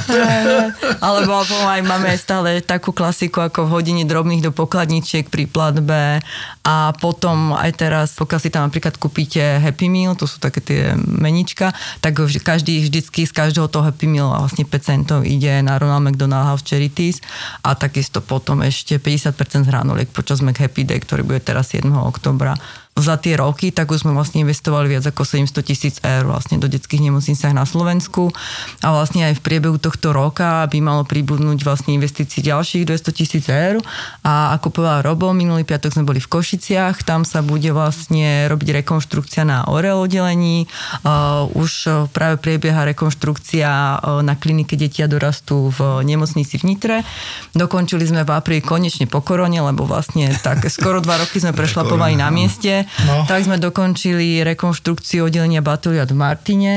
Alebo 0.98 1.38
aj 1.46 1.80
máme 1.86 2.10
stále 2.18 2.58
takú 2.62 2.90
klasiku 2.90 3.46
ako 3.46 3.70
v 3.70 3.72
hodine 3.78 4.02
drobných 4.02 4.42
do 4.42 4.50
pokladničiek 4.50 5.30
pri 5.30 5.46
platbe 5.46 6.18
a 6.66 6.76
potom 6.98 7.54
aj 7.54 7.70
teraz, 7.78 8.08
pokiaľ 8.18 8.40
si 8.42 8.50
tam 8.50 8.66
napríklad 8.66 8.98
kúpite 8.98 9.62
Happy 9.62 9.86
Meal, 9.86 10.18
to 10.18 10.26
sú 10.26 10.42
také 10.42 10.58
tie 10.58 10.80
menička, 10.98 11.70
tak 12.02 12.18
každý 12.42 12.82
vždycky 12.82 13.26
z 13.26 13.32
každého 13.32 13.70
toho 13.70 13.86
Happy 13.86 14.10
Meal 14.10 14.30
vlastne 14.34 14.66
5 14.66 14.72
centov 14.82 15.18
ide 15.22 15.62
na 15.62 15.78
Ronald 15.78 16.10
McDonald 16.10 16.46
House 16.50 16.66
Charities 16.66 17.22
a 17.62 17.78
takisto 17.78 18.18
potom 18.18 18.66
ešte 18.66 18.98
50% 18.98 19.66
z 19.66 19.68
hranuliek 19.70 20.08
počas 20.10 20.42
Mac 20.42 20.58
Happy 20.58 20.82
Day, 20.82 20.98
ktorý 20.98 21.22
bude 21.22 21.40
teraz 21.42 21.70
7. 21.70 21.86
oktobra 21.92 22.58
za 22.96 23.20
tie 23.20 23.36
roky, 23.36 23.68
tak 23.68 23.92
už 23.92 24.08
sme 24.08 24.16
vlastne 24.16 24.40
investovali 24.40 24.88
viac 24.88 25.04
ako 25.04 25.28
700 25.28 25.52
tisíc 25.68 25.94
eur 26.00 26.24
vlastne 26.32 26.56
do 26.56 26.64
detských 26.64 27.04
nemocnicách 27.04 27.52
na 27.52 27.68
Slovensku 27.68 28.32
a 28.80 28.88
vlastne 28.88 29.28
aj 29.28 29.36
v 29.36 29.44
priebehu 29.44 29.76
tohto 29.76 30.16
roka 30.16 30.64
by 30.64 30.80
malo 30.80 31.04
pribudnúť 31.04 31.60
vlastne 31.60 31.92
investícií 31.92 32.40
ďalších 32.48 32.88
200 32.88 33.12
tisíc 33.12 33.44
eur 33.52 33.84
a 34.24 34.56
ako 34.56 34.80
povedal 34.80 35.04
Robo, 35.04 35.36
minulý 35.36 35.68
piatok 35.68 35.92
sme 35.92 36.08
boli 36.08 36.24
v 36.24 36.32
Košiciach, 36.32 37.04
tam 37.04 37.28
sa 37.28 37.44
bude 37.44 37.68
vlastne 37.68 38.48
robiť 38.48 38.80
rekonštrukcia 38.80 39.44
na 39.44 39.68
Orel 39.68 40.00
oddelení, 40.00 40.64
uh, 41.04 41.44
už 41.52 41.70
uh, 41.84 41.94
práve 42.08 42.40
prebieha 42.40 42.88
rekonštrukcia 42.88 44.00
uh, 44.00 44.24
na 44.24 44.40
klinike 44.40 44.72
deti 44.80 45.04
a 45.04 45.10
dorastu 45.10 45.68
v 45.68 46.00
nemocnici 46.00 46.56
v 46.56 46.64
Nitre. 46.64 46.96
Dokončili 47.52 48.08
sme 48.08 48.24
v 48.24 48.32
apríli 48.32 48.64
konečne 48.64 49.04
po 49.04 49.20
korone, 49.20 49.60
lebo 49.60 49.84
vlastne 49.84 50.32
tak 50.40 50.64
skoro 50.72 51.04
dva 51.04 51.20
roky 51.20 51.36
sme 51.36 51.52
prešlapovali 51.60 52.16
na 52.16 52.32
mieste. 52.32 52.85
No. 53.06 53.26
Tak 53.26 53.46
sme 53.46 53.56
dokončili 53.58 54.42
rekonštrukciu 54.46 55.26
oddelenia 55.26 55.60
Batuliat 55.60 56.10
v 56.10 56.16
Martine 56.16 56.72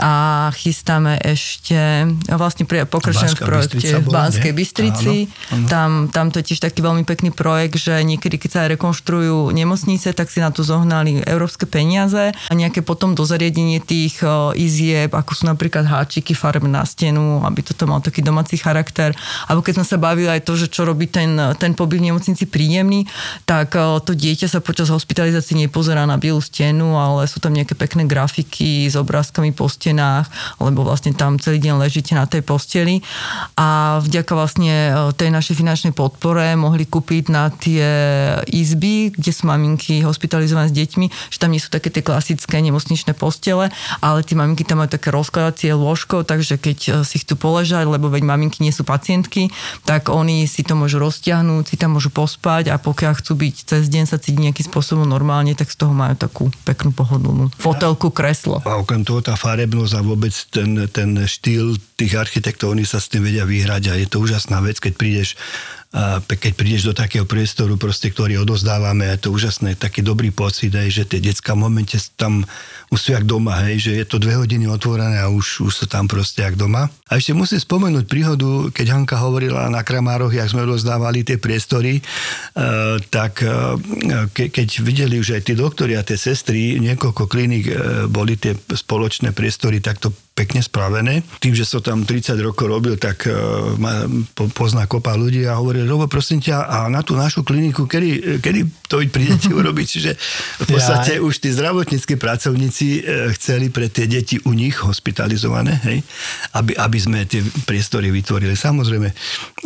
a 0.00 0.48
chystáme 0.56 1.20
ešte, 1.20 2.08
vlastne 2.32 2.64
pokračujem 2.64 3.36
v 3.36 3.44
projekte 3.44 3.76
Bystrica 3.76 4.00
v 4.00 4.08
Banskej? 4.08 4.52
Bystrici. 4.56 5.16
Áno, 5.28 5.36
áno. 5.52 5.66
Tam, 5.68 5.90
tam 6.08 6.26
to 6.32 6.40
je 6.40 6.52
tiež 6.52 6.64
taký 6.64 6.80
veľmi 6.80 7.04
pekný 7.04 7.30
projekt, 7.30 7.76
že 7.76 8.00
niekedy, 8.00 8.40
keď 8.40 8.50
sa 8.50 8.60
rekonštruujú 8.72 9.52
nemocnice, 9.52 10.16
tak 10.16 10.32
si 10.32 10.40
na 10.40 10.48
to 10.48 10.64
zohnali 10.64 11.20
európske 11.28 11.68
peniaze 11.68 12.32
a 12.32 12.52
nejaké 12.56 12.80
potom 12.80 13.12
dozariadenie 13.12 13.84
tých 13.84 14.24
izieb, 14.56 15.12
ako 15.12 15.36
sú 15.36 15.44
napríklad 15.44 15.84
háčiky, 15.84 16.32
farb 16.32 16.64
na 16.64 16.82
stenu, 16.88 17.44
aby 17.44 17.60
toto 17.60 17.84
mal 17.84 18.00
taký 18.00 18.24
domáci 18.24 18.56
charakter. 18.56 19.12
Alebo 19.46 19.60
keď 19.60 19.82
sme 19.82 19.86
sa 19.86 20.00
bavili 20.00 20.32
aj 20.32 20.48
to, 20.48 20.56
že 20.56 20.72
čo 20.72 20.88
robí 20.88 21.04
ten, 21.04 21.36
ten 21.60 21.76
pobyt 21.76 22.00
v 22.00 22.08
nemocnici 22.08 22.48
príjemný, 22.48 23.04
tak 23.44 23.76
to 23.76 24.16
dieťa 24.16 24.48
sa 24.48 24.64
počas 24.64 24.88
hospitalizácie 24.88 25.52
nepozerá 25.60 26.08
na 26.08 26.16
bielu 26.16 26.40
stenu, 26.40 26.96
ale 26.96 27.28
sú 27.28 27.36
tam 27.44 27.52
nejaké 27.52 27.76
pekné 27.76 28.08
grafiky 28.08 28.88
s 28.88 28.96
obrázkami 28.96 29.52
po 29.52 29.68
stenách, 29.90 30.30
lebo 30.62 30.86
vlastne 30.86 31.10
tam 31.10 31.42
celý 31.42 31.58
deň 31.58 31.82
ležíte 31.82 32.14
na 32.14 32.30
tej 32.30 32.46
posteli 32.46 33.02
a 33.58 33.98
vďaka 33.98 34.32
vlastne 34.38 34.70
e, 34.70 34.90
tej 35.18 35.34
našej 35.34 35.58
finančnej 35.58 35.90
podpore 35.90 36.54
mohli 36.54 36.86
kúpiť 36.86 37.24
na 37.26 37.50
tie 37.50 37.82
izby, 38.46 39.10
kde 39.10 39.30
sú 39.34 39.50
maminky 39.50 40.06
hospitalizované 40.06 40.70
s 40.70 40.78
deťmi, 40.78 41.06
že 41.34 41.40
tam 41.42 41.50
nie 41.50 41.58
sú 41.58 41.74
také 41.74 41.90
tie 41.90 42.06
klasické 42.06 42.62
nemocničné 42.62 43.18
postele, 43.18 43.74
ale 43.98 44.22
tie 44.22 44.38
maminky 44.38 44.62
tam 44.62 44.86
majú 44.86 44.94
také 44.94 45.10
rozkladacie 45.10 45.74
lôžko, 45.74 46.22
takže 46.22 46.54
keď 46.62 46.78
e, 46.78 46.90
si 47.02 47.18
chcú 47.18 47.34
poležať, 47.34 47.90
lebo 47.90 48.06
veď 48.06 48.22
maminky 48.22 48.62
nie 48.62 48.70
sú 48.70 48.86
pacientky, 48.86 49.50
tak 49.82 50.06
oni 50.06 50.46
si 50.46 50.62
to 50.62 50.78
môžu 50.78 51.02
roztiahnuť, 51.02 51.66
si 51.66 51.74
tam 51.74 51.98
môžu 51.98 52.14
pospať 52.14 52.70
a 52.70 52.78
pokiaľ 52.78 53.18
chcú 53.18 53.34
byť 53.34 53.54
cez 53.66 53.90
deň 53.90 54.04
sa 54.06 54.22
cítiť 54.22 54.38
nejakým 54.38 54.66
spôsobom 54.70 55.02
normálne, 55.02 55.58
tak 55.58 55.66
z 55.66 55.82
toho 55.82 55.90
majú 55.90 56.14
takú 56.14 56.44
peknú 56.62 56.94
pohodlnú 56.94 57.50
fotelku, 57.58 58.12
kreslo. 58.12 58.60
A 58.62 58.78
okrem 58.78 59.02
toho 59.02 59.24
tá 59.24 59.34
farebnosť 59.40 59.79
a 59.96 60.00
vôbec 60.04 60.32
ten, 60.52 60.88
ten 60.92 61.16
štýl 61.16 61.80
tých 61.96 62.16
architektov, 62.16 62.76
oni 62.76 62.84
sa 62.84 63.00
s 63.00 63.08
tým 63.08 63.24
vedia 63.24 63.48
vyhrať 63.48 63.82
a 63.90 63.94
je 63.96 64.06
to 64.08 64.20
úžasná 64.20 64.60
vec, 64.60 64.76
keď 64.76 64.92
prídeš 64.96 65.28
a 65.90 66.22
keď 66.22 66.54
prídeš 66.54 66.86
do 66.86 66.94
takého 66.94 67.26
priestoru, 67.26 67.74
proste, 67.74 68.14
ktorý 68.14 68.46
odozdávame, 68.46 69.10
je 69.10 69.26
to 69.26 69.34
úžasné, 69.34 69.74
taký 69.74 70.06
dobrý 70.06 70.30
pocit, 70.30 70.70
aj, 70.70 70.86
že 70.86 71.02
tie 71.02 71.18
detská 71.18 71.58
v 71.58 71.66
momente 71.66 71.98
tam 72.14 72.46
už 72.94 72.98
sú 72.98 73.08
jak 73.14 73.26
doma, 73.26 73.58
hej, 73.66 73.90
že 73.90 73.92
je 73.98 74.06
to 74.06 74.22
dve 74.22 74.38
hodiny 74.38 74.70
otvorené 74.70 75.18
a 75.18 75.26
už, 75.30 75.66
už 75.66 75.72
sú 75.82 75.86
tam 75.90 76.06
proste 76.06 76.46
jak 76.46 76.54
doma. 76.54 76.90
A 77.10 77.18
ešte 77.18 77.34
musím 77.34 77.58
spomenúť 77.58 78.06
príhodu, 78.06 78.70
keď 78.70 78.86
Hanka 78.94 79.18
hovorila 79.18 79.66
na 79.66 79.82
Kramároch, 79.82 80.30
jak 80.30 80.46
sme 80.46 80.62
rozdávali 80.62 81.26
tie 81.26 81.42
priestory, 81.42 81.98
e, 81.98 82.02
tak 83.10 83.42
e, 83.42 83.50
ke, 84.30 84.50
keď 84.50 84.68
videli 84.86 85.18
už 85.18 85.38
aj 85.38 85.42
tí 85.42 85.58
doktori 85.58 85.98
a 85.98 86.06
tie 86.06 86.18
sestry, 86.18 86.78
niekoľko 86.78 87.26
kliník 87.26 87.66
e, 87.66 87.74
boli 88.06 88.38
tie 88.38 88.54
spoločné 88.54 89.34
priestory 89.34 89.82
takto 89.82 90.14
pekne 90.34 90.64
spravené. 90.64 91.20
Tým, 91.42 91.52
že 91.52 91.68
som 91.68 91.84
tam 91.84 92.08
30 92.08 92.38
rokov 92.40 92.64
robil, 92.64 92.96
tak 92.96 93.28
uh, 93.28 93.76
ma 93.76 94.08
po, 94.32 94.48
pozná 94.48 94.88
kopa 94.88 95.12
ľudí 95.12 95.44
a 95.44 95.60
hovorí, 95.60 95.84
Robo, 95.84 96.08
prosím 96.08 96.40
ťa, 96.40 96.64
a 96.64 96.76
na 96.88 97.04
tú 97.04 97.12
našu 97.12 97.44
kliniku, 97.44 97.84
kedy, 97.84 98.40
kedy 98.40 98.60
to 98.88 99.04
prídete 99.10 99.52
urobiť? 99.60 99.86
Čiže 99.86 100.10
v 100.64 100.66
podstate 100.70 101.20
už 101.20 101.44
tí 101.44 101.52
zdravotníckí 101.52 102.16
pracovníci 102.16 102.86
uh, 103.00 103.28
chceli 103.36 103.68
pre 103.68 103.92
tie 103.92 104.08
deti 104.08 104.40
u 104.48 104.56
nich 104.56 104.80
hospitalizované, 104.80 105.76
hej, 105.84 105.98
aby, 106.56 106.72
aby 106.78 106.98
sme 106.98 107.28
tie 107.28 107.44
priestory 107.68 108.08
vytvorili. 108.08 108.56
Samozrejme, 108.56 109.12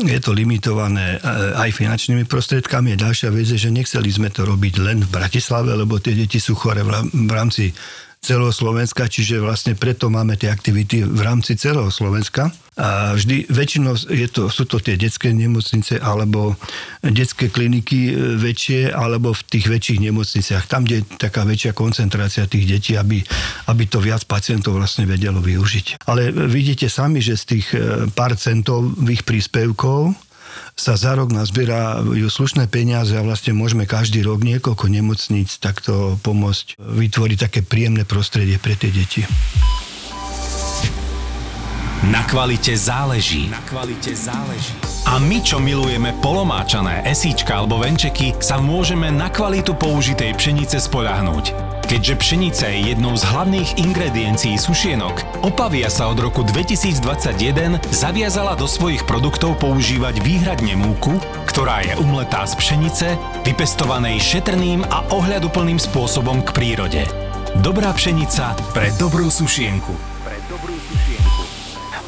je 0.03 0.19
to 0.19 0.35
limitované 0.35 1.23
uh, 1.23 1.55
aj 1.61 1.71
finančnými 1.71 2.27
prostriedkami. 2.27 2.99
A 2.99 3.01
ďalšia 3.01 3.31
vec 3.31 3.47
je, 3.47 3.63
že 3.63 3.71
nechceli 3.71 4.11
sme 4.11 4.33
to 4.33 4.43
robiť 4.43 4.75
len 4.83 5.07
v 5.07 5.13
Bratislave, 5.13 5.71
lebo 5.77 6.03
tie 6.03 6.19
deti 6.19 6.43
sú 6.43 6.59
chore 6.59 6.83
v 6.83 7.31
rámci 7.31 7.71
celého 8.25 8.49
Slovenska, 8.49 9.05
čiže 9.05 9.37
vlastne 9.37 9.77
preto 9.77 10.09
máme 10.09 10.41
tie 10.41 10.49
aktivity 10.49 11.05
v 11.05 11.21
rámci 11.21 11.61
celého 11.61 11.93
Slovenska. 11.93 12.49
A 12.75 13.15
vždy, 13.15 13.47
väčšinou 13.55 13.95
je 14.11 14.27
to, 14.27 14.51
sú 14.51 14.67
to 14.67 14.83
tie 14.83 14.99
detské 14.99 15.31
nemocnice 15.31 16.03
alebo 16.03 16.59
detské 17.07 17.47
kliniky 17.47 18.11
e, 18.11 18.13
väčšie 18.35 18.91
alebo 18.91 19.31
v 19.31 19.47
tých 19.47 19.71
väčších 19.71 20.03
nemocniciach, 20.03 20.67
tam, 20.67 20.83
kde 20.83 21.07
je 21.07 21.09
taká 21.15 21.47
väčšia 21.47 21.71
koncentrácia 21.71 22.51
tých 22.51 22.67
detí, 22.67 22.99
aby, 22.99 23.23
aby 23.71 23.83
to 23.87 24.03
viac 24.03 24.27
pacientov 24.27 24.75
vlastne 24.75 25.07
vedelo 25.07 25.39
využiť. 25.39 26.03
Ale 26.11 26.35
vidíte 26.35 26.91
sami, 26.91 27.23
že 27.23 27.39
z 27.39 27.45
tých 27.47 27.67
e, 27.79 28.11
pár 28.11 28.35
centových 28.35 29.23
príspevkov 29.23 30.19
sa 30.75 30.99
za 30.99 31.15
rok 31.15 31.31
nazbierajú 31.31 32.27
slušné 32.27 32.67
peniaze 32.67 33.15
a 33.15 33.23
vlastne 33.23 33.55
môžeme 33.55 33.87
každý 33.87 34.27
rok 34.27 34.43
niekoľko 34.43 34.91
nemocníc 34.91 35.63
takto 35.63 36.19
pomôcť 36.27 36.79
vytvoriť 36.79 37.39
také 37.39 37.61
príjemné 37.63 38.03
prostredie 38.03 38.59
pre 38.59 38.75
tie 38.75 38.91
deti. 38.91 39.23
Na 42.05 42.21
kvalite 42.29 42.77
záleží. 42.77 43.49
Na 43.49 43.65
kvalite 43.65 44.13
záleží. 44.13 44.77
A 45.09 45.17
my, 45.17 45.41
čo 45.41 45.57
milujeme 45.57 46.13
polomáčané 46.21 47.01
esíčka 47.09 47.57
alebo 47.57 47.81
venčeky, 47.81 48.37
sa 48.45 48.61
môžeme 48.61 49.09
na 49.09 49.33
kvalitu 49.33 49.73
použitej 49.73 50.37
pšenice 50.37 50.85
spoľahnúť. 50.85 51.74
Keďže 51.85 52.15
pšenica 52.17 52.65
je 52.73 52.79
jednou 52.97 53.13
z 53.13 53.29
hlavných 53.29 53.77
ingrediencií 53.77 54.57
sušienok, 54.57 55.45
Opavia 55.45 55.93
sa 55.93 56.09
od 56.09 56.17
roku 56.17 56.41
2021 56.41 57.77
zaviazala 57.93 58.57
do 58.57 58.65
svojich 58.65 59.05
produktov 59.05 59.61
používať 59.61 60.25
výhradne 60.25 60.73
múku, 60.81 61.21
ktorá 61.45 61.85
je 61.85 61.93
umletá 62.01 62.49
z 62.49 62.57
pšenice, 62.57 63.07
vypestovanej 63.45 64.17
šetrným 64.17 64.89
a 64.89 65.05
ohľaduplným 65.13 65.77
spôsobom 65.77 66.41
k 66.41 66.57
prírode. 66.57 67.05
Dobrá 67.61 67.93
pšenica 67.93 68.57
pre 68.73 68.89
dobrú 68.97 69.29
sušienku. 69.29 69.93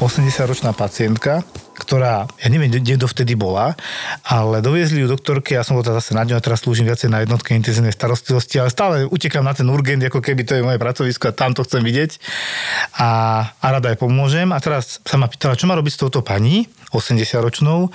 80-ročná 0.01 0.73
pacientka, 0.73 1.45
ktorá, 1.87 2.27
ja 2.27 2.47
neviem, 2.51 2.67
kde 2.67 2.99
dovtedy 2.99 3.39
bola, 3.39 3.79
ale 4.27 4.59
doviezli 4.59 4.99
ju 4.99 5.07
doktorke, 5.07 5.55
ja 5.55 5.63
som 5.63 5.79
bol 5.79 5.87
teda 5.87 6.03
zase 6.03 6.11
na 6.19 6.27
ňu 6.27 6.35
a 6.35 6.43
teraz 6.43 6.67
slúžim 6.67 6.83
viacej 6.83 7.07
na 7.07 7.23
jednotke 7.23 7.55
intenzívnej 7.55 7.95
starostlivosti, 7.95 8.59
ale 8.59 8.67
stále 8.67 9.07
utekám 9.07 9.39
na 9.39 9.55
ten 9.55 9.63
urgent, 9.71 10.03
ako 10.03 10.19
keby 10.19 10.43
to 10.43 10.59
je 10.59 10.67
moje 10.67 10.83
pracovisko 10.83 11.31
a 11.31 11.37
tam 11.37 11.55
to 11.55 11.63
chcem 11.63 11.79
vidieť 11.79 12.19
a, 12.99 13.09
a 13.63 13.67
rada 13.71 13.95
aj 13.95 14.03
pomôžem. 14.03 14.51
A 14.51 14.59
teraz 14.59 14.99
sa 15.07 15.15
ma 15.15 15.31
pýtala, 15.31 15.55
čo 15.55 15.71
má 15.71 15.79
robiť 15.79 15.95
s 15.95 16.01
touto 16.03 16.19
pani, 16.19 16.67
80-ročnou, 16.91 17.87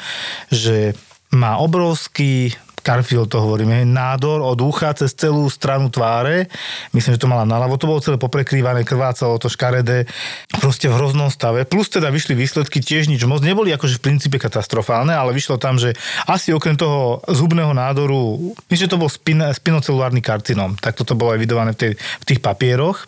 že 0.49 0.97
má 1.37 1.61
obrovský 1.61 2.57
Carfield 2.83 3.31
to 3.31 3.39
hovoríme, 3.39 3.87
nádor 3.87 4.43
od 4.43 4.59
ucha 4.61 4.91
cez 4.93 5.15
celú 5.15 5.47
stranu 5.47 5.89
tváre. 5.89 6.51
Myslím, 6.91 7.15
že 7.17 7.23
to 7.23 7.31
mala 7.31 7.47
naľavo. 7.47 7.79
To 7.79 7.89
bolo 7.89 8.05
celé 8.05 8.19
poprekrývané, 8.19 8.83
krvácalo 8.83 9.39
to 9.39 9.47
škaredé, 9.47 10.11
proste 10.59 10.91
v 10.91 10.99
hroznom 10.99 11.31
stave. 11.31 11.63
Plus 11.63 11.87
teda 11.87 12.11
vyšli 12.11 12.35
výsledky 12.35 12.83
tiež 12.83 13.07
nič 13.07 13.23
moc. 13.25 13.41
Neboli 13.41 13.71
akože 13.71 14.03
v 14.03 14.05
princípe 14.11 14.43
katastrofálne, 14.43 15.15
ale 15.15 15.31
vyšlo 15.31 15.63
tam, 15.63 15.79
že 15.79 15.95
asi 16.27 16.51
okrem 16.51 16.75
toho 16.75 17.23
zubného 17.31 17.71
nádoru, 17.71 18.53
myslím, 18.67 18.87
že 18.87 18.93
to 18.93 18.99
bol 18.99 19.07
spin, 19.07 19.39
spinocelulárny 19.55 20.19
karcinom. 20.19 20.75
Tak 20.75 20.99
toto 20.99 21.15
bolo 21.15 21.39
evidované 21.39 21.73
v, 21.73 21.79
tej, 21.79 21.93
v 21.95 22.25
tých 22.27 22.41
papieroch. 22.43 23.07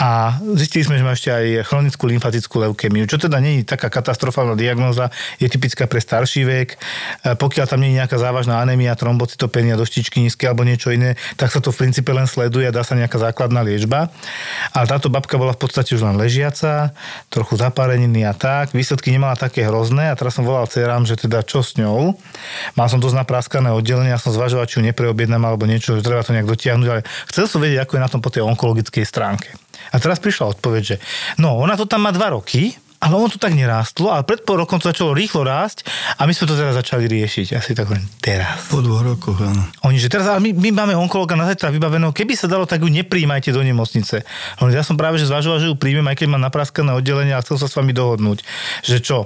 A 0.00 0.40
zistili 0.56 0.88
sme, 0.88 0.96
že 0.96 1.04
má 1.04 1.12
ešte 1.12 1.30
aj 1.30 1.68
chronickú 1.68 2.08
lymfatickú 2.08 2.56
leukemiu, 2.64 3.04
čo 3.04 3.20
teda 3.20 3.36
je 3.44 3.68
taká 3.68 3.92
katastrofálna 3.92 4.56
diagnóza, 4.56 5.12
je 5.36 5.46
typická 5.52 5.84
pre 5.84 6.00
starší 6.00 6.42
vek. 6.48 6.68
E, 6.72 6.76
Pokiaľ 7.36 7.66
tam 7.68 7.84
nie 7.84 7.92
je 7.92 7.98
nejaká 8.00 8.16
závažná 8.16 8.62
anémia, 8.64 8.93
trombocytopenia, 8.94 9.78
doštičky 9.78 10.22
nízke 10.22 10.46
alebo 10.46 10.66
niečo 10.66 10.90
iné, 10.90 11.14
tak 11.38 11.50
sa 11.50 11.60
to 11.60 11.70
v 11.70 11.86
princípe 11.86 12.10
len 12.10 12.26
sleduje 12.26 12.66
a 12.66 12.74
dá 12.74 12.82
sa 12.82 12.98
nejaká 12.98 13.20
základná 13.20 13.62
liečba. 13.62 14.10
Ale 14.72 14.86
táto 14.86 15.12
babka 15.12 15.38
bola 15.38 15.54
v 15.54 15.60
podstate 15.60 15.94
už 15.94 16.02
len 16.02 16.16
ležiaca, 16.18 16.94
trochu 17.28 17.54
zapáreniny 17.58 18.26
a 18.26 18.32
tak. 18.32 18.72
Výsledky 18.72 19.10
nemala 19.14 19.38
také 19.38 19.66
hrozné 19.66 20.10
a 20.10 20.18
teraz 20.18 20.38
som 20.38 20.46
volal 20.46 20.66
cerám, 20.70 21.04
že 21.04 21.18
teda 21.18 21.42
čo 21.42 21.62
s 21.62 21.78
ňou. 21.78 22.16
Mal 22.74 22.86
som 22.90 22.98
dosť 22.98 23.16
napráskané 23.20 23.70
oddelenie 23.74 24.14
a 24.14 24.22
som 24.22 24.34
zvažoval, 24.34 24.66
či 24.70 24.80
ju 24.80 24.86
nepreobjednám 24.88 25.42
alebo 25.42 25.66
niečo, 25.68 25.98
že 25.98 26.06
treba 26.06 26.24
to 26.24 26.34
nejak 26.34 26.48
dotiahnuť, 26.48 26.88
ale 26.88 27.02
chcel 27.30 27.44
som 27.50 27.58
vedieť, 27.60 27.84
ako 27.84 27.92
je 27.98 28.04
na 28.04 28.10
tom 28.10 28.20
po 28.22 28.30
tej 28.30 28.46
onkologickej 28.46 29.04
stránke. 29.04 29.52
A 29.92 30.00
teraz 30.00 30.22
prišla 30.22 30.56
odpoveď, 30.58 30.82
že 30.82 30.96
no, 31.38 31.58
ona 31.60 31.76
to 31.76 31.84
tam 31.84 32.06
má 32.06 32.10
dva 32.14 32.32
roky, 32.32 32.74
ale 33.04 33.20
ono 33.20 33.28
to 33.28 33.36
tak 33.36 33.52
nerástlo, 33.52 34.08
ale 34.08 34.24
pred 34.24 34.40
pol 34.48 34.64
rokom 34.64 34.80
to 34.80 34.88
začalo 34.88 35.12
rýchlo 35.12 35.44
rásť 35.44 35.84
a 36.16 36.24
my 36.24 36.32
sme 36.32 36.48
to 36.48 36.56
teraz 36.56 36.72
začali 36.72 37.04
riešiť. 37.04 37.52
Asi 37.52 37.76
tak 37.76 37.92
hovorím, 37.92 38.08
teraz. 38.24 38.64
Po 38.72 38.80
dvoch 38.80 39.04
rokoch, 39.04 39.36
áno. 39.44 39.60
Oni, 39.84 40.00
že 40.00 40.08
teraz, 40.08 40.24
ale 40.24 40.40
my, 40.40 40.56
my 40.56 40.70
máme 40.72 40.94
onkologa 40.96 41.36
na 41.36 41.44
zajtra 41.44 41.68
vybaveného, 41.68 42.16
keby 42.16 42.32
sa 42.32 42.48
dalo, 42.48 42.64
tak 42.64 42.80
ju 42.80 42.88
nepríjmajte 42.88 43.52
do 43.52 43.60
nemocnice. 43.60 44.24
Hovorím, 44.56 44.80
ja 44.80 44.80
som 44.80 44.96
práve 44.96 45.20
že 45.20 45.28
zvažoval, 45.28 45.60
že 45.60 45.68
ju 45.68 45.76
príjmem, 45.76 46.08
aj 46.08 46.16
keď 46.16 46.26
mám 46.32 46.42
napraskané 46.48 46.96
oddelenie 46.96 47.36
a 47.36 47.44
chcel 47.44 47.60
sa 47.60 47.68
s 47.68 47.76
vami 47.76 47.92
dohodnúť. 47.92 48.40
Že 48.88 48.98
čo? 49.04 49.18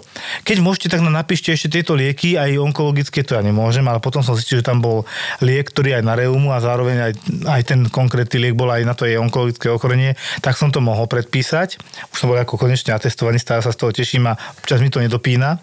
Keď 0.43 0.59
môžete, 0.59 0.91
tak 0.91 1.07
nám 1.07 1.14
napíšte 1.14 1.55
ešte 1.55 1.71
tieto 1.71 1.95
lieky, 1.95 2.35
aj 2.35 2.59
onkologické, 2.59 3.23
to 3.23 3.38
ja 3.38 3.43
nemôžem, 3.47 3.87
ale 3.87 4.03
potom 4.03 4.27
som 4.27 4.35
zistil, 4.35 4.59
že 4.59 4.67
tam 4.67 4.83
bol 4.83 5.07
liek, 5.38 5.71
ktorý 5.71 6.03
aj 6.03 6.03
na 6.03 6.19
reumu 6.19 6.51
a 6.51 6.59
zároveň 6.59 6.97
aj, 6.99 7.12
aj 7.47 7.62
ten 7.62 7.81
konkrétny 7.87 8.51
liek 8.51 8.59
bol 8.59 8.75
aj 8.75 8.83
na 8.83 8.99
to 8.99 9.07
jej 9.07 9.23
onkologické 9.23 9.71
ochorenie, 9.71 10.19
tak 10.43 10.59
som 10.59 10.75
to 10.75 10.83
mohol 10.83 11.07
predpísať. 11.07 11.79
Už 12.11 12.17
som 12.19 12.27
bol 12.27 12.41
ako 12.43 12.59
konečne 12.59 12.91
atestovaný, 12.91 13.38
stále 13.38 13.67
sa 13.68 13.76
z 13.76 13.81
toho 13.85 13.92
teším 13.92 14.24
a 14.33 14.40
občas 14.57 14.81
mi 14.81 14.88
to 14.88 15.04
nedopína. 15.04 15.61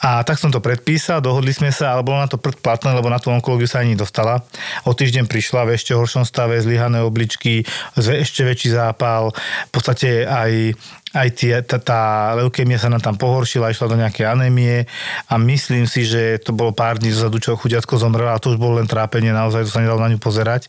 A 0.00 0.24
tak 0.24 0.40
som 0.40 0.48
to 0.48 0.64
predpísal, 0.64 1.20
dohodli 1.20 1.52
sme 1.52 1.68
sa, 1.68 1.92
ale 1.92 2.02
bolo 2.02 2.24
na 2.24 2.28
to 2.28 2.40
platné, 2.40 2.96
lebo 2.96 3.12
na 3.12 3.20
tú 3.20 3.28
onkológiu 3.28 3.68
sa 3.68 3.84
ani 3.84 3.92
dostala. 3.92 4.40
O 4.88 4.96
týždeň 4.96 5.28
prišla 5.28 5.68
v 5.68 5.76
ešte 5.76 5.92
horšom 5.92 6.24
stave, 6.24 6.56
zlyhané 6.64 7.04
obličky, 7.04 7.68
ešte 8.00 8.48
väčší 8.48 8.72
zápal, 8.72 9.36
v 9.68 9.70
podstate 9.70 10.24
aj 10.24 10.72
aj 11.16 11.28
tie, 11.32 11.54
tá, 11.64 11.80
tá 11.80 12.02
leukémia 12.36 12.76
sa 12.76 12.92
nám 12.92 13.00
tam 13.00 13.16
pohoršila, 13.16 13.72
išla 13.72 13.88
do 13.88 13.96
nejaké 13.96 14.28
anémie 14.28 14.84
a 15.32 15.40
myslím 15.40 15.88
si, 15.88 16.04
že 16.04 16.36
to 16.36 16.52
bolo 16.52 16.76
pár 16.76 17.00
dní 17.00 17.16
dozadu, 17.16 17.40
čo 17.40 17.56
chudiatko 17.56 17.96
zomrela 17.96 18.36
a 18.36 18.42
to 18.42 18.52
už 18.52 18.60
bolo 18.60 18.76
len 18.76 18.84
trápenie, 18.84 19.32
naozaj 19.32 19.64
to 19.64 19.72
sa 19.72 19.80
nedalo 19.80 20.04
na 20.04 20.12
ňu 20.12 20.20
pozerať. 20.20 20.68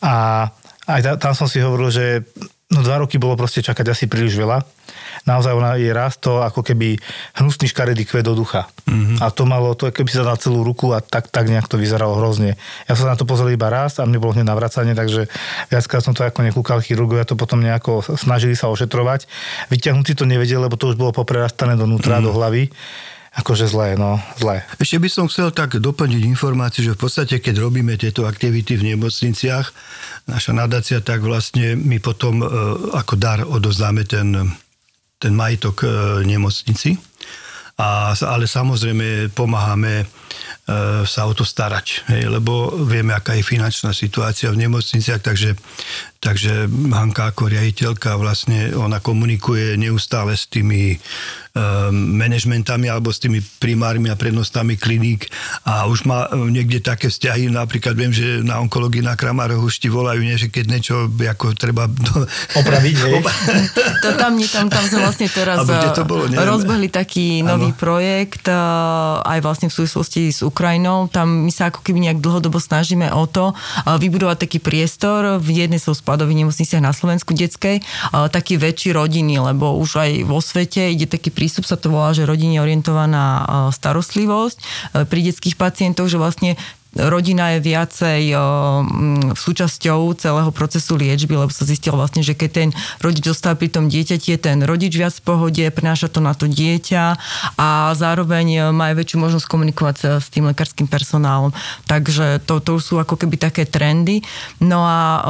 A 0.00 0.48
aj 0.88 1.20
tam 1.20 1.36
som 1.36 1.50
si 1.50 1.60
hovoril, 1.60 1.92
že 1.92 2.06
no 2.74 2.80
dva 2.82 3.02
roky 3.02 3.20
bolo 3.20 3.38
proste 3.38 3.62
čakať 3.62 3.86
asi 3.92 4.04
príliš 4.10 4.34
veľa 4.38 4.64
naozaj 5.26 5.52
ona 5.52 5.74
je 5.76 5.90
raz 5.90 6.14
to 6.16 6.40
ako 6.40 6.62
keby 6.62 6.96
hnusný 7.34 7.66
škaredý 7.66 8.06
kvet 8.06 8.24
do 8.24 8.38
ducha. 8.38 8.70
Mm-hmm. 8.86 9.18
A 9.18 9.34
to 9.34 9.42
malo, 9.44 9.74
to 9.74 9.90
keby 9.90 10.10
sa 10.10 10.22
na 10.22 10.38
celú 10.38 10.62
ruku 10.62 10.94
a 10.94 11.02
tak, 11.02 11.28
tak 11.28 11.50
nejak 11.50 11.66
to 11.66 11.76
vyzeralo 11.76 12.14
hrozne. 12.16 12.54
Ja 12.86 12.94
som 12.94 13.10
na 13.10 13.18
to 13.18 13.26
pozrel 13.26 13.50
iba 13.52 13.66
raz 13.66 13.98
a 13.98 14.06
mne 14.06 14.22
bolo 14.22 14.38
hneď 14.38 14.46
navracanie, 14.46 14.94
takže 14.94 15.26
viackrát 15.68 16.06
som 16.06 16.14
to 16.14 16.22
ako 16.22 16.46
nekúkal 16.46 16.78
chirurgovia 16.78 17.26
to 17.26 17.34
potom 17.34 17.58
nejako 17.60 18.06
snažili 18.14 18.54
sa 18.54 18.70
ošetrovať. 18.70 19.26
Vyťahnúť 19.68 20.06
si 20.06 20.14
to 20.14 20.24
nevedel, 20.24 20.62
lebo 20.62 20.78
to 20.78 20.94
už 20.94 20.96
bolo 20.96 21.10
poprerastané 21.10 21.74
donútra, 21.74 22.22
mm-hmm. 22.22 22.26
do 22.26 22.30
hlavy 22.32 22.62
akože 23.36 23.68
zlé, 23.68 24.00
no, 24.00 24.16
zlé. 24.40 24.64
Ešte 24.80 24.96
by 24.96 25.08
som 25.12 25.28
chcel 25.28 25.52
tak 25.52 25.76
doplniť 25.76 26.22
informáciu, 26.24 26.82
že 26.88 26.96
v 26.96 27.02
podstate, 27.04 27.38
keď 27.38 27.60
robíme 27.60 27.94
tieto 28.00 28.24
aktivity 28.24 28.80
v 28.80 28.96
nemocniciach, 28.96 29.66
naša 30.26 30.52
nadácia, 30.56 31.04
tak 31.04 31.20
vlastne 31.20 31.76
my 31.76 32.00
potom 32.00 32.40
e, 32.40 32.46
ako 32.96 33.14
dar 33.14 33.44
odozdáme 33.44 34.08
ten 34.08 34.56
ten 35.18 35.32
majetok 35.32 35.84
e, 35.84 35.86
nemocnici. 36.24 36.96
A, 37.76 38.16
ale 38.16 38.48
samozrejme 38.48 39.36
pomáhame 39.36 40.00
e, 40.00 40.06
sa 41.04 41.28
o 41.28 41.32
to 41.36 41.44
starať, 41.44 42.08
hej, 42.08 42.24
lebo 42.32 42.72
vieme, 42.88 43.12
aká 43.12 43.36
je 43.36 43.44
finančná 43.44 43.92
situácia 43.92 44.48
v 44.48 44.64
nemocniciach, 44.64 45.20
takže 45.20 45.52
Takže 46.26 46.66
Hanka 46.90 47.30
ako 47.30 47.46
riaditeľka 47.46 48.18
vlastne 48.18 48.74
ona 48.74 48.98
komunikuje 48.98 49.78
neustále 49.78 50.34
s 50.34 50.50
tými 50.50 50.98
um, 50.98 52.18
manažmentami 52.18 52.90
alebo 52.90 53.14
s 53.14 53.22
tými 53.22 53.38
primármi 53.62 54.10
a 54.10 54.18
prednostami 54.18 54.74
kliník 54.74 55.30
a 55.62 55.86
už 55.86 56.02
má 56.02 56.26
e, 56.26 56.50
niekde 56.50 56.82
také 56.82 57.14
vzťahy, 57.14 57.46
napríklad 57.46 57.94
viem, 57.94 58.10
že 58.10 58.42
na 58.42 58.58
onkológii 58.58 59.06
na 59.06 59.14
Kramároch 59.14 59.62
už 59.62 59.78
ti 59.78 59.86
volajú, 59.86 60.18
nie, 60.18 60.34
že 60.34 60.50
keď 60.50 60.64
niečo 60.66 61.06
ako 61.06 61.54
treba 61.54 61.86
do... 61.86 62.26
opraviť, 62.58 62.94
to 64.04 64.10
tam, 64.18 64.34
nie, 64.34 64.50
tam, 64.50 64.66
tam 64.66 64.82
sme 64.82 65.06
vlastne 65.06 65.30
teraz 65.30 65.62
to 65.94 66.02
bolo, 66.02 66.26
rozbehli 66.26 66.90
taký 66.90 67.46
ano. 67.46 67.54
nový 67.54 67.70
projekt 67.70 68.50
aj 69.22 69.38
vlastne 69.38 69.70
v 69.70 69.74
súvislosti 69.78 70.34
s 70.34 70.40
Ukrajinou. 70.42 71.06
Tam 71.06 71.46
my 71.46 71.52
sa 71.54 71.70
ako 71.70 71.86
keby 71.86 72.10
nejak 72.10 72.18
dlhodobo 72.18 72.58
snažíme 72.58 73.14
o 73.14 73.24
to 73.30 73.54
vybudovať 73.86 74.48
taký 74.48 74.58
priestor 74.58 75.38
v 75.38 75.64
jednej 75.64 75.78
so 75.78 75.94
skladových 76.16 76.48
nemocniciach 76.48 76.80
na 76.80 76.96
Slovensku 76.96 77.36
detskej, 77.36 77.84
taký 78.32 78.56
väčší 78.56 78.96
rodiny, 78.96 79.36
lebo 79.36 79.76
už 79.76 80.00
aj 80.00 80.10
vo 80.24 80.40
svete 80.40 80.88
ide 80.88 81.04
taký 81.04 81.28
prístup, 81.28 81.68
sa 81.68 81.76
to 81.76 81.92
volá, 81.92 82.16
že 82.16 82.24
rodine 82.24 82.56
orientovaná 82.56 83.44
starostlivosť 83.68 84.56
e, 84.56 84.64
pri 85.04 85.20
detských 85.28 85.60
pacientoch, 85.60 86.08
že 86.08 86.16
vlastne 86.16 86.56
rodina 86.96 87.56
je 87.56 87.58
viacej 87.60 88.22
súčasťou 89.36 90.16
celého 90.16 90.50
procesu 90.50 90.96
liečby, 90.96 91.36
lebo 91.36 91.52
sa 91.52 91.68
zistilo 91.68 92.00
vlastne, 92.00 92.24
že 92.24 92.32
keď 92.32 92.50
ten 92.50 92.68
rodič 93.04 93.28
zostáva 93.28 93.60
pri 93.60 93.68
tom 93.68 93.92
dieťati, 93.92 94.32
je 94.32 94.38
ten 94.40 94.64
rodič 94.64 94.96
viac 94.96 95.12
v 95.12 95.24
pohode, 95.24 95.64
prenáša 95.68 96.08
to 96.08 96.24
na 96.24 96.32
to 96.32 96.48
dieťa 96.48 97.20
a 97.60 97.92
zároveň 97.92 98.72
má 98.72 98.92
aj 98.92 99.04
väčšiu 99.04 99.18
možnosť 99.20 99.46
komunikovať 99.46 100.24
s 100.24 100.28
tým 100.32 100.48
lekárským 100.48 100.88
personálom. 100.88 101.52
Takže 101.84 102.40
to, 102.48 102.64
to 102.64 102.80
sú 102.80 102.96
ako 102.96 103.20
keby 103.20 103.36
také 103.36 103.68
trendy. 103.68 104.24
No 104.64 104.80
a 104.86 105.20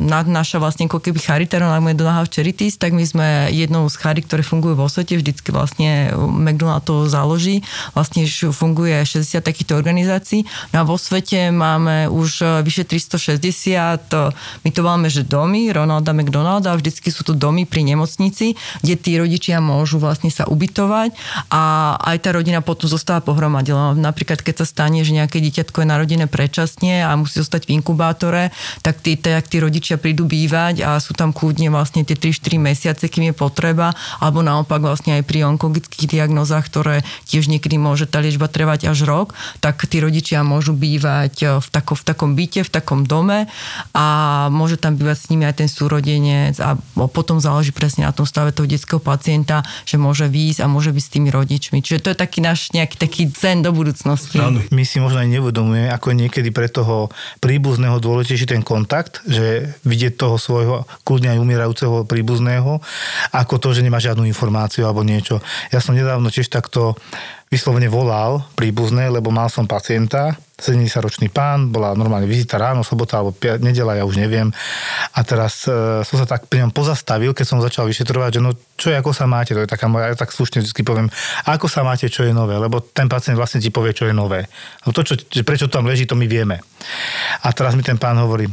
na, 0.00 0.26
naša 0.26 0.58
vlastne 0.58 0.90
ako 0.90 0.98
keby 0.98 1.22
charita, 1.22 1.62
rovnako 1.62 1.94
do 1.94 2.04
Nahav 2.06 2.26
Charities, 2.26 2.80
tak 2.80 2.96
my 2.96 3.04
sme 3.06 3.28
jednou 3.54 3.86
z 3.86 3.94
charit, 4.00 4.26
ktoré 4.26 4.42
fungujú 4.42 4.74
vo 4.74 4.90
svete, 4.90 5.14
vždycky 5.14 5.54
vlastne 5.54 6.10
McDonald 6.16 6.82
to 6.82 7.06
založí, 7.06 7.62
vlastne 7.94 8.26
funguje 8.50 8.96
60 9.04 9.44
takýchto 9.44 9.76
organizácií. 9.76 10.42
No 10.72 10.79
vo 10.84 11.00
svete 11.00 11.50
máme 11.50 12.06
už 12.08 12.30
e, 12.42 12.46
vyše 12.62 12.84
360, 12.86 13.36
e, 13.36 14.32
my 14.64 14.70
to 14.70 14.80
máme, 14.84 15.08
že 15.10 15.26
domy, 15.26 15.72
Ronalda 15.72 16.12
McDonalda, 16.12 16.76
vždycky 16.76 17.08
sú 17.08 17.24
to 17.24 17.32
domy 17.32 17.64
pri 17.64 17.82
nemocnici, 17.82 18.54
kde 18.84 18.94
tí 18.94 19.16
rodičia 19.18 19.58
môžu 19.58 19.98
vlastne 19.98 20.28
sa 20.30 20.46
ubytovať 20.46 21.16
a 21.50 21.94
aj 21.98 22.16
tá 22.22 22.30
rodina 22.36 22.60
potom 22.60 22.86
zostáva 22.86 23.24
pohromade. 23.24 23.72
Napríklad, 23.96 24.44
keď 24.44 24.62
sa 24.62 24.66
stane, 24.68 25.02
že 25.02 25.16
nejaké 25.16 25.40
dieťatko 25.40 25.82
je 25.82 25.88
narodené 25.88 26.26
predčasne 26.30 27.02
a 27.02 27.16
musí 27.16 27.40
zostať 27.40 27.66
v 27.66 27.80
inkubátore, 27.80 28.54
tak 28.84 29.00
tí, 29.00 29.16
tak 29.16 29.48
tí 29.48 29.58
rodičia 29.64 29.96
prídu 29.96 30.28
bývať 30.28 30.84
a 30.84 31.00
sú 31.00 31.16
tam 31.16 31.32
kľudne 31.32 31.72
vlastne 31.72 32.04
tie 32.04 32.14
3-4 32.14 32.60
mesiace, 32.60 33.04
kým 33.08 33.32
je 33.32 33.34
potreba, 33.34 33.96
alebo 34.20 34.44
naopak 34.44 34.84
vlastne 34.84 35.16
aj 35.18 35.24
pri 35.24 35.48
onkologických 35.48 36.20
diagnozách, 36.20 36.68
ktoré 36.68 36.96
tiež 37.26 37.48
niekedy 37.48 37.80
môže 37.80 38.04
tá 38.04 38.20
liečba 38.20 38.46
trvať 38.46 38.92
až 38.92 39.08
rok, 39.08 39.32
tak 39.64 39.80
tí 39.88 40.04
rodičia 40.04 40.44
môžu 40.44 40.59
môžu 40.60 40.76
bývať 40.76 41.34
e, 41.40 41.46
v, 41.56 41.68
tako, 41.72 41.96
v 41.96 42.02
takom 42.04 42.36
byte, 42.36 42.68
v 42.68 42.70
takom 42.70 43.08
dome 43.08 43.48
a 43.96 44.06
môže 44.52 44.76
tam 44.76 45.00
bývať 45.00 45.16
s 45.16 45.26
nimi 45.32 45.48
aj 45.48 45.64
ten 45.64 45.72
súrodenec 45.72 46.60
a 46.60 46.76
potom 47.08 47.40
záleží 47.40 47.72
presne 47.72 48.04
na 48.04 48.12
tom 48.12 48.28
stave 48.28 48.52
toho 48.52 48.68
detského 48.68 49.00
pacienta, 49.00 49.64
že 49.88 49.96
môže 49.96 50.28
výjsť 50.28 50.60
a 50.60 50.66
môže 50.68 50.92
byť 50.92 51.00
s 51.00 51.12
tými 51.16 51.32
rodičmi. 51.32 51.80
Čiže 51.80 52.04
to 52.04 52.08
je 52.12 52.16
taký 52.20 52.44
náš 52.44 52.68
nejaký 52.76 53.00
taký 53.00 53.32
cen 53.32 53.64
do 53.64 53.72
budúcnosti. 53.72 54.36
Áno. 54.36 54.60
My 54.68 54.84
si 54.84 55.00
možno 55.00 55.24
aj 55.24 55.32
nevedomujeme, 55.32 55.88
ako 55.88 56.12
niekedy 56.12 56.52
pre 56.52 56.68
toho 56.68 57.08
príbuzného 57.40 57.96
dôležitejší 57.96 58.52
ten 58.52 58.60
kontakt, 58.60 59.24
že 59.24 59.72
vidieť 59.88 60.20
toho 60.20 60.36
svojho 60.36 60.84
kľudne 61.08 61.32
aj 61.32 61.40
umierajúceho 61.40 62.04
príbuzného, 62.04 62.84
ako 63.32 63.54
to, 63.56 63.72
že 63.72 63.80
nemá 63.80 63.96
žiadnu 63.96 64.28
informáciu 64.28 64.84
alebo 64.84 65.00
niečo. 65.00 65.40
Ja 65.72 65.80
som 65.80 65.96
nedávno 65.96 66.28
tiež 66.28 66.52
takto 66.52 67.00
vyslovene 67.50 67.90
volal 67.90 68.46
príbuzné, 68.54 69.10
lebo 69.10 69.34
mal 69.34 69.50
som 69.50 69.66
pacienta, 69.66 70.38
70-ročný 70.62 71.34
pán, 71.34 71.74
bola 71.74 71.98
normálne 71.98 72.30
vizita 72.30 72.62
ráno, 72.62 72.86
sobota 72.86 73.18
alebo 73.18 73.34
nedela, 73.58 73.98
ja 73.98 74.06
už 74.06 74.22
neviem. 74.22 74.54
A 75.18 75.20
teraz 75.26 75.66
e, 75.66 76.06
som 76.06 76.16
sa 76.22 76.30
tak 76.30 76.46
pri 76.46 76.62
ňom 76.62 76.70
pozastavil, 76.70 77.34
keď 77.34 77.46
som 77.50 77.58
začal 77.58 77.90
vyšetrovať, 77.90 78.38
že 78.38 78.40
no 78.44 78.54
čo 78.78 78.94
ako 78.94 79.10
sa 79.10 79.26
máte, 79.26 79.50
to 79.50 79.66
je 79.66 79.72
taká 79.72 79.90
moja, 79.90 80.14
ja 80.14 80.16
tak 80.20 80.30
slušne 80.30 80.62
vždy 80.62 80.82
poviem, 80.86 81.10
ako 81.42 81.66
sa 81.66 81.82
máte, 81.82 82.06
čo 82.06 82.22
je 82.22 82.30
nové, 82.30 82.54
lebo 82.54 82.78
ten 82.78 83.10
pacient 83.10 83.34
vlastne 83.34 83.58
ti 83.58 83.74
povie, 83.74 83.98
čo 83.98 84.06
je 84.06 84.14
nové. 84.14 84.46
Lebo 84.86 84.94
to, 84.94 85.02
čo, 85.02 85.18
prečo 85.42 85.66
tam 85.66 85.90
leží, 85.90 86.06
to 86.06 86.14
my 86.14 86.30
vieme. 86.30 86.62
A 87.42 87.50
teraz 87.50 87.74
mi 87.74 87.82
ten 87.82 87.98
pán 87.98 88.14
hovorí, 88.14 88.46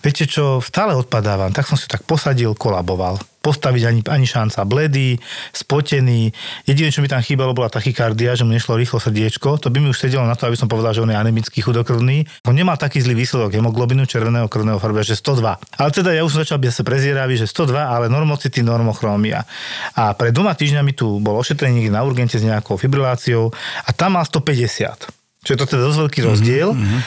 viete 0.00 0.24
čo, 0.28 0.62
stále 0.64 0.94
odpadávam, 0.94 1.54
tak 1.54 1.68
som 1.68 1.78
si 1.78 1.86
tak 1.88 2.02
posadil, 2.06 2.54
kolaboval 2.58 3.20
postaviť 3.42 3.82
ani, 3.82 4.00
ani 4.06 4.24
šanca. 4.24 4.62
Bledý, 4.62 5.18
spotený. 5.50 6.30
Jediné, 6.62 6.94
čo 6.94 7.02
mi 7.02 7.10
tam 7.10 7.18
chýbalo, 7.18 7.52
bola 7.52 7.66
tachykardia, 7.68 8.38
že 8.38 8.46
mu 8.46 8.54
nešlo 8.54 8.78
rýchlo 8.78 9.02
srdiečko. 9.02 9.58
To 9.58 9.68
by 9.68 9.82
mi 9.82 9.90
už 9.90 9.98
sedelo 9.98 10.22
na 10.22 10.38
to, 10.38 10.46
aby 10.46 10.54
som 10.54 10.70
povedal, 10.70 10.94
že 10.94 11.02
on 11.02 11.10
je 11.10 11.18
anemický 11.18 11.58
chudokrvný. 11.58 12.46
On 12.46 12.54
nemal 12.54 12.78
taký 12.78 13.02
zlý 13.02 13.18
výsledok 13.18 13.58
hemoglobinu 13.58 14.06
červeného 14.06 14.46
krvného 14.46 14.78
farbe, 14.78 15.02
že 15.02 15.18
102. 15.18 15.42
Ale 15.82 15.90
teda 15.90 16.14
ja 16.14 16.22
už 16.22 16.38
som 16.38 16.46
začal 16.46 16.62
byť 16.62 16.70
sa 16.70 16.82
prezieravý, 16.86 17.34
že 17.34 17.50
102, 17.50 17.74
ale 17.74 18.06
normocity, 18.06 18.62
normochromia. 18.62 19.42
A 19.98 20.14
pred 20.14 20.30
dvoma 20.30 20.54
týždňami 20.54 20.94
tu 20.94 21.18
bol 21.18 21.34
ošetrenie 21.42 21.90
na 21.90 22.06
urgente 22.06 22.38
s 22.38 22.46
nejakou 22.46 22.78
fibriláciou 22.78 23.50
a 23.82 23.90
tam 23.90 24.14
mal 24.14 24.24
150. 24.24 25.21
Čo 25.42 25.58
je 25.58 25.58
to 25.58 25.66
teda 25.66 25.90
dosť 25.90 26.00
veľký 26.06 26.20
rozdiel, 26.22 26.70
mm-hmm. 26.70 27.00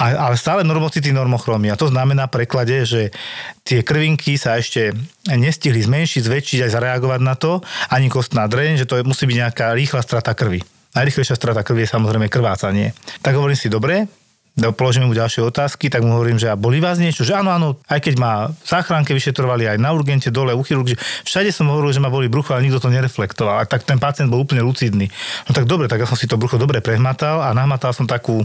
a, 0.00 0.04
ale 0.32 0.40
stále 0.40 0.64
normocity 0.64 1.12
normochromia. 1.12 1.76
To 1.76 1.92
znamená 1.92 2.24
v 2.24 2.40
preklade, 2.40 2.88
že 2.88 3.12
tie 3.68 3.84
krvinky 3.84 4.40
sa 4.40 4.56
ešte 4.56 4.96
nestihli 5.28 5.84
zmenšiť, 5.84 6.24
zväčšiť 6.24 6.58
aj 6.64 6.70
zareagovať 6.72 7.20
na 7.20 7.36
to, 7.36 7.60
ani 7.92 8.08
kostná 8.08 8.48
dreň, 8.48 8.80
že 8.80 8.88
to 8.88 8.96
musí 9.04 9.28
byť 9.28 9.36
nejaká 9.44 9.76
rýchla 9.76 10.00
strata 10.00 10.32
krvi. 10.32 10.64
Najrychlejšia 10.96 11.36
strata 11.36 11.60
krvi 11.60 11.84
je 11.84 11.92
samozrejme 11.92 12.32
krvácanie. 12.32 12.96
Tak 13.20 13.36
hovorím 13.36 13.60
si, 13.60 13.68
dobre, 13.68 14.08
položíme 14.52 15.08
mu 15.08 15.16
ďalšie 15.16 15.48
otázky, 15.48 15.88
tak 15.88 16.04
mu 16.04 16.12
hovorím, 16.12 16.36
že 16.36 16.52
a 16.52 16.60
boli 16.60 16.76
vás 16.76 17.00
niečo, 17.00 17.24
že 17.24 17.32
áno, 17.32 17.48
áno, 17.48 17.68
aj 17.88 18.04
keď 18.04 18.14
ma 18.20 18.32
záchranke 18.68 19.16
vyšetrovali 19.16 19.64
aj 19.64 19.78
na 19.80 19.96
urgente, 19.96 20.28
dole, 20.28 20.52
u 20.52 20.60
chirurgu, 20.60 20.92
všade 21.24 21.48
som 21.48 21.72
hovoril, 21.72 21.96
že 21.96 22.04
ma 22.04 22.12
boli 22.12 22.28
brucho, 22.28 22.52
ale 22.52 22.68
nikto 22.68 22.84
to 22.84 22.92
nereflektoval. 22.92 23.64
A 23.64 23.64
tak 23.64 23.88
ten 23.88 23.96
pacient 23.96 24.28
bol 24.28 24.44
úplne 24.44 24.60
lucidný. 24.60 25.08
No 25.48 25.56
tak 25.56 25.64
dobre, 25.64 25.88
tak 25.88 26.04
ja 26.04 26.06
som 26.08 26.20
si 26.20 26.28
to 26.28 26.36
brucho 26.36 26.60
dobre 26.60 26.84
prehmatal 26.84 27.40
a 27.40 27.56
nahmatal 27.56 27.96
som 27.96 28.04
takú 28.04 28.44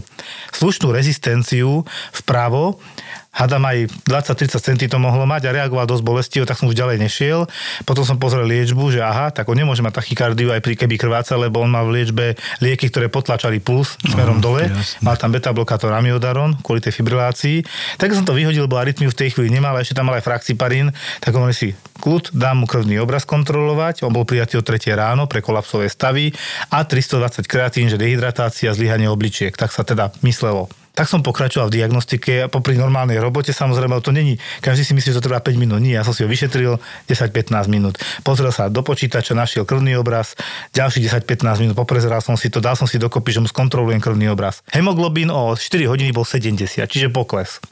slušnú 0.56 0.88
rezistenciu 0.88 1.84
vpravo 2.24 2.80
Hadam 3.28 3.60
aj 3.68 3.92
20-30 4.08 4.58
centy 4.58 4.84
to 4.88 4.96
mohlo 4.96 5.22
mať 5.28 5.46
a 5.46 5.54
reagoval 5.54 5.84
dosť 5.84 6.02
bolestivo, 6.02 6.44
tak 6.48 6.58
som 6.58 6.66
už 6.66 6.74
ďalej 6.74 6.96
nešiel. 6.98 7.44
Potom 7.84 8.02
som 8.02 8.16
pozrel 8.16 8.48
liečbu, 8.48 8.90
že 8.90 9.04
aha, 9.04 9.30
tak 9.30 9.46
on 9.46 9.54
nemôže 9.54 9.84
mať 9.84 10.00
tachykardiu 10.00 10.50
aj 10.50 10.64
pri 10.64 10.74
keby 10.74 10.96
krváca, 10.96 11.36
lebo 11.36 11.60
on 11.60 11.70
mal 11.70 11.86
v 11.86 12.02
liečbe 12.02 12.34
lieky, 12.64 12.88
ktoré 12.88 13.12
potlačali 13.12 13.60
puls 13.60 14.00
smerom 14.00 14.40
aha, 14.40 14.44
dole. 14.44 14.62
Jasne. 14.66 15.04
Mal 15.04 15.16
tam 15.20 15.30
beta 15.30 15.52
blokátor 15.52 15.92
amiodaron 15.92 16.56
kvôli 16.64 16.80
tej 16.82 16.96
fibrilácii. 16.98 17.62
Tak 18.00 18.16
som 18.16 18.24
to 18.24 18.34
vyhodil, 18.34 18.64
lebo 18.64 18.80
arytmiu 18.80 19.12
v 19.12 19.18
tej 19.20 19.36
chvíli 19.36 19.52
nemal, 19.52 19.76
ešte 19.78 19.94
tam 19.94 20.08
mal 20.08 20.18
aj 20.18 20.24
fraxiparín, 20.26 20.90
tak 21.20 21.36
hovorím 21.36 21.54
si, 21.54 21.76
kľud, 22.00 22.34
dám 22.34 22.64
mu 22.64 22.66
krvný 22.66 22.98
obraz 22.98 23.22
kontrolovať, 23.28 24.02
on 24.02 24.14
bol 24.14 24.26
prijatý 24.26 24.58
o 24.58 24.64
3 24.64 24.98
ráno 24.98 25.28
pre 25.30 25.44
kolapsové 25.44 25.86
stavy 25.86 26.32
a 26.72 26.82
320 26.82 27.44
kreatín, 27.44 27.86
že 27.86 28.00
dehydratácia, 28.00 28.74
zlyhanie 28.74 29.06
obličiek. 29.06 29.54
Tak 29.54 29.70
sa 29.70 29.86
teda 29.86 30.10
myslelo. 30.24 30.66
Tak 30.98 31.06
som 31.06 31.22
pokračoval 31.22 31.70
v 31.70 31.78
diagnostike, 31.78 32.50
popri 32.50 32.74
normálnej 32.74 33.22
robote, 33.22 33.54
samozrejme, 33.54 34.02
to 34.02 34.10
není, 34.10 34.34
každý 34.58 34.82
si 34.82 34.92
myslí, 34.98 35.14
že 35.14 35.22
to 35.22 35.30
trvá 35.30 35.38
5 35.38 35.54
minút, 35.54 35.78
nie, 35.78 35.94
ja 35.94 36.02
som 36.02 36.10
si 36.10 36.26
ho 36.26 36.28
vyšetril 36.28 36.74
10-15 37.06 37.54
minút. 37.70 37.94
Pozrel 38.26 38.50
sa 38.50 38.66
do 38.66 38.82
počítača, 38.82 39.38
našiel 39.38 39.62
krvný 39.62 39.94
obraz, 39.94 40.34
ďalší 40.74 41.06
10-15 41.06 41.62
minút, 41.62 41.78
poprezeral 41.78 42.18
som 42.18 42.34
si 42.34 42.50
to, 42.50 42.58
dal 42.58 42.74
som 42.74 42.90
si 42.90 42.98
dokopy, 42.98 43.30
že 43.30 43.38
mu 43.38 43.46
skontrolujem 43.46 44.02
krvný 44.02 44.26
obraz. 44.34 44.66
Hemoglobín 44.74 45.30
o 45.30 45.54
4 45.54 45.86
hodiny 45.86 46.10
bol 46.10 46.26
70, 46.26 46.58
čiže 46.90 47.14
pokles. 47.14 47.62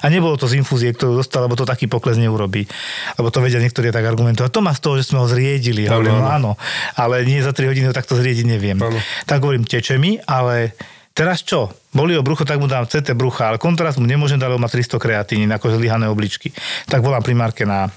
A 0.00 0.06
nebolo 0.06 0.38
to 0.38 0.46
z 0.46 0.54
infúzie, 0.62 0.94
ktorú 0.94 1.18
dostal, 1.18 1.42
lebo 1.44 1.58
to 1.58 1.66
taký 1.66 1.90
pokles 1.90 2.14
neurobí. 2.16 2.70
Lebo 3.18 3.34
to 3.34 3.42
vedia 3.42 3.58
niektorí 3.58 3.90
tak 3.90 4.06
argumentovať. 4.06 4.50
To 4.54 4.62
má 4.62 4.70
z 4.72 4.80
toho, 4.80 4.94
že 4.94 5.10
sme 5.10 5.20
ho 5.20 5.26
zriedili. 5.26 5.90
Áno, 5.90 6.00
Hovorím, 6.00 6.14
no 6.14 6.22
áno. 6.22 6.30
áno, 6.30 6.50
ale 6.94 7.26
nie 7.26 7.42
za 7.42 7.50
3 7.50 7.66
hodiny 7.66 7.90
ho 7.90 7.94
takto 7.96 8.14
zriediť 8.14 8.46
neviem. 8.46 8.78
Áno. 8.78 8.96
Tak 9.26 9.42
hovorím, 9.42 9.66
teče 9.66 9.98
mi, 9.98 10.22
ale 10.22 10.72
teraz 11.16 11.40
čo? 11.40 11.72
Boli 11.96 12.12
o 12.12 12.20
brucho, 12.20 12.44
tak 12.44 12.60
mu 12.60 12.68
dám 12.68 12.84
CT 12.84 13.16
brucha, 13.16 13.48
ale 13.48 13.56
kontrast 13.56 13.96
mu 13.96 14.04
nemôžem 14.04 14.36
dať, 14.36 14.52
lebo 14.52 14.60
má 14.60 14.68
300 14.68 15.00
kreatín, 15.00 15.48
ako 15.48 15.80
zlyhané 15.80 16.12
obličky. 16.12 16.52
Tak 16.84 17.00
volám 17.00 17.24
primárke 17.24 17.64
na 17.64 17.88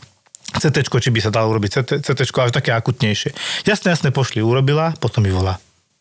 CT, 0.56 0.88
či 0.88 1.12
by 1.12 1.20
sa 1.20 1.30
dalo 1.30 1.52
urobiť 1.52 1.70
CT, 1.84 1.92
CT, 2.00 2.22
ale 2.40 2.56
také 2.56 2.72
akutnejšie. 2.72 3.36
Jasne, 3.68 3.92
jasne, 3.92 4.16
pošli, 4.16 4.40
urobila, 4.40 4.96
potom 4.98 5.28
mi 5.28 5.30
volá. 5.30 5.60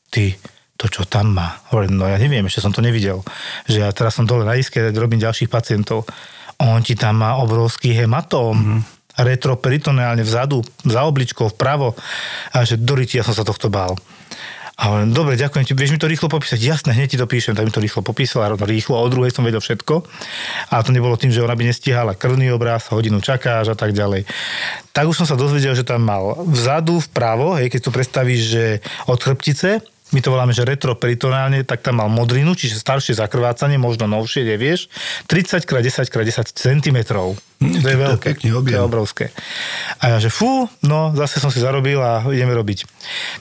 Ty, 0.09 0.39
to 0.79 0.87
čo 0.87 1.03
tam 1.05 1.35
má? 1.35 1.59
Hovorím, 1.75 1.99
no 1.99 2.07
ja 2.07 2.17
neviem, 2.17 2.47
ešte 2.47 2.63
som 2.63 2.71
to 2.71 2.79
nevidel. 2.79 3.27
Že 3.67 3.79
ja 3.83 3.91
teraz 3.91 4.15
som 4.15 4.25
dole 4.25 4.47
na 4.47 4.55
iske, 4.55 4.79
robím 4.95 5.19
ďalších 5.19 5.51
pacientov. 5.51 6.07
On 6.63 6.79
ti 6.81 6.95
tam 6.95 7.19
má 7.21 7.37
obrovský 7.43 7.93
hematóm. 7.99 8.55
Mm-hmm 8.55 8.99
retroperitoneálne 9.19 10.23
vzadu, 10.23 10.63
za 10.87 11.03
obličkou, 11.03 11.51
vpravo. 11.51 11.99
A 12.55 12.63
že 12.63 12.79
do 12.79 12.95
ja 13.03 13.27
som 13.27 13.35
sa 13.35 13.43
tohto 13.43 13.67
bál. 13.67 13.99
A 14.79 14.95
hovorím, 14.95 15.11
dobre, 15.11 15.35
ďakujem 15.35 15.67
ti, 15.67 15.75
vieš 15.75 15.91
mi 15.91 15.99
to 15.99 16.07
rýchlo 16.07 16.31
popísať? 16.31 16.63
Jasné, 16.63 16.95
hneď 16.95 17.09
ti 17.11 17.19
to 17.19 17.27
píšem, 17.27 17.59
tak 17.59 17.67
mi 17.67 17.75
to 17.75 17.83
rýchlo 17.83 18.07
popísala, 18.07 18.55
rýchlo, 18.55 18.95
o 18.95 19.11
druhej 19.11 19.35
som 19.35 19.43
vedel 19.43 19.59
všetko. 19.59 20.07
A 20.71 20.79
to 20.87 20.95
nebolo 20.95 21.19
tým, 21.19 21.35
že 21.35 21.43
ona 21.43 21.59
by 21.59 21.67
nestihala 21.67 22.15
krvný 22.15 22.55
obraz, 22.55 22.87
hodinu 22.95 23.19
čakáš 23.19 23.75
a 23.75 23.77
tak 23.77 23.91
ďalej. 23.91 24.23
Tak 24.95 25.11
už 25.11 25.19
som 25.19 25.27
sa 25.27 25.35
dozvedel, 25.35 25.75
že 25.75 25.83
tam 25.83 26.07
mal 26.07 26.47
vzadu, 26.47 27.03
vpravo, 27.11 27.59
hej, 27.59 27.75
keď 27.75 27.91
to 27.91 27.91
predstavíš, 27.91 28.41
že 28.47 28.65
od 29.11 29.19
chrbtice, 29.19 29.83
my 30.13 30.21
to 30.25 30.33
voláme, 30.33 30.57
že 30.57 30.65
retroperitonálne, 30.65 31.69
tak 31.69 31.85
tam 31.85 32.01
mal 32.01 32.09
modrinu, 32.09 32.57
čiže 32.57 32.81
staršie 32.81 33.21
zakrvácanie, 33.21 33.77
možno 33.77 34.09
novšie, 34.09 34.45
nevieš, 34.45 34.89
30 35.29 35.69
x 35.69 35.71
10 35.71 36.09
x 36.09 36.15
10 36.17 36.49
cm. 36.49 36.99
To 37.59 37.89
je 37.91 37.99
veľké, 37.99 38.39
to 38.39 38.71
je 38.71 38.79
obrovské. 38.79 39.35
A 39.99 40.15
ja, 40.15 40.17
že 40.23 40.31
fú, 40.31 40.71
no, 40.87 41.11
zase 41.19 41.43
som 41.43 41.51
si 41.51 41.59
zarobil 41.59 41.99
a 41.99 42.23
ideme 42.31 42.55
robiť. 42.55 42.87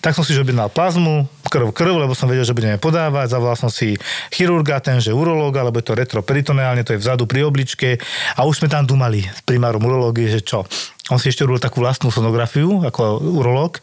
Tak 0.02 0.18
som 0.18 0.26
si 0.26 0.34
že 0.34 0.42
objednal 0.42 0.74
plazmu, 0.74 1.30
krv, 1.46 1.70
krv, 1.70 1.94
lebo 2.02 2.18
som 2.18 2.26
vedel, 2.26 2.42
že 2.42 2.58
budeme 2.58 2.82
podávať, 2.82 3.38
zavolal 3.38 3.56
som 3.56 3.70
si 3.70 3.94
chirurga, 4.34 4.82
ten, 4.82 4.98
že 4.98 5.14
urológa, 5.14 5.62
lebo 5.62 5.78
je 5.78 5.88
to 5.88 5.94
retroperitonálne, 5.94 6.82
to 6.82 6.98
je 6.98 7.04
vzadu 7.06 7.30
pri 7.30 7.46
obličke 7.46 8.02
a 8.36 8.44
už 8.44 8.66
sme 8.66 8.74
tam 8.74 8.90
dumali 8.90 9.22
s 9.22 9.46
primárom 9.46 9.86
urológie, 9.86 10.34
že 10.34 10.42
čo. 10.42 10.66
On 11.14 11.22
si 11.22 11.30
ešte 11.30 11.46
robil 11.46 11.62
takú 11.62 11.80
vlastnú 11.80 12.10
sonografiu 12.10 12.84
ako 12.84 13.22
urológ 13.22 13.80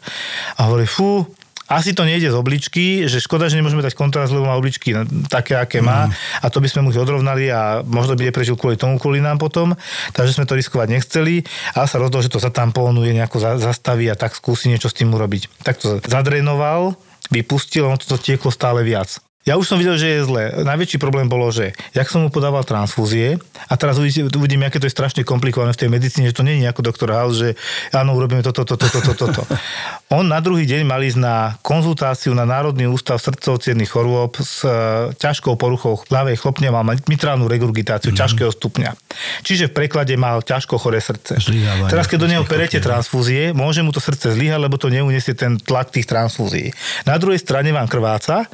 a 0.59 0.67
hovorí, 0.67 0.83
fú, 0.83 1.25
asi 1.65 1.97
to 1.97 2.05
nejde 2.05 2.29
z 2.29 2.37
obličky, 2.37 3.09
že 3.09 3.17
škoda, 3.17 3.49
že 3.49 3.57
nemôžeme 3.57 3.81
dať 3.81 3.97
kontrast, 3.97 4.29
lebo 4.29 4.45
má 4.45 4.53
obličky 4.53 4.93
také, 5.27 5.57
aké 5.57 5.81
má 5.81 6.05
a 6.41 6.45
to 6.53 6.61
by 6.61 6.69
sme 6.69 6.85
mu 6.85 6.89
ich 6.93 7.01
odrovnali 7.01 7.49
a 7.49 7.81
možno 7.81 8.13
by 8.13 8.29
neprežil 8.29 8.53
kvôli 8.53 8.77
tomu, 8.77 9.01
kvôli 9.01 9.17
nám 9.17 9.41
potom, 9.41 9.73
takže 10.13 10.37
sme 10.37 10.45
to 10.45 10.53
riskovať 10.53 10.87
nechceli 10.93 11.41
a 11.73 11.89
sa 11.89 11.97
rozhodol, 11.97 12.21
že 12.21 12.29
to 12.29 12.37
zatamponuje, 12.37 13.17
nejako 13.17 13.37
za- 13.41 13.57
zastaví 13.57 14.05
a 14.09 14.15
tak 14.15 14.37
skúsi 14.37 14.69
niečo 14.69 14.93
s 14.93 14.97
tým 14.97 15.09
urobiť. 15.09 15.65
Tak 15.65 15.75
to 15.81 15.87
zadrenoval, 16.05 16.93
vypustil, 17.33 17.89
on 17.89 17.97
to 17.97 18.21
tieklo 18.21 18.53
stále 18.53 18.85
viac. 18.85 19.17
Ja 19.45 19.61
už 19.61 19.69
som 19.69 19.77
videl, 19.77 19.93
že 20.01 20.09
je 20.09 20.25
zle. 20.25 20.65
Najväčší 20.65 20.97
problém 20.97 21.29
bolo, 21.29 21.53
že 21.53 21.77
jak 21.93 22.09
som 22.09 22.25
mu 22.25 22.33
podával 22.33 22.65
transfúzie, 22.65 23.37
a 23.69 23.77
teraz 23.77 24.01
uvidíme, 24.01 24.65
aké 24.65 24.81
to 24.81 24.89
je 24.89 24.93
strašne 24.97 25.21
komplikované 25.21 25.69
v 25.69 25.85
tej 25.85 25.89
medicíne, 25.93 26.33
že 26.33 26.37
to 26.37 26.41
nie 26.41 26.57
je 26.57 26.65
ako 26.65 26.81
doktor 26.81 27.13
House, 27.13 27.37
že 27.37 27.49
áno, 27.93 28.17
urobíme 28.17 28.41
toto, 28.41 28.65
toto, 28.65 28.89
toto, 28.89 29.13
toto. 29.13 29.45
On 30.17 30.25
na 30.25 30.41
druhý 30.41 30.65
deň 30.65 30.81
mal 30.85 30.97
ísť 31.01 31.21
na 31.21 31.57
konzultáciu 31.61 32.33
na 32.33 32.45
Národný 32.45 32.89
ústav 32.89 33.21
srdcov 33.21 33.61
chorôb 33.85 34.33
s 34.41 34.65
e, 34.65 35.13
ťažkou 35.17 35.53
poruchou 35.57 36.01
ľavej 36.09 36.41
chlopne, 36.41 36.73
mal 36.73 36.85
mitrálnu 37.05 37.45
regurgitáciu 37.45 38.13
mm. 38.13 38.17
ťažkého 38.17 38.49
stupňa. 38.49 38.97
Čiže 39.45 39.69
v 39.69 39.73
preklade 39.77 40.13
mal 40.17 40.41
ťažko 40.41 40.81
choré 40.81 41.01
srdce. 41.01 41.37
Zlyhávanie 41.37 41.89
Teraz, 41.93 42.09
keď 42.09 42.17
do 42.17 42.29
neho 42.29 42.45
perete 42.45 42.81
transfúzie, 42.81 43.53
môže 43.53 43.85
mu 43.85 43.93
to 43.93 44.01
srdce 44.01 44.33
zlyhať, 44.33 44.57
lebo 44.57 44.77
to 44.81 44.89
neuniesie 44.89 45.37
ten 45.37 45.61
tlak 45.61 45.93
tých 45.93 46.09
transfúzií. 46.09 46.73
Na 47.05 47.17
druhej 47.21 47.41
strane 47.41 47.69
vám 47.69 47.85
krváca 47.85 48.45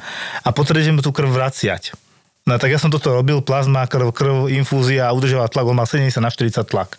a 0.44 0.48
potrebujeme 0.82 1.06
tú 1.06 1.14
krv 1.14 1.30
vraciať. 1.30 1.94
No 2.42 2.58
tak 2.58 2.74
ja 2.74 2.78
som 2.82 2.90
toto 2.90 3.14
robil, 3.14 3.38
plazma, 3.38 3.86
krv, 3.86 4.10
krv, 4.10 4.50
infúzia 4.50 5.06
a 5.06 5.14
udržoval 5.14 5.46
tlak, 5.46 5.62
on 5.62 5.78
mal 5.78 5.86
70 5.86 6.18
na 6.18 6.26
40 6.26 6.66
tlak. 6.66 6.98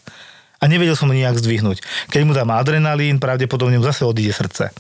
A 0.64 0.72
nevedel 0.72 0.96
som 0.96 1.12
ho 1.12 1.14
nijak 1.14 1.36
zdvihnúť. 1.36 1.84
Keď 2.08 2.22
mu 2.24 2.32
dám 2.32 2.56
adrenalín, 2.56 3.20
pravdepodobne 3.20 3.76
mu 3.76 3.84
zase 3.84 4.08
odíde 4.08 4.32
srdce. 4.32 4.72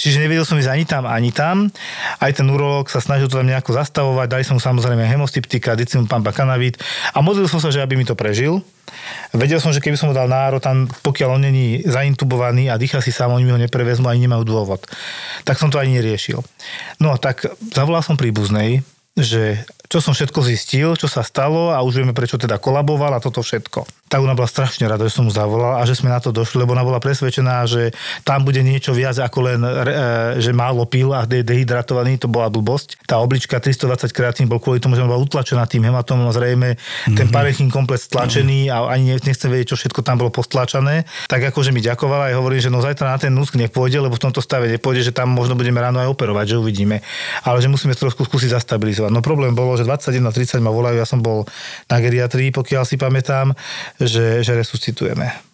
Čiže 0.00 0.24
nevedel 0.24 0.48
som 0.48 0.56
ísť 0.56 0.72
ani 0.72 0.84
tam, 0.88 1.04
ani 1.04 1.28
tam. 1.28 1.68
Aj 2.16 2.32
ten 2.32 2.48
urológ 2.48 2.88
sa 2.88 3.04
snažil 3.04 3.28
to 3.28 3.36
tam 3.36 3.44
nejako 3.44 3.76
zastavovať, 3.76 4.26
dali 4.32 4.44
som 4.48 4.56
mu 4.56 4.62
samozrejme 4.64 5.04
hemostyptika, 5.04 5.76
dicim 5.76 6.08
pampa 6.08 6.32
kanavit 6.32 6.80
a 7.12 7.20
modlil 7.20 7.44
som 7.52 7.60
sa, 7.60 7.68
že 7.68 7.84
aby 7.84 8.00
mi 8.00 8.08
to 8.08 8.16
prežil. 8.16 8.64
Vedel 9.36 9.60
som, 9.60 9.70
že 9.70 9.84
keby 9.84 10.00
som 10.00 10.08
mu 10.10 10.14
dal 10.16 10.26
náro, 10.26 10.58
tam 10.58 10.88
pokiaľ 10.88 11.36
on 11.36 11.42
není 11.44 11.84
zaintubovaný 11.84 12.72
a 12.72 12.80
dýcha 12.80 13.04
si 13.04 13.12
sám, 13.12 13.36
oni 13.36 13.44
mi 13.44 13.52
ho 13.52 13.60
neprevezmú, 13.60 14.08
ani 14.08 14.24
nemajú 14.24 14.42
dôvod. 14.48 14.82
Tak 15.44 15.60
som 15.60 15.68
to 15.68 15.76
ani 15.76 16.00
neriešil. 16.00 16.40
No 16.98 17.20
tak 17.20 17.44
zavolal 17.76 18.00
som 18.00 18.16
príbuznej, 18.16 18.82
že 19.14 19.62
čo 19.90 19.98
som 19.98 20.14
všetko 20.14 20.40
zistil, 20.46 20.94
čo 20.94 21.10
sa 21.10 21.26
stalo 21.26 21.74
a 21.74 21.82
už 21.82 22.02
vieme, 22.02 22.14
prečo 22.14 22.38
teda 22.38 22.62
kolaboval 22.62 23.14
a 23.14 23.22
toto 23.22 23.42
všetko. 23.42 23.99
Tak 24.10 24.18
ona 24.26 24.34
bola 24.34 24.50
strašne 24.50 24.90
rada, 24.90 25.06
že 25.06 25.14
som 25.14 25.22
mu 25.22 25.30
zavolal 25.30 25.78
a 25.78 25.86
že 25.86 25.94
sme 25.94 26.10
na 26.10 26.18
to 26.18 26.34
došli, 26.34 26.66
lebo 26.66 26.74
ona 26.74 26.82
bola 26.82 26.98
presvedčená, 26.98 27.62
že 27.70 27.94
tam 28.26 28.42
bude 28.42 28.58
niečo 28.58 28.90
viac 28.90 29.14
ako 29.22 29.38
len, 29.46 29.62
e, 29.62 30.42
že 30.42 30.50
málo 30.50 30.82
pil 30.82 31.14
a 31.14 31.22
je 31.30 31.46
dehydratovaný, 31.46 32.18
to 32.18 32.26
bola 32.26 32.50
blbosť. 32.50 33.06
Tá 33.06 33.22
oblička 33.22 33.62
320 33.62 34.10
kreatín 34.10 34.50
bol 34.50 34.58
kvôli 34.58 34.82
tomu, 34.82 34.98
že 34.98 35.06
bola 35.06 35.22
utlačená 35.22 35.62
tým 35.70 35.86
hematómom, 35.86 36.26
zrejme 36.34 36.74
ten 37.14 37.30
parenchín 37.30 37.70
komplet 37.70 38.02
stlačený 38.02 38.66
a 38.74 38.90
ani 38.90 39.14
ne- 39.14 39.22
nechcem 39.22 39.46
vedieť, 39.46 39.72
čo 39.72 39.76
všetko 39.78 40.02
tam 40.02 40.18
bolo 40.18 40.34
postlačané. 40.34 41.06
Tak 41.30 41.54
akože 41.54 41.70
mi 41.70 41.78
ďakovala 41.78 42.28
a 42.28 42.34
hovorím, 42.34 42.66
že 42.66 42.70
no 42.74 42.82
zajtra 42.82 43.14
na 43.14 43.18
ten 43.22 43.30
núsk 43.30 43.54
nepôjde, 43.54 44.02
lebo 44.02 44.18
v 44.18 44.26
tomto 44.26 44.42
stave 44.42 44.66
nepôjde, 44.66 45.06
že 45.06 45.12
tam 45.14 45.30
možno 45.30 45.54
budeme 45.54 45.78
ráno 45.78 46.02
aj 46.02 46.10
operovať, 46.10 46.50
že 46.50 46.56
uvidíme. 46.58 46.98
Ale 47.46 47.62
že 47.62 47.70
musíme 47.70 47.94
trošku 47.94 48.26
skúsiť 48.26 48.58
zastabilizovať. 48.58 49.14
No 49.14 49.22
problém 49.22 49.54
bolo, 49.54 49.78
že 49.78 49.86
21.30 49.86 50.58
ma 50.58 50.74
volajú, 50.74 50.98
ja 50.98 51.06
som 51.06 51.22
bol 51.22 51.46
na 51.86 52.02
geriatrii, 52.02 52.50
pokiaľ 52.50 52.82
si 52.82 52.98
pamätám, 52.98 53.54
že, 54.00 54.44
že 54.44 54.54
resuscitujeme. 54.54 55.49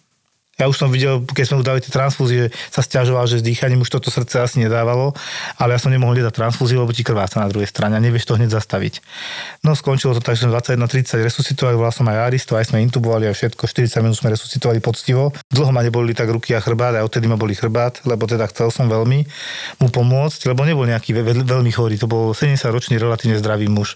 Ja 0.57 0.65
už 0.65 0.81
som 0.81 0.89
videl, 0.89 1.21
keď 1.21 1.45
sme 1.45 1.55
mu 1.61 1.63
dali 1.63 1.85
tie 1.85 1.93
transfúzie, 1.93 2.49
sa 2.73 2.81
stiažoval, 2.81 3.29
že 3.29 3.37
s 3.37 3.45
dýchaním 3.45 3.85
už 3.85 3.93
toto 3.93 4.09
srdce 4.09 4.41
asi 4.41 4.57
nedávalo, 4.57 5.13
ale 5.61 5.77
ja 5.77 5.79
som 5.79 5.93
nemohol 5.93 6.17
dať 6.17 6.33
transfúziu, 6.33 6.81
lebo 6.81 6.89
ti 6.89 7.05
krváca 7.05 7.37
na 7.37 7.45
druhej 7.45 7.69
strane 7.69 7.93
a 7.93 8.01
nevieš 8.01 8.25
to 8.25 8.41
hneď 8.41 8.57
zastaviť. 8.57 9.05
No 9.61 9.77
skončilo 9.77 10.17
to 10.17 10.21
tak, 10.25 10.33
že 10.33 10.49
sme 10.49 10.57
21.30 10.57 11.21
resuscitovali, 11.29 11.77
volal 11.77 11.93
som 11.93 12.09
aj 12.09 12.33
Aristo, 12.33 12.57
aj 12.57 12.73
sme 12.73 12.81
intubovali 12.81 13.29
a 13.29 13.37
všetko, 13.37 13.69
40 13.69 14.01
minút 14.01 14.17
sme 14.17 14.33
resuscitovali 14.33 14.81
poctivo. 14.81 15.29
Dlho 15.53 15.69
ma 15.69 15.85
neboli 15.85 16.17
tak 16.17 16.25
ruky 16.33 16.57
a 16.57 16.59
chrbát, 16.59 16.97
aj 16.97 17.05
odtedy 17.05 17.29
ma 17.29 17.37
boli 17.37 17.53
chrbát, 17.53 18.01
lebo 18.09 18.25
teda 18.25 18.49
chcel 18.49 18.73
som 18.73 18.89
veľmi 18.89 19.29
mu 19.77 19.87
pomôcť, 19.93 20.49
lebo 20.49 20.65
nebol 20.65 20.89
nejaký 20.89 21.13
ve- 21.21 21.21
ve- 21.21 21.45
veľmi 21.45 21.69
chorý, 21.69 22.01
to 22.01 22.09
bol 22.09 22.33
70-ročný 22.33 22.97
relatívne 22.97 23.37
zdravý 23.37 23.69
muž. 23.69 23.93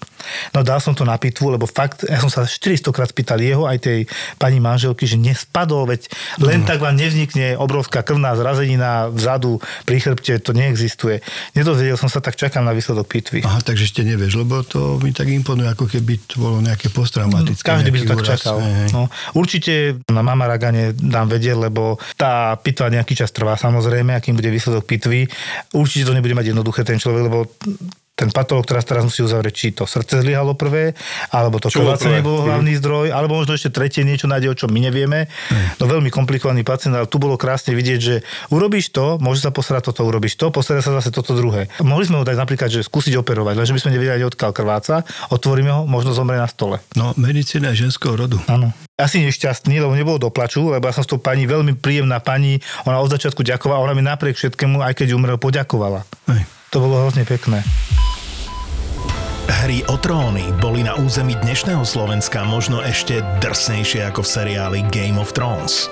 No 0.54 0.62
dal 0.62 0.78
som 0.78 0.94
to 0.94 1.10
na 1.10 1.18
pitvu, 1.18 1.58
lebo 1.58 1.66
fakt, 1.66 2.06
ja 2.06 2.22
som 2.22 2.30
sa 2.30 2.46
400 2.46 2.94
krát 2.94 3.10
spýtal 3.10 3.42
jeho 3.42 3.66
aj 3.66 3.82
tej 3.82 4.00
pani 4.38 4.62
manželky, 4.62 5.10
že 5.10 5.18
nespadol, 5.18 5.90
veď 5.90 6.06
len 6.52 6.68
tak 6.68 6.84
vám 6.84 7.00
nevznikne 7.00 7.56
obrovská 7.56 8.04
krvná 8.04 8.36
zrazenina 8.36 9.08
vzadu 9.08 9.64
pri 9.88 9.98
chrbte, 10.04 10.44
to 10.44 10.52
neexistuje. 10.52 11.24
Nedozvedel 11.56 11.96
som 11.96 12.12
sa, 12.12 12.20
tak 12.20 12.36
čakám 12.36 12.68
na 12.68 12.76
výsledok 12.76 13.08
pitvy. 13.08 13.40
Aha, 13.48 13.64
takže 13.64 13.88
ešte 13.88 14.04
nevieš, 14.04 14.44
lebo 14.44 14.60
to 14.68 15.00
mi 15.00 15.16
tak 15.16 15.32
imponuje, 15.32 15.72
ako 15.72 15.88
keby 15.88 16.20
to 16.28 16.44
bolo 16.44 16.60
nejaké 16.60 16.92
posttraumatické. 16.92 17.64
Každý 17.64 17.90
by 17.90 18.00
to 18.04 18.10
tak 18.12 18.20
úraz. 18.20 18.30
čakal. 18.36 18.58
Hej. 18.60 18.90
No, 18.92 19.08
určite 19.32 20.04
na 20.12 20.22
mama 20.22 20.52
Ragane 20.52 20.92
dám 20.92 21.32
vedieť, 21.32 21.72
lebo 21.72 21.96
tá 22.20 22.60
pitva 22.60 22.92
nejaký 22.92 23.16
čas 23.16 23.32
trvá 23.32 23.56
samozrejme, 23.56 24.12
akým 24.12 24.36
bude 24.36 24.52
výsledok 24.52 24.84
pitvy. 24.84 25.32
Určite 25.72 26.12
to 26.12 26.14
nebude 26.18 26.36
mať 26.36 26.52
jednoduché 26.52 26.84
ten 26.84 27.00
človek, 27.00 27.24
lebo 27.32 27.48
ten 28.22 28.30
patolog 28.30 28.70
teraz, 28.70 28.86
teraz 28.86 29.02
musí 29.02 29.26
uzavrieť, 29.26 29.54
či 29.58 29.68
to 29.74 29.90
srdce 29.90 30.22
zlyhalo 30.22 30.54
prvé, 30.54 30.94
alebo 31.34 31.58
to 31.58 31.74
krvácanie 31.74 32.22
bolo 32.22 32.46
hlavný 32.46 32.78
zdroj, 32.78 33.10
alebo 33.10 33.42
možno 33.42 33.58
ešte 33.58 33.74
tretie 33.74 34.06
niečo 34.06 34.30
nájde, 34.30 34.54
o 34.54 34.56
čom 34.56 34.70
my 34.70 34.78
nevieme. 34.78 35.26
No 35.82 35.90
veľmi 35.90 36.14
komplikovaný 36.14 36.62
pacient, 36.62 36.94
ale 36.94 37.10
tu 37.10 37.18
bolo 37.18 37.34
krásne 37.34 37.74
vidieť, 37.74 38.00
že 38.00 38.22
urobíš 38.54 38.94
to, 38.94 39.18
môže 39.18 39.42
sa 39.42 39.50
posrať 39.50 39.90
toto, 39.90 40.06
urobíš 40.06 40.38
to, 40.38 40.54
posera 40.54 40.86
sa 40.86 40.94
zase 41.02 41.10
toto 41.10 41.34
druhé. 41.34 41.66
Mohli 41.82 42.14
sme 42.14 42.18
ho 42.22 42.28
dať 42.28 42.38
napríklad, 42.38 42.70
že 42.70 42.86
skúsiť 42.86 43.18
operovať, 43.18 43.58
lenže 43.58 43.74
by 43.74 43.82
sme 43.82 43.98
nevedeli, 43.98 44.22
odkiaľ 44.22 44.52
krváca, 44.54 45.02
otvoríme 45.34 45.74
ho, 45.74 45.82
možno 45.90 46.14
zomrie 46.14 46.38
na 46.38 46.46
stole. 46.46 46.78
No, 46.94 47.18
medicína 47.18 47.74
je 47.74 47.90
ženského 47.90 48.14
rodu. 48.14 48.38
Áno. 48.46 48.70
Asi 49.02 49.18
nešťastný, 49.26 49.82
lebo 49.82 49.98
nebolo 49.98 50.22
doplaču, 50.22 50.70
lebo 50.70 50.86
ja 50.86 50.94
som 50.94 51.02
s 51.02 51.10
tou 51.10 51.18
pani 51.18 51.50
veľmi 51.50 51.74
príjemná 51.82 52.22
pani, 52.22 52.62
ona 52.86 53.02
od 53.02 53.10
začiatku 53.10 53.42
ďakovala, 53.42 53.82
ona 53.82 53.98
mi 53.98 54.06
napriek 54.06 54.38
všetkému, 54.38 54.86
aj 54.86 54.94
keď 54.94 55.18
umrel, 55.18 55.42
poďakovala. 55.42 56.06
Hej. 56.30 56.61
To 56.72 56.80
bolo 56.80 57.04
hrozne 57.04 57.28
pekné. 57.28 57.68
Hry 59.52 59.84
o 59.92 60.00
tróny 60.00 60.56
boli 60.64 60.88
na 60.88 60.96
území 60.96 61.36
dnešného 61.44 61.84
Slovenska 61.84 62.48
možno 62.48 62.80
ešte 62.80 63.20
drsnejšie 63.44 64.08
ako 64.08 64.24
v 64.24 64.32
seriáli 64.32 64.80
Game 64.88 65.20
of 65.20 65.36
Thrones. 65.36 65.92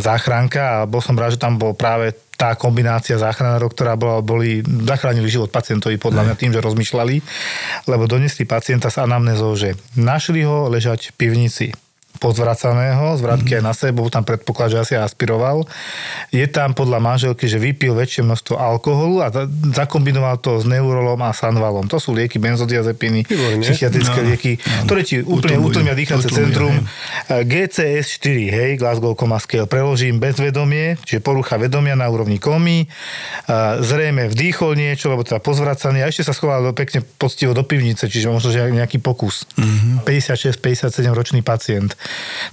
záchranka 0.00 0.82
a 0.82 0.86
bol 0.88 1.04
som 1.04 1.12
rád, 1.12 1.36
že 1.36 1.42
tam 1.42 1.60
bol 1.60 1.76
práve 1.76 2.16
tá 2.38 2.54
kombinácia 2.54 3.18
záchranárov, 3.18 3.74
ktorá 3.74 3.98
bola, 3.98 4.22
boli, 4.22 4.62
zachránili 4.62 5.26
život 5.26 5.50
pacientovi 5.50 5.98
podľa 5.98 6.22
mňa 6.22 6.34
tým, 6.38 6.54
že 6.54 6.62
rozmýšľali, 6.62 7.16
lebo 7.90 8.06
doniesli 8.06 8.46
pacienta 8.46 8.94
s 8.94 9.02
anamnézou, 9.02 9.58
že 9.58 9.74
našli 9.98 10.46
ho 10.46 10.70
ležať 10.70 11.12
v 11.12 11.16
pivnici 11.18 11.66
pozvracaného, 12.18 13.14
zvratky 13.14 13.54
aj 13.54 13.64
na 13.64 13.72
sebe, 13.72 13.96
bol 13.96 14.08
tam 14.08 14.22
predpoklad, 14.22 14.68
že 14.68 14.78
asi 14.80 14.94
aspiroval. 14.94 15.64
Je 16.28 16.44
tam 16.44 16.70
podľa 16.70 16.98
manželky, 16.98 17.44
že 17.44 17.56
vypil 17.56 17.92
väčšie 17.92 18.22
množstvo 18.22 18.54
alkoholu 18.54 19.18
a 19.18 19.28
za- 19.28 19.46
zakombinoval 19.72 20.36
to 20.36 20.56
s 20.56 20.64
neurolom 20.64 21.18
a 21.20 21.30
sanvalom. 21.30 21.86
To 21.86 21.96
sú 21.96 22.12
lieky, 22.12 22.36
benzodiazepiny, 22.36 23.24
Výborne. 23.24 23.62
psychiatrické 23.62 24.18
No, 24.18 24.26
lieky, 24.28 24.52
áno. 24.58 24.84
ktoré 24.84 25.00
ti 25.02 25.16
úplne 25.20 25.58
utlmia 25.58 25.94
dýchacie 25.94 26.28
centrum. 26.28 26.74
hej. 27.26 27.46
GCS4, 27.46 28.26
hej, 28.48 28.70
Glasgow 28.76 29.14
Coma 29.14 29.38
Scale, 29.38 29.64
preložím 29.64 30.18
bezvedomie, 30.18 30.98
čiže 31.00 31.20
porucha 31.20 31.56
vedomia 31.56 31.94
na 31.94 32.06
úrovni 32.06 32.36
komy, 32.36 32.86
zrejme 33.78 34.26
vdýchol 34.26 34.74
niečo, 34.74 35.08
lebo 35.08 35.22
teda 35.22 35.38
pozvracanie 35.38 36.00
a 36.00 36.08
ešte 36.08 36.22
sa 36.22 36.32
schoval 36.32 36.62
do, 36.62 36.72
pekne 36.72 37.00
poctivo 37.00 37.52
do 37.52 37.62
pivnice, 37.62 38.04
čiže 38.04 38.26
možno, 38.26 38.48
že 38.48 38.66
nejaký 38.66 38.98
pokus. 38.98 39.46
Mhm. 39.54 40.02
56-57 40.02 40.88
ročný 41.10 41.40
pacient. 41.40 41.94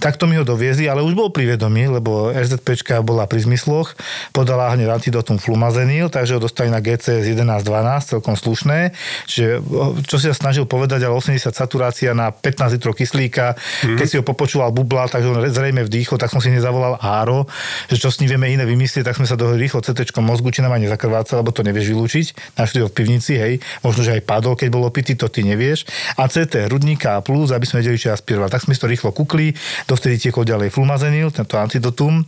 Takto 0.02 0.26
mi 0.26 0.36
ho 0.36 0.44
doviezli, 0.44 0.88
ale 0.90 1.04
už 1.04 1.14
bol 1.14 1.28
pri 1.30 1.56
vedomí, 1.56 1.88
lebo 1.88 2.32
RZPčka 2.32 3.00
bola 3.00 3.28
pri 3.28 3.44
zmysloch, 3.44 3.96
podala 4.32 4.72
hneď 4.72 4.92
antidotum 4.92 5.36
flumazenil, 5.36 6.08
takže 6.08 6.36
ho 6.36 6.40
dostali 6.40 6.72
na 6.72 6.80
GCS 6.80 7.26
11-12, 7.36 8.16
celkom 8.16 8.34
slušné. 8.34 8.96
Čiže, 9.28 9.62
čo 10.06 10.16
si 10.16 10.26
sa 10.30 10.36
snažil 10.36 10.64
povedať, 10.64 11.04
ale 11.06 11.14
80 11.14 11.52
saturácia 11.52 12.16
na 12.16 12.32
15 12.32 12.76
litrov 12.80 12.96
kyslíka, 12.96 13.54
mm-hmm. 13.54 13.96
keď 14.00 14.06
si 14.06 14.16
ho 14.18 14.24
popočúval 14.24 14.72
bubla, 14.72 15.06
takže 15.06 15.26
on 15.28 15.38
zrejme 15.46 15.84
vdýchol, 15.86 16.16
tak 16.18 16.32
som 16.32 16.40
si 16.42 16.50
nezavolal 16.50 16.98
Áro, 16.98 17.46
že 17.86 18.00
čo 18.00 18.10
s 18.10 18.18
ním 18.18 18.36
vieme 18.36 18.50
iné 18.50 18.64
vymyslieť, 18.66 19.06
tak 19.06 19.16
sme 19.20 19.28
sa 19.28 19.38
dohodli 19.38 19.66
rýchlo 19.66 19.84
CT 19.84 20.10
mozgu, 20.18 20.50
či 20.50 20.64
nám 20.64 20.74
aj 20.74 20.90
nezakrváca, 20.90 21.38
lebo 21.38 21.54
to 21.54 21.62
nevieš 21.62 21.92
vylúčiť. 21.92 22.26
Našli 22.58 22.82
ho 22.82 22.88
v 22.90 22.94
pivnici, 22.96 23.38
hej, 23.38 23.62
možno, 23.84 24.02
že 24.02 24.18
aj 24.18 24.22
padol, 24.26 24.58
keď 24.58 24.68
bol 24.72 24.88
opitý, 24.88 25.14
to 25.14 25.30
ty 25.30 25.46
nevieš. 25.46 25.86
A 26.18 26.26
CT 26.26 26.66
hrudníka 26.66 27.18
a 27.18 27.20
plus, 27.22 27.54
aby 27.54 27.62
sme 27.62 27.84
vedeli, 27.84 28.00
či 28.00 28.10
aspiroval. 28.10 28.50
Tak 28.50 28.66
sme 28.66 28.74
si 28.74 28.80
to 28.82 28.90
rýchlo 28.90 29.14
kukli, 29.14 29.45
dovtedy 29.84 30.16
tiekol 30.16 30.48
ďalej 30.48 30.72
flumazenil, 30.72 31.28
tento 31.34 31.60
antidotum. 31.60 32.24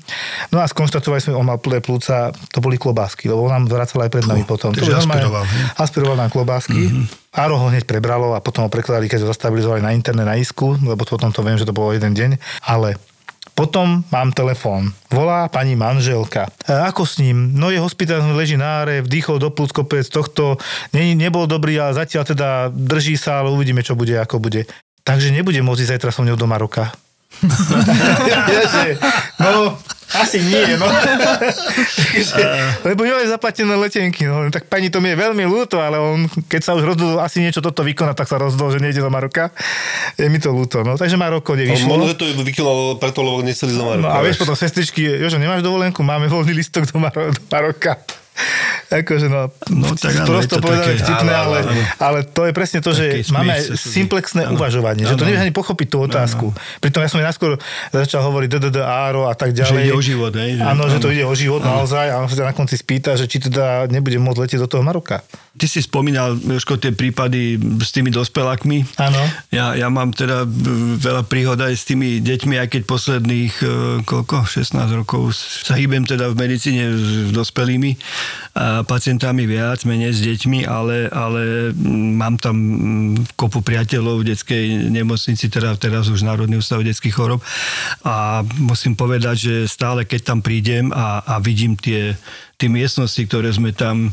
No 0.53 0.61
a 0.61 0.69
skonštatovali 0.69 1.25
sme, 1.25 1.39
on 1.39 1.49
mal 1.49 1.57
plné 1.57 1.81
plúca, 1.81 2.35
to 2.53 2.59
boli 2.61 2.77
klobásky, 2.77 3.31
lebo 3.33 3.49
on 3.49 3.55
nám 3.55 3.65
vracal 3.71 4.05
aj 4.05 4.11
pred 4.13 4.27
nami 4.29 4.45
potom. 4.45 4.75
takže 4.77 4.93
boli 4.93 5.01
normálne- 5.01 5.25
aspiroval, 5.25 5.45
aspiroval 5.81 6.17
nám 6.21 6.31
klobásky. 6.31 6.83
Mm-hmm. 6.91 7.31
Áro 7.39 7.55
ho 7.57 7.67
hneď 7.71 7.87
prebralo 7.87 8.35
a 8.35 8.43
potom 8.43 8.67
ho 8.67 8.71
prekladali, 8.73 9.07
keď 9.07 9.25
ho 9.25 9.31
zastabilizovali 9.31 9.81
na 9.81 9.95
internet 9.95 10.27
na 10.27 10.37
isku, 10.37 10.75
lebo 10.81 11.07
potom 11.07 11.31
to 11.31 11.41
viem, 11.47 11.57
že 11.57 11.69
to 11.69 11.77
bolo 11.77 11.95
jeden 11.95 12.13
deň. 12.13 12.37
Ale 12.67 12.99
potom 13.59 14.07
mám 14.15 14.31
telefón. 14.31 14.95
Volá 15.11 15.51
pani 15.51 15.75
manželka. 15.75 16.47
E, 16.63 16.71
ako 16.71 17.03
s 17.03 17.19
ním? 17.19 17.59
No 17.59 17.75
je 17.75 17.83
hospitálne, 17.83 18.31
leží 18.31 18.55
na 18.55 18.87
áre, 18.87 19.03
vdýchol 19.03 19.43
do 19.43 19.51
plúc 19.51 19.75
kopec 19.75 20.07
tohto. 20.07 20.63
Ne, 20.95 21.19
nebol 21.19 21.51
dobrý, 21.51 21.75
ale 21.83 21.99
zatiaľ 21.99 22.23
teda 22.23 22.49
drží 22.71 23.19
sa, 23.19 23.43
ale 23.43 23.51
uvidíme, 23.51 23.83
čo 23.83 23.99
bude, 23.99 24.15
ako 24.15 24.39
bude. 24.39 24.71
Takže 25.03 25.35
nebude 25.35 25.59
môcť 25.59 25.91
zajtra 25.91 26.15
so 26.15 26.23
mnou 26.23 26.39
do 26.39 26.47
Maroka. 26.47 26.95
Vieš, 28.51 28.67
že, 28.73 28.89
no, 29.39 29.79
asi 30.09 30.41
nie, 30.41 30.75
no. 30.81 30.89
Takže, 30.89 32.45
lebo 32.81 33.05
jo 33.05 33.21
je 33.21 33.29
zaplatené 33.29 33.77
letenky, 33.77 34.25
no. 34.25 34.49
Tak 34.49 34.67
pani 34.67 34.89
to 34.89 35.05
mi 35.05 35.13
je 35.13 35.21
veľmi 35.21 35.45
ľúto, 35.45 35.79
ale 35.79 36.01
on, 36.01 36.25
keď 36.49 36.61
sa 36.65 36.73
už 36.75 36.97
rozhodol 36.97 37.21
asi 37.21 37.45
niečo 37.45 37.61
toto 37.61 37.85
vykonať, 37.85 38.17
tak 38.17 38.29
sa 38.29 38.41
rozhodol, 38.41 38.73
že 38.73 38.81
nejde 38.81 39.05
do 39.05 39.13
Maroka. 39.13 39.53
Je 40.17 40.27
mi 40.33 40.41
to 40.41 40.49
ľúto, 40.49 40.81
no. 40.81 40.97
Takže 40.97 41.21
Maroko 41.21 41.53
nevyšlo. 41.53 41.87
možno, 41.87 42.09
že 42.09 42.17
to 42.17 42.25
vykonal 42.41 42.97
preto, 42.97 43.21
lebo 43.21 43.45
nechceli 43.45 43.77
z 43.77 43.79
No 43.79 44.09
a 44.09 44.25
vieš 44.25 44.41
potom 44.41 44.57
sestričky, 44.57 45.05
Jožo, 45.05 45.37
nemáš 45.37 45.61
dovolenku? 45.61 46.01
Máme 46.01 46.27
voľný 46.33 46.57
listok 46.57 46.89
do, 46.89 46.97
Maro- 46.97 47.29
do 47.29 47.43
Maroka. 47.53 48.01
Akože 48.89 49.27
no, 49.27 49.51
No, 49.69 49.93
tak 49.93 50.15
áno, 50.17 50.27
prosto 50.27 50.59
povedané 50.59 50.97
vtipné, 50.97 51.29
áno, 51.31 51.43
ale, 51.45 51.59
áno. 51.61 51.83
ale 51.99 52.19
to 52.23 52.43
je 52.43 52.53
presne 52.53 52.79
to, 52.79 52.91
že 52.91 53.05
máme 53.29 53.53
aj 53.53 53.77
simplexné 53.77 54.43
áno. 54.45 54.55
uvažovanie, 54.55 55.05
že 55.05 55.13
to 55.13 55.23
Áno. 55.23 55.29
nevieš 55.29 55.43
ani 55.43 55.53
pochopiť 55.53 55.87
tú 55.87 55.99
otázku. 56.01 56.47
Pritom 56.79 57.01
ja 57.01 57.09
som 57.09 57.21
najskôr 57.21 57.61
začal 57.91 58.23
hovoriť 58.23 58.49
DDD, 58.51 58.79
áro 58.79 59.27
a 59.27 59.35
tak 59.35 59.53
ďalej. 59.53 59.83
ide 59.85 59.95
o 59.95 60.01
život, 60.01 60.33
hej, 60.33 60.57
že- 60.57 60.65
Áno, 60.65 60.87
že 60.87 60.99
to 60.99 61.09
áno. 61.09 61.15
ide 61.15 61.25
o 61.25 61.35
život 61.35 61.61
naozaj 61.61 62.07
a 62.07 62.17
on 62.19 62.27
sa 62.27 62.43
na 62.43 62.53
konci 62.53 62.75
spýta, 62.75 63.15
že 63.15 63.25
či 63.25 63.39
teda 63.41 63.87
nebude 63.87 64.17
môcť 64.17 64.39
letieť 64.41 64.61
do 64.61 64.69
toho 64.69 64.83
Maroka. 64.83 65.21
Ty 65.59 65.67
si 65.67 65.83
spomínal, 65.83 66.39
Jožko, 66.39 66.79
tie 66.79 66.95
prípady 66.95 67.59
s 67.83 67.91
tými 67.91 68.15
dospelákmi. 68.15 68.97
Áno. 69.03 69.19
Ja, 69.51 69.75
ja 69.75 69.91
mám 69.91 70.15
teda 70.15 70.47
veľa 71.03 71.27
príhod 71.27 71.59
aj 71.59 71.75
s 71.75 71.85
tými 71.85 72.23
deťmi, 72.23 72.55
aj 72.63 72.69
keď 72.79 72.83
posledných, 72.87 73.55
e, 73.59 73.67
koľko, 74.07 74.47
16 74.47 74.79
rokov 74.95 75.35
sa 75.35 75.75
hýbem 75.75 76.07
teda 76.07 76.31
v 76.31 76.39
medicíne 76.39 76.95
s 76.95 77.35
dospelými. 77.35 77.99
A 78.59 78.87
pacientami 78.87 79.47
viac, 79.47 79.83
menej 79.87 80.15
s 80.15 80.21
deťmi, 80.23 80.67
ale, 80.67 81.07
ale 81.11 81.75
mám 82.15 82.39
tam 82.39 82.57
mm, 82.59 83.39
kopu 83.39 83.63
priateľov 83.63 84.23
v 84.23 84.35
detskej 84.35 84.91
nemocnici, 84.91 85.51
teda 85.51 85.75
teraz 85.79 86.11
už 86.11 86.27
Národný 86.27 86.59
ústav 86.59 86.83
detských 86.83 87.15
chorob 87.15 87.43
a 88.03 88.43
musím 88.59 88.99
povedať, 88.99 89.37
že 89.39 89.55
stále 89.71 90.03
keď 90.07 90.35
tam 90.35 90.39
prídem 90.43 90.91
a, 90.91 91.23
a 91.23 91.35
vidím 91.39 91.79
tie 91.79 92.19
tie 92.59 92.67
miestnosti, 92.67 93.23
ktoré 93.23 93.55
sme 93.55 93.71
tam 93.71 94.11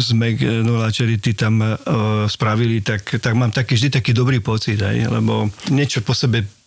sme 0.00 0.26
Nula 0.64 0.88
Charity 0.88 1.36
tam 1.36 1.60
uh, 1.60 1.76
spravili, 2.24 2.80
tak, 2.80 3.20
tak 3.20 3.36
mám 3.36 3.52
taký, 3.52 3.76
vždy 3.76 4.00
taký 4.00 4.16
dobrý 4.16 4.40
pocit, 4.40 4.80
aj, 4.80 5.12
lebo 5.12 5.52
niečo 5.68 6.00
po 6.00 6.16
sebe 6.16 6.57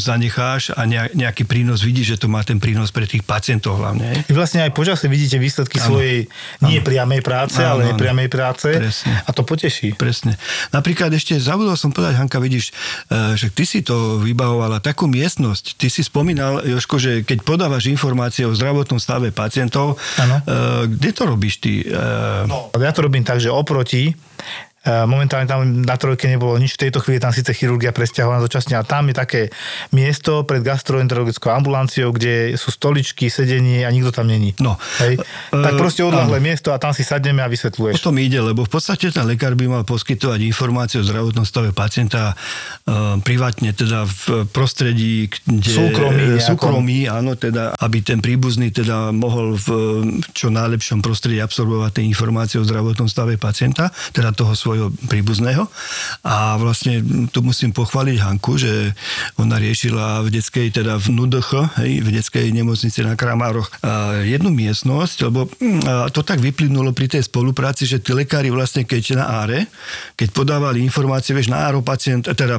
zanecháš 0.00 0.72
a 0.72 0.88
nejaký 0.88 1.44
prínos 1.44 1.84
vidíš, 1.84 2.16
že 2.16 2.20
to 2.24 2.32
má 2.32 2.40
ten 2.40 2.56
prínos 2.56 2.88
pre 2.88 3.04
tých 3.04 3.20
pacientov 3.28 3.76
hlavne. 3.76 4.24
Vy 4.24 4.32
vlastne 4.32 4.64
aj 4.64 4.72
počasie 4.72 5.04
vidíte 5.04 5.36
výsledky 5.36 5.76
ano. 5.84 5.86
svojej 5.92 6.18
nie 6.64 6.80
ano. 6.80 6.86
priamej 6.88 7.20
práce, 7.20 7.60
ano, 7.60 7.76
ale 7.76 7.92
nepriamej 7.92 8.32
práce 8.32 8.72
Presne. 8.72 9.20
a 9.20 9.30
to 9.36 9.44
poteší. 9.44 9.92
Presne. 10.00 10.40
Napríklad 10.72 11.12
ešte 11.12 11.36
zabudol 11.36 11.76
som 11.76 11.92
povedať, 11.92 12.16
Hanka, 12.16 12.40
vidíš, 12.40 12.72
e, 13.12 13.36
že 13.36 13.52
ty 13.52 13.68
si 13.68 13.84
to 13.84 14.16
vybavovala 14.24 14.80
takú 14.80 15.04
miestnosť. 15.12 15.76
Ty 15.76 15.92
si 15.92 16.00
spomínal, 16.00 16.64
Joško, 16.64 16.96
že 16.96 17.12
keď 17.28 17.44
podávaš 17.44 17.92
informácie 17.92 18.48
o 18.48 18.56
zdravotnom 18.56 18.96
stave 18.96 19.28
pacientov, 19.28 20.00
ano. 20.16 20.40
kde 20.88 21.10
to 21.12 21.28
robíš 21.28 21.60
ty? 21.60 21.84
E, 21.84 21.92
no, 22.48 22.72
ja 22.72 22.92
to 22.96 23.04
robím 23.04 23.28
tak, 23.28 23.44
že 23.44 23.52
oproti 23.52 24.08
E, 24.08 24.73
momentálne 24.84 25.48
tam 25.48 25.64
na 25.64 25.96
trojke 25.96 26.28
nebolo 26.28 26.60
nič, 26.60 26.76
v 26.76 26.88
tejto 26.88 27.00
chvíli 27.00 27.16
tam 27.16 27.32
síce 27.32 27.56
chirurgia 27.56 27.90
presťahovaná 27.96 28.44
dočasne, 28.44 28.76
ale 28.76 28.84
tam 28.84 29.08
je 29.08 29.14
také 29.16 29.42
miesto 29.96 30.44
pred 30.44 30.60
gastroenterologickou 30.60 31.48
ambulanciou, 31.52 32.12
kde 32.12 32.56
sú 32.60 32.68
stoličky, 32.68 33.32
sedenie 33.32 33.84
a 33.84 33.90
nikto 33.92 34.12
tam 34.12 34.28
není. 34.28 34.52
No. 34.60 34.76
Hej? 35.00 35.20
Uh, 35.52 35.64
tak 35.64 35.80
proste 35.80 36.04
odlahlé 36.04 36.40
miesto 36.40 36.72
a 36.72 36.80
tam 36.80 36.92
si 36.92 37.00
sadneme 37.00 37.40
a 37.40 37.48
vysvetľuješ. 37.48 37.96
O 37.96 38.12
tom 38.12 38.20
ide, 38.20 38.44
lebo 38.44 38.68
v 38.68 38.70
podstate 38.76 39.08
ten 39.08 39.24
lekár 39.24 39.56
by 39.56 39.64
mal 39.80 39.82
poskytovať 39.88 40.40
informácie 40.44 41.00
o 41.00 41.04
zdravotnom 41.04 41.48
stave 41.48 41.72
pacienta 41.72 42.36
uh, 42.36 43.16
privátne, 43.24 43.72
teda 43.72 44.04
v 44.04 44.44
prostredí, 44.50 45.32
kde... 45.48 45.72
Súkromí. 45.72 46.24
Súkromí, 46.42 46.98
áno, 47.08 47.38
teda, 47.40 47.72
aby 47.80 48.04
ten 48.04 48.20
príbuzný 48.20 48.68
teda 48.68 49.14
mohol 49.14 49.56
v 49.56 49.68
čo 50.36 50.52
najlepšom 50.52 51.00
prostredí 51.00 51.40
absorbovať 51.40 52.00
tie 52.00 52.04
informácie 52.04 52.58
o 52.60 52.66
zdravotnom 52.66 53.08
stave 53.08 53.40
pacienta, 53.40 53.88
teda 54.12 54.34
toho 54.34 54.52
svojho 54.52 54.73
svojho 54.74 54.90
príbuzného. 55.06 55.70
A 56.26 56.58
vlastne 56.58 56.98
tu 57.30 57.46
musím 57.46 57.70
pochváliť 57.70 58.18
Hanku, 58.18 58.58
že 58.58 58.90
ona 59.38 59.62
riešila 59.62 60.26
v 60.26 60.34
detskej, 60.34 60.74
teda 60.74 60.98
v 60.98 61.14
NUDH, 61.14 61.78
hej, 61.78 62.02
v 62.02 62.08
detskej 62.10 62.50
nemocnici 62.50 63.06
na 63.06 63.14
Kramároch 63.14 63.70
jednu 64.26 64.50
miestnosť, 64.50 65.30
lebo 65.30 65.46
to 66.10 66.20
tak 66.26 66.42
vyplynulo 66.42 66.90
pri 66.90 67.06
tej 67.06 67.22
spolupráci, 67.30 67.86
že 67.86 68.02
tí 68.02 68.10
lekári 68.10 68.50
vlastne 68.50 68.82
keď 68.82 69.22
na 69.22 69.46
áre, 69.46 69.70
keď 70.18 70.34
podávali 70.34 70.82
informácie, 70.82 71.30
vieš, 71.30 71.54
na 71.54 71.62
áro 71.62 71.86
pacient, 71.86 72.26
teda 72.26 72.58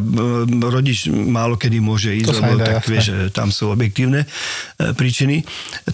rodič 0.72 1.12
málo 1.12 1.60
kedy 1.60 1.84
môže 1.84 2.16
ísť, 2.16 2.32
lebo 2.40 2.56
tak 2.64 2.88
vieš, 2.88 3.34
tam 3.36 3.52
sú 3.52 3.74
objektívne 3.74 4.24
e, 4.24 4.28
príčiny, 4.96 5.44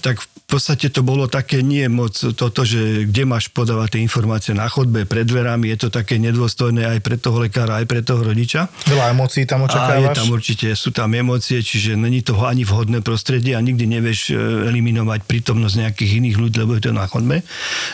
tak 0.04 0.22
v 0.22 0.60
podstate 0.60 0.92
to 0.92 1.00
bolo 1.00 1.32
také 1.32 1.64
nie 1.64 1.88
moc 1.88 2.12
toto, 2.12 2.68
že 2.68 3.08
kde 3.08 3.24
máš 3.24 3.48
podávať 3.56 3.96
tie 3.96 4.02
informácie 4.04 4.52
na 4.52 4.68
chodbe, 4.68 5.08
pred 5.08 5.24
dverami, 5.24 5.72
je 5.72 5.88
to 5.88 5.90
také 5.96 6.11
nedôstojné 6.18 6.84
aj 6.88 7.00
pre 7.06 7.16
toho 7.16 7.38
lekára, 7.40 7.80
aj 7.80 7.88
pre 7.88 8.02
toho 8.02 8.26
rodiča. 8.26 8.68
Veľa 8.90 9.14
emócií 9.14 9.46
tam 9.46 9.68
očakávaš? 9.68 9.96
A 9.96 10.04
je 10.04 10.18
tam 10.18 10.30
určite, 10.34 10.68
sú 10.76 10.90
tam 10.90 11.14
emócie, 11.14 11.62
čiže 11.62 11.96
není 11.96 12.26
to 12.26 12.36
ani 12.42 12.66
vhodné 12.66 13.06
prostredie 13.06 13.54
a 13.54 13.62
nikdy 13.62 13.86
nevieš 13.88 14.32
e, 14.32 14.40
eliminovať 14.72 15.24
prítomnosť 15.28 15.76
nejakých 15.88 16.12
iných 16.24 16.36
ľudí, 16.42 16.58
lebo 16.64 16.76
je 16.76 16.84
to 16.88 16.92
na 16.92 17.06
chodbe. 17.06 17.46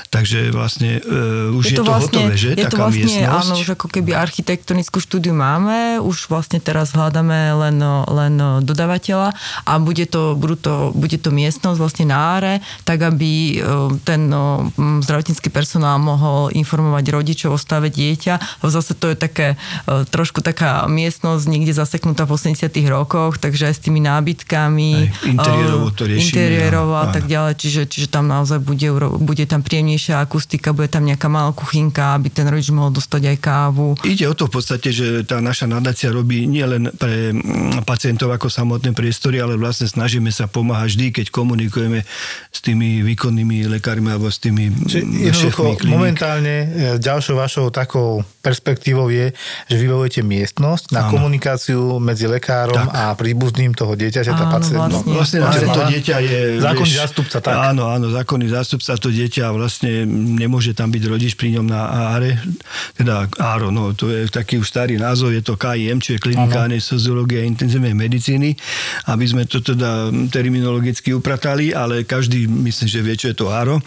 Takže 0.08 0.54
vlastne 0.54 1.02
uh, 1.04 1.58
už 1.58 1.64
je, 1.64 1.76
je 1.76 1.78
to, 1.78 1.84
vlastne, 1.84 2.24
hotové, 2.24 2.34
že? 2.40 2.50
Je 2.56 2.66
Taká 2.66 2.72
to 2.72 2.78
vlastne, 2.78 3.04
miestnosť. 3.04 3.42
áno, 3.44 3.54
už 3.60 3.70
ako 3.76 3.88
keby 3.92 4.12
architektonickú 4.16 4.98
štúdiu 5.02 5.34
máme, 5.36 6.00
už 6.00 6.32
vlastne 6.32 6.62
teraz 6.62 6.94
hľadáme 6.94 7.54
len, 7.68 7.78
len 8.08 8.34
dodávateľa 8.64 9.36
a 9.66 9.74
bude 9.82 10.06
to, 10.08 10.38
budú 10.38 10.56
to, 10.56 10.74
bude 10.96 11.18
to 11.20 11.30
miestnosť 11.34 11.78
vlastne 11.78 12.06
na 12.10 12.18
áre, 12.38 12.54
tak 12.88 13.04
aby 13.04 13.32
e, 13.32 13.56
ten 14.06 14.30
no, 14.30 14.72
zdravotnícky 14.78 15.50
personál 15.50 16.00
mohol 16.00 16.54
informovať 16.54 17.06
rodičov 17.12 17.50
o 17.56 17.60
stave 17.60 17.90
dieťa. 17.92 18.07
Zase 18.64 18.94
to 18.94 19.12
je 19.12 19.18
také, 19.18 19.60
e, 19.90 20.06
trošku 20.08 20.40
taká 20.40 20.86
miestnosť 20.88 21.44
niekde 21.50 21.74
zaseknutá 21.76 22.24
v 22.24 22.38
80 22.38 22.70
rokoch, 22.88 23.42
takže 23.42 23.68
aj 23.68 23.74
s 23.76 23.82
tými 23.82 24.00
nábytkami. 24.06 24.92
Aj 24.96 25.28
interiérovo 25.28 25.92
to 25.92 26.06
riešime. 26.06 26.32
Interiérovo 26.32 26.94
a 26.96 27.08
tak 27.10 27.26
ďalej, 27.26 27.54
čiže, 27.58 27.82
čiže 27.90 28.08
tam 28.14 28.30
naozaj 28.30 28.62
bude, 28.62 28.88
bude 29.18 29.44
tam 29.50 29.66
príjemnejšia 29.66 30.22
akustika, 30.22 30.72
bude 30.72 30.92
tam 30.92 31.04
nejaká 31.08 31.28
malá 31.28 31.50
kuchynka, 31.56 32.14
aby 32.16 32.30
ten 32.30 32.46
rodič 32.46 32.70
mohol 32.70 32.94
dostať 32.94 33.34
aj 33.34 33.38
kávu. 33.42 33.88
Ide 34.06 34.30
o 34.30 34.36
to 34.38 34.46
v 34.48 34.54
podstate, 34.62 34.94
že 34.94 35.26
tá 35.26 35.42
naša 35.42 35.66
nadácia 35.66 36.14
robí 36.14 36.46
nielen 36.46 36.94
pre 36.96 37.34
pacientov 37.88 38.30
ako 38.30 38.52
samotné 38.52 38.94
priestory, 38.94 39.42
ale 39.42 39.58
vlastne 39.58 39.90
snažíme 39.90 40.30
sa 40.30 40.46
pomáhať 40.46 40.94
vždy, 40.94 41.08
keď 41.22 41.26
komunikujeme 41.34 42.06
s 42.52 42.60
tými 42.62 43.02
výkonnými 43.02 43.66
lekármi 43.80 44.14
alebo 44.14 44.30
s 44.30 44.38
tými 44.38 44.70
šéfmi 44.86 45.74
klinik. 45.80 45.94
Momentálne 45.94 46.56
e, 46.56 46.68
ďalšou 47.02 47.36
vašou 47.40 47.66
takou 47.74 47.97
perspektívou 48.42 49.12
je, 49.12 49.36
že 49.68 49.76
vybavujete 49.76 50.22
miestnosť 50.24 50.96
na 50.96 51.08
Áno. 51.08 51.12
komunikáciu 51.20 52.00
medzi 52.00 52.32
lekárom 52.32 52.88
tak. 52.88 52.96
a 52.96 53.04
príbuzným 53.14 53.76
toho 53.76 53.94
dieťaťa, 54.00 54.32
tá 54.32 54.46
pacienta. 54.48 54.88
Vlastne, 54.88 55.12
no, 55.12 55.18
vlastne 55.20 55.40
vlastne 55.44 55.68
to 55.70 55.84
dieťa 55.84 56.16
je... 56.24 56.40
Zákonný 56.64 56.92
vieš, 56.92 57.02
zástupca, 57.04 57.38
tak. 57.44 57.54
Áno, 57.54 57.84
áno, 57.92 58.08
zákonný 58.10 58.48
zástupca 58.48 58.96
to 58.96 59.10
dieťa 59.12 59.46
vlastne 59.52 60.08
nemôže 60.08 60.72
tam 60.74 60.90
byť 60.90 61.04
rodič 61.06 61.34
pri 61.36 61.60
ňom 61.60 61.66
na 61.68 62.12
áre, 62.18 62.40
teda 62.98 63.30
áro, 63.38 63.70
no 63.70 63.92
to 63.94 64.10
je 64.10 64.32
taký 64.32 64.58
už 64.58 64.68
starý 64.68 64.98
názov, 64.98 65.36
je 65.36 65.44
to 65.44 65.60
KIM, 65.60 66.02
čo 66.02 66.18
je 66.18 66.24
klinika 66.24 66.66
anesteziológie 66.66 67.44
a 67.44 67.46
intenzívnej 67.46 67.94
medicíny, 67.94 68.58
aby 69.12 69.26
sme 69.28 69.44
to 69.46 69.62
teda 69.62 70.10
terminologicky 70.34 71.14
upratali, 71.14 71.76
ale 71.76 72.08
každý 72.08 72.50
myslím, 72.50 72.88
že 72.90 73.06
vie, 73.06 73.16
čo 73.16 73.28
je 73.32 73.38
to 73.38 73.54
áro. 73.54 73.78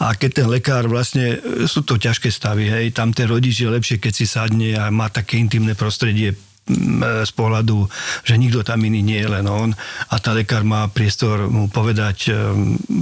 A 0.00 0.16
keď 0.16 0.42
ten 0.42 0.46
lekár 0.48 0.88
vlastne, 0.88 1.38
sú 1.68 1.84
to 1.84 2.00
ťažké 2.00 2.32
stavy, 2.32 2.72
hej, 2.72 2.96
tam 2.96 3.12
ten 3.12 3.28
rodič 3.28 3.43
je 3.50 3.68
lepšie, 3.68 4.00
keď 4.00 4.12
si 4.14 4.24
sadne 4.24 4.78
a 4.78 4.88
má 4.88 5.12
také 5.12 5.36
intimné 5.36 5.76
prostredie 5.76 6.32
z 6.64 7.32
pohľadu, 7.36 7.84
že 8.24 8.40
nikto 8.40 8.64
tam 8.64 8.80
iný 8.88 9.04
nie 9.04 9.20
je, 9.20 9.28
len 9.28 9.44
on. 9.44 9.76
A 10.08 10.16
tá 10.16 10.32
lekár 10.32 10.64
má 10.64 10.88
priestor 10.88 11.52
mu 11.52 11.68
povedať 11.68 12.32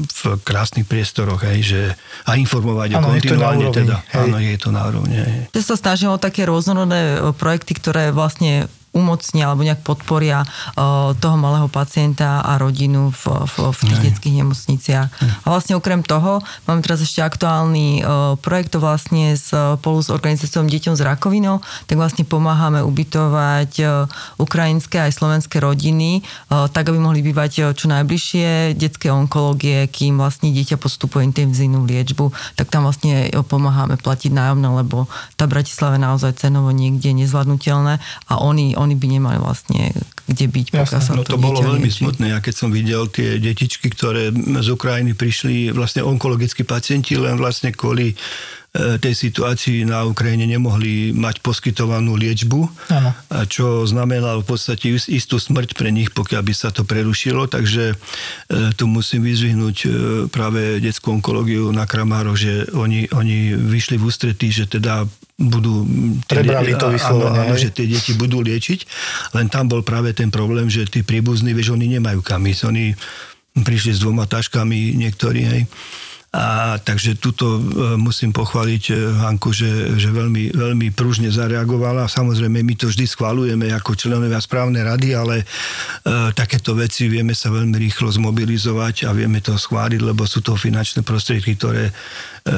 v 0.03 0.21
krásnych 0.43 0.83
priestoroch, 0.83 1.47
hej, 1.47 1.63
že 1.63 1.81
a 2.27 2.35
informovať 2.35 2.99
ano, 2.99 3.07
o 3.07 3.11
kontinuálne. 3.15 3.71
Teda, 3.71 4.03
áno, 4.19 4.43
je 4.43 4.59
to 4.59 4.75
na 4.75 4.83
úrovni. 4.91 5.15
Ja 5.55 5.63
sa 5.63 5.79
snažím 5.79 6.11
o 6.11 6.19
také 6.19 6.43
rôznorodné 6.43 7.23
projekty, 7.39 7.79
ktoré 7.79 8.11
vlastne 8.11 8.67
umocnia 8.93 9.49
alebo 9.49 9.65
nejak 9.65 9.81
podporia 9.81 10.45
toho 11.17 11.37
malého 11.41 11.69
pacienta 11.73 12.45
a 12.45 12.61
rodinu 12.61 13.09
v, 13.11 13.23
v, 13.49 13.55
v 13.73 13.81
tých 13.89 14.01
Aj. 14.01 14.05
detských 14.09 14.37
nemocniciach. 14.45 15.09
A 15.43 15.47
vlastne 15.49 15.77
okrem 15.81 16.05
toho 16.05 16.45
mám 16.69 16.85
teraz 16.85 17.01
ešte 17.01 17.25
aktuálny 17.25 18.05
projekt 18.45 18.77
vlastne 18.77 19.35
spolu 19.37 19.99
s 20.05 20.13
organizáciou 20.13 20.63
Deťom 20.63 20.95
s 20.95 21.03
rakovinou, 21.03 21.65
tak 21.89 21.97
vlastne 21.99 22.29
pomáhame 22.29 22.85
ubytovať 22.85 23.81
ukrajinské 24.39 25.09
aj 25.09 25.17
slovenské 25.17 25.59
rodiny, 25.59 26.21
tak 26.49 26.93
aby 26.93 27.01
mohli 27.01 27.25
bývať 27.25 27.73
čo 27.73 27.89
najbližšie 27.89 28.77
detské 28.77 29.09
onkológie, 29.09 29.89
kým 29.89 30.21
vlastne 30.21 30.53
dieťa 30.53 30.77
postupuje 30.77 31.27
intenzívnu 31.29 31.89
liečbu, 31.89 32.31
tak 32.61 32.69
tam 32.69 32.85
vlastne 32.85 33.33
pomáhame 33.49 33.97
platiť 33.97 34.31
nájomné, 34.33 34.69
lebo 34.85 35.09
tá 35.41 35.49
Bratislava 35.49 35.97
je 35.97 36.07
naozaj 36.07 36.33
cenovo 36.39 36.71
niekde 36.71 37.13
nezvládnutelné 37.17 37.99
a 38.29 38.35
oni, 38.39 38.77
oni 38.83 38.99
by 38.99 39.07
nemali 39.07 39.39
vlastne 39.39 39.95
kde 40.27 40.47
byť. 40.49 40.67
Jasne, 40.73 41.01
sa 41.03 41.13
no 41.19 41.27
to, 41.27 41.35
to 41.35 41.43
bolo 41.43 41.61
veľmi 41.61 41.91
lieči. 41.91 42.03
smutné. 42.07 42.33
Ja 42.33 42.39
keď 42.39 42.55
som 42.55 42.71
videl 42.71 43.11
tie 43.11 43.43
detičky, 43.43 43.91
ktoré 43.91 44.31
z 44.35 44.69
Ukrajiny 44.71 45.19
prišli, 45.19 45.75
vlastne 45.75 46.07
onkologickí 46.07 46.63
pacienti, 46.63 47.19
len 47.19 47.35
vlastne 47.37 47.75
kvôli 47.75 48.15
e, 48.15 48.17
tej 49.03 49.15
situácii 49.19 49.83
na 49.83 50.07
Ukrajine 50.07 50.47
nemohli 50.47 51.11
mať 51.13 51.43
poskytovanú 51.43 52.15
liečbu, 52.15 52.61
ano. 52.95 53.11
čo 53.51 53.83
znamenalo 53.83 54.47
v 54.47 54.49
podstate 54.55 54.95
istú 54.95 55.43
smrť 55.43 55.75
pre 55.75 55.91
nich, 55.91 56.15
pokiaľ 56.15 56.43
by 56.47 56.55
sa 56.55 56.71
to 56.71 56.87
prerušilo. 56.87 57.51
Takže 57.51 57.93
e, 57.93 57.95
tu 58.79 58.87
musím 58.87 59.27
vyzvihnúť 59.27 59.77
e, 59.85 59.89
práve 60.31 60.79
detskú 60.79 61.19
onkológiu 61.19 61.75
na 61.75 61.85
Kramároch, 61.85 62.39
že 62.39 62.71
oni, 62.73 63.11
oni 63.11 63.59
vyšli 63.59 63.99
v 63.99 64.07
ústretí, 64.07 64.55
že 64.55 64.71
teda 64.71 65.05
budú... 65.39 65.85
Prebrali 66.29 66.77
to 66.77 66.93
vyslovene. 66.93 67.49
Áno, 67.49 67.53
áno, 67.53 67.57
že 67.57 67.73
tie 67.73 67.89
deti 67.89 68.13
budú 68.17 68.41
liečiť, 68.45 68.81
len 69.37 69.49
tam 69.49 69.69
bol 69.69 69.81
práve 69.81 70.13
ten 70.13 70.29
problém, 70.29 70.69
že 70.69 70.87
tí 70.89 71.01
príbuzní, 71.01 71.57
vieš, 71.57 71.73
oni 71.73 71.89
nemajú 71.99 72.21
kam 72.21 72.45
ísť. 72.45 72.63
Oni 72.69 72.93
prišli 73.53 73.93
s 73.97 74.01
dvoma 74.01 74.25
taškami 74.25 74.97
niektorí, 74.97 75.41
hej, 75.45 75.63
A 76.33 76.81
takže 76.81 77.21
tuto 77.21 77.61
e, 77.61 78.01
musím 78.01 78.33
pochváliť 78.33 78.83
e, 78.89 78.93
Hanku, 79.21 79.53
že, 79.53 80.01
že 80.01 80.09
veľmi, 80.09 80.57
veľmi 80.57 80.89
pružne 80.97 81.29
zareagovala. 81.29 82.09
Samozrejme, 82.09 82.65
my 82.65 82.73
to 82.73 82.89
vždy 82.89 83.05
schvalujeme 83.05 83.69
ako 83.77 83.93
členovia 83.93 84.41
správnej 84.41 84.81
rady, 84.81 85.13
ale 85.13 85.45
e, 85.45 85.47
takéto 86.33 86.73
veci 86.73 87.13
vieme 87.13 87.37
sa 87.37 87.53
veľmi 87.53 87.77
rýchlo 87.77 88.09
zmobilizovať 88.09 89.05
a 89.05 89.13
vieme 89.13 89.45
to 89.45 89.53
schváliť, 89.61 90.01
lebo 90.01 90.25
sú 90.25 90.41
to 90.41 90.57
finančné 90.57 91.05
prostriedky, 91.05 91.53
ktoré 91.53 91.93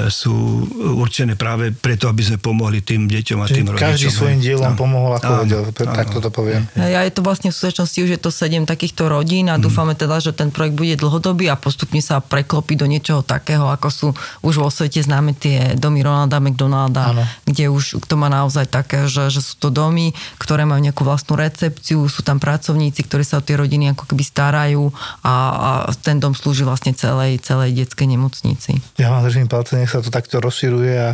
sú 0.08 0.64
určené 0.96 1.36
práve 1.36 1.68
preto, 1.68 2.08
aby 2.08 2.24
sme 2.24 2.38
pomohli 2.40 2.80
tým 2.80 3.04
deťom 3.04 3.38
a 3.40 3.46
tým 3.46 3.68
rodičom. 3.68 3.84
Každý 3.92 4.08
svojim 4.08 4.40
dielom 4.40 4.72
Áno. 4.72 4.80
pomohol, 4.80 5.12
ako 5.20 5.28
Áno, 5.28 5.40
vedel, 5.44 5.62
áno. 5.68 5.76
tak 5.76 6.08
toto 6.08 6.32
poviem. 6.32 6.64
A 6.80 7.04
je 7.04 7.12
to 7.12 7.20
vlastne 7.20 7.52
v 7.52 7.56
súčasnosti 7.56 8.00
už 8.00 8.10
je 8.16 8.20
to 8.20 8.32
sedem 8.32 8.64
takýchto 8.64 9.12
rodín 9.12 9.52
a 9.52 9.60
dúfame 9.60 9.92
teda, 9.92 10.24
že 10.24 10.32
ten 10.32 10.48
projekt 10.48 10.80
bude 10.80 10.96
dlhodobý 10.96 11.52
a 11.52 11.60
postupne 11.60 12.00
sa 12.00 12.24
preklopí 12.24 12.80
do 12.80 12.88
niečoho 12.88 13.20
takého, 13.20 13.68
ako 13.68 13.88
sú 13.92 14.08
už 14.40 14.54
vo 14.56 14.72
svete 14.72 15.04
známe 15.04 15.36
tie 15.36 15.76
domy 15.76 16.00
Ronalda 16.00 16.40
McDonalda, 16.40 17.12
Áno. 17.12 17.24
kde 17.44 17.68
už 17.68 18.00
to 18.08 18.16
má 18.16 18.32
naozaj 18.32 18.64
také, 18.72 19.04
že, 19.04 19.28
že 19.28 19.44
sú 19.44 19.60
to 19.60 19.68
domy, 19.68 20.16
ktoré 20.40 20.64
majú 20.64 20.80
nejakú 20.80 21.04
vlastnú 21.04 21.36
recepciu, 21.36 22.08
sú 22.08 22.24
tam 22.24 22.40
pracovníci, 22.40 23.04
ktorí 23.04 23.20
sa 23.20 23.36
o 23.40 23.44
tie 23.44 23.60
rodiny 23.60 23.92
ako 23.92 24.08
keby 24.08 24.24
starajú 24.24 24.88
a, 25.20 25.34
a 25.52 25.70
ten 26.00 26.16
dom 26.16 26.32
slúži 26.32 26.64
vlastne 26.64 26.96
celej, 26.96 27.36
celej 27.44 27.76
detskej 27.84 28.08
nemocnici. 28.08 28.80
Ja 28.96 29.12
vám 29.12 29.28
držím 29.28 29.44
palce, 29.44 29.73
nech 29.78 29.90
sa 29.90 30.00
to 30.00 30.10
takto 30.10 30.38
rozširuje 30.38 30.94
a 30.94 31.10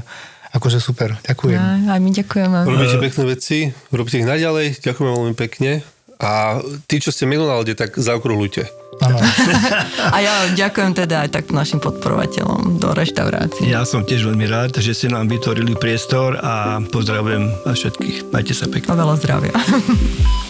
akože 0.53 0.83
super. 0.83 1.17
Ďakujem. 1.25 1.61
A, 1.61 1.97
aj 1.97 2.01
my 2.03 2.11
ďakujeme. 2.11 2.57
Robíte 2.67 2.99
pekné 2.99 3.25
veci, 3.25 3.59
robíte 3.95 4.19
ich 4.19 4.29
naďalej, 4.29 4.83
ďakujem 4.83 5.11
veľmi 5.11 5.37
pekne. 5.39 5.81
A 6.21 6.61
tí, 6.85 7.01
čo 7.01 7.09
ste 7.09 7.25
McDonalde, 7.25 7.73
tak 7.73 7.97
zaokrúhľujte. 7.97 8.69
A 10.15 10.17
ja 10.21 10.35
ďakujem 10.53 10.93
teda 10.93 11.25
aj 11.25 11.33
tak 11.33 11.45
našim 11.57 11.81
podporovateľom 11.81 12.77
do 12.77 12.93
reštaurácie. 12.93 13.73
Ja 13.73 13.89
som 13.89 14.05
tiež 14.05 14.29
veľmi 14.29 14.45
rád, 14.45 14.77
že 14.77 14.93
ste 14.93 15.09
nám 15.09 15.33
vytvorili 15.33 15.73
priestor 15.73 16.37
a 16.37 16.85
pozdravujem 16.85 17.49
vás 17.65 17.81
všetkých. 17.81 18.29
Majte 18.29 18.53
sa 18.53 18.69
pekne. 18.69 18.93
A 18.93 19.01
veľa 19.01 19.15
zdravia. 19.17 19.57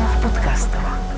v 0.21 0.29
podcastovách. 0.29 1.10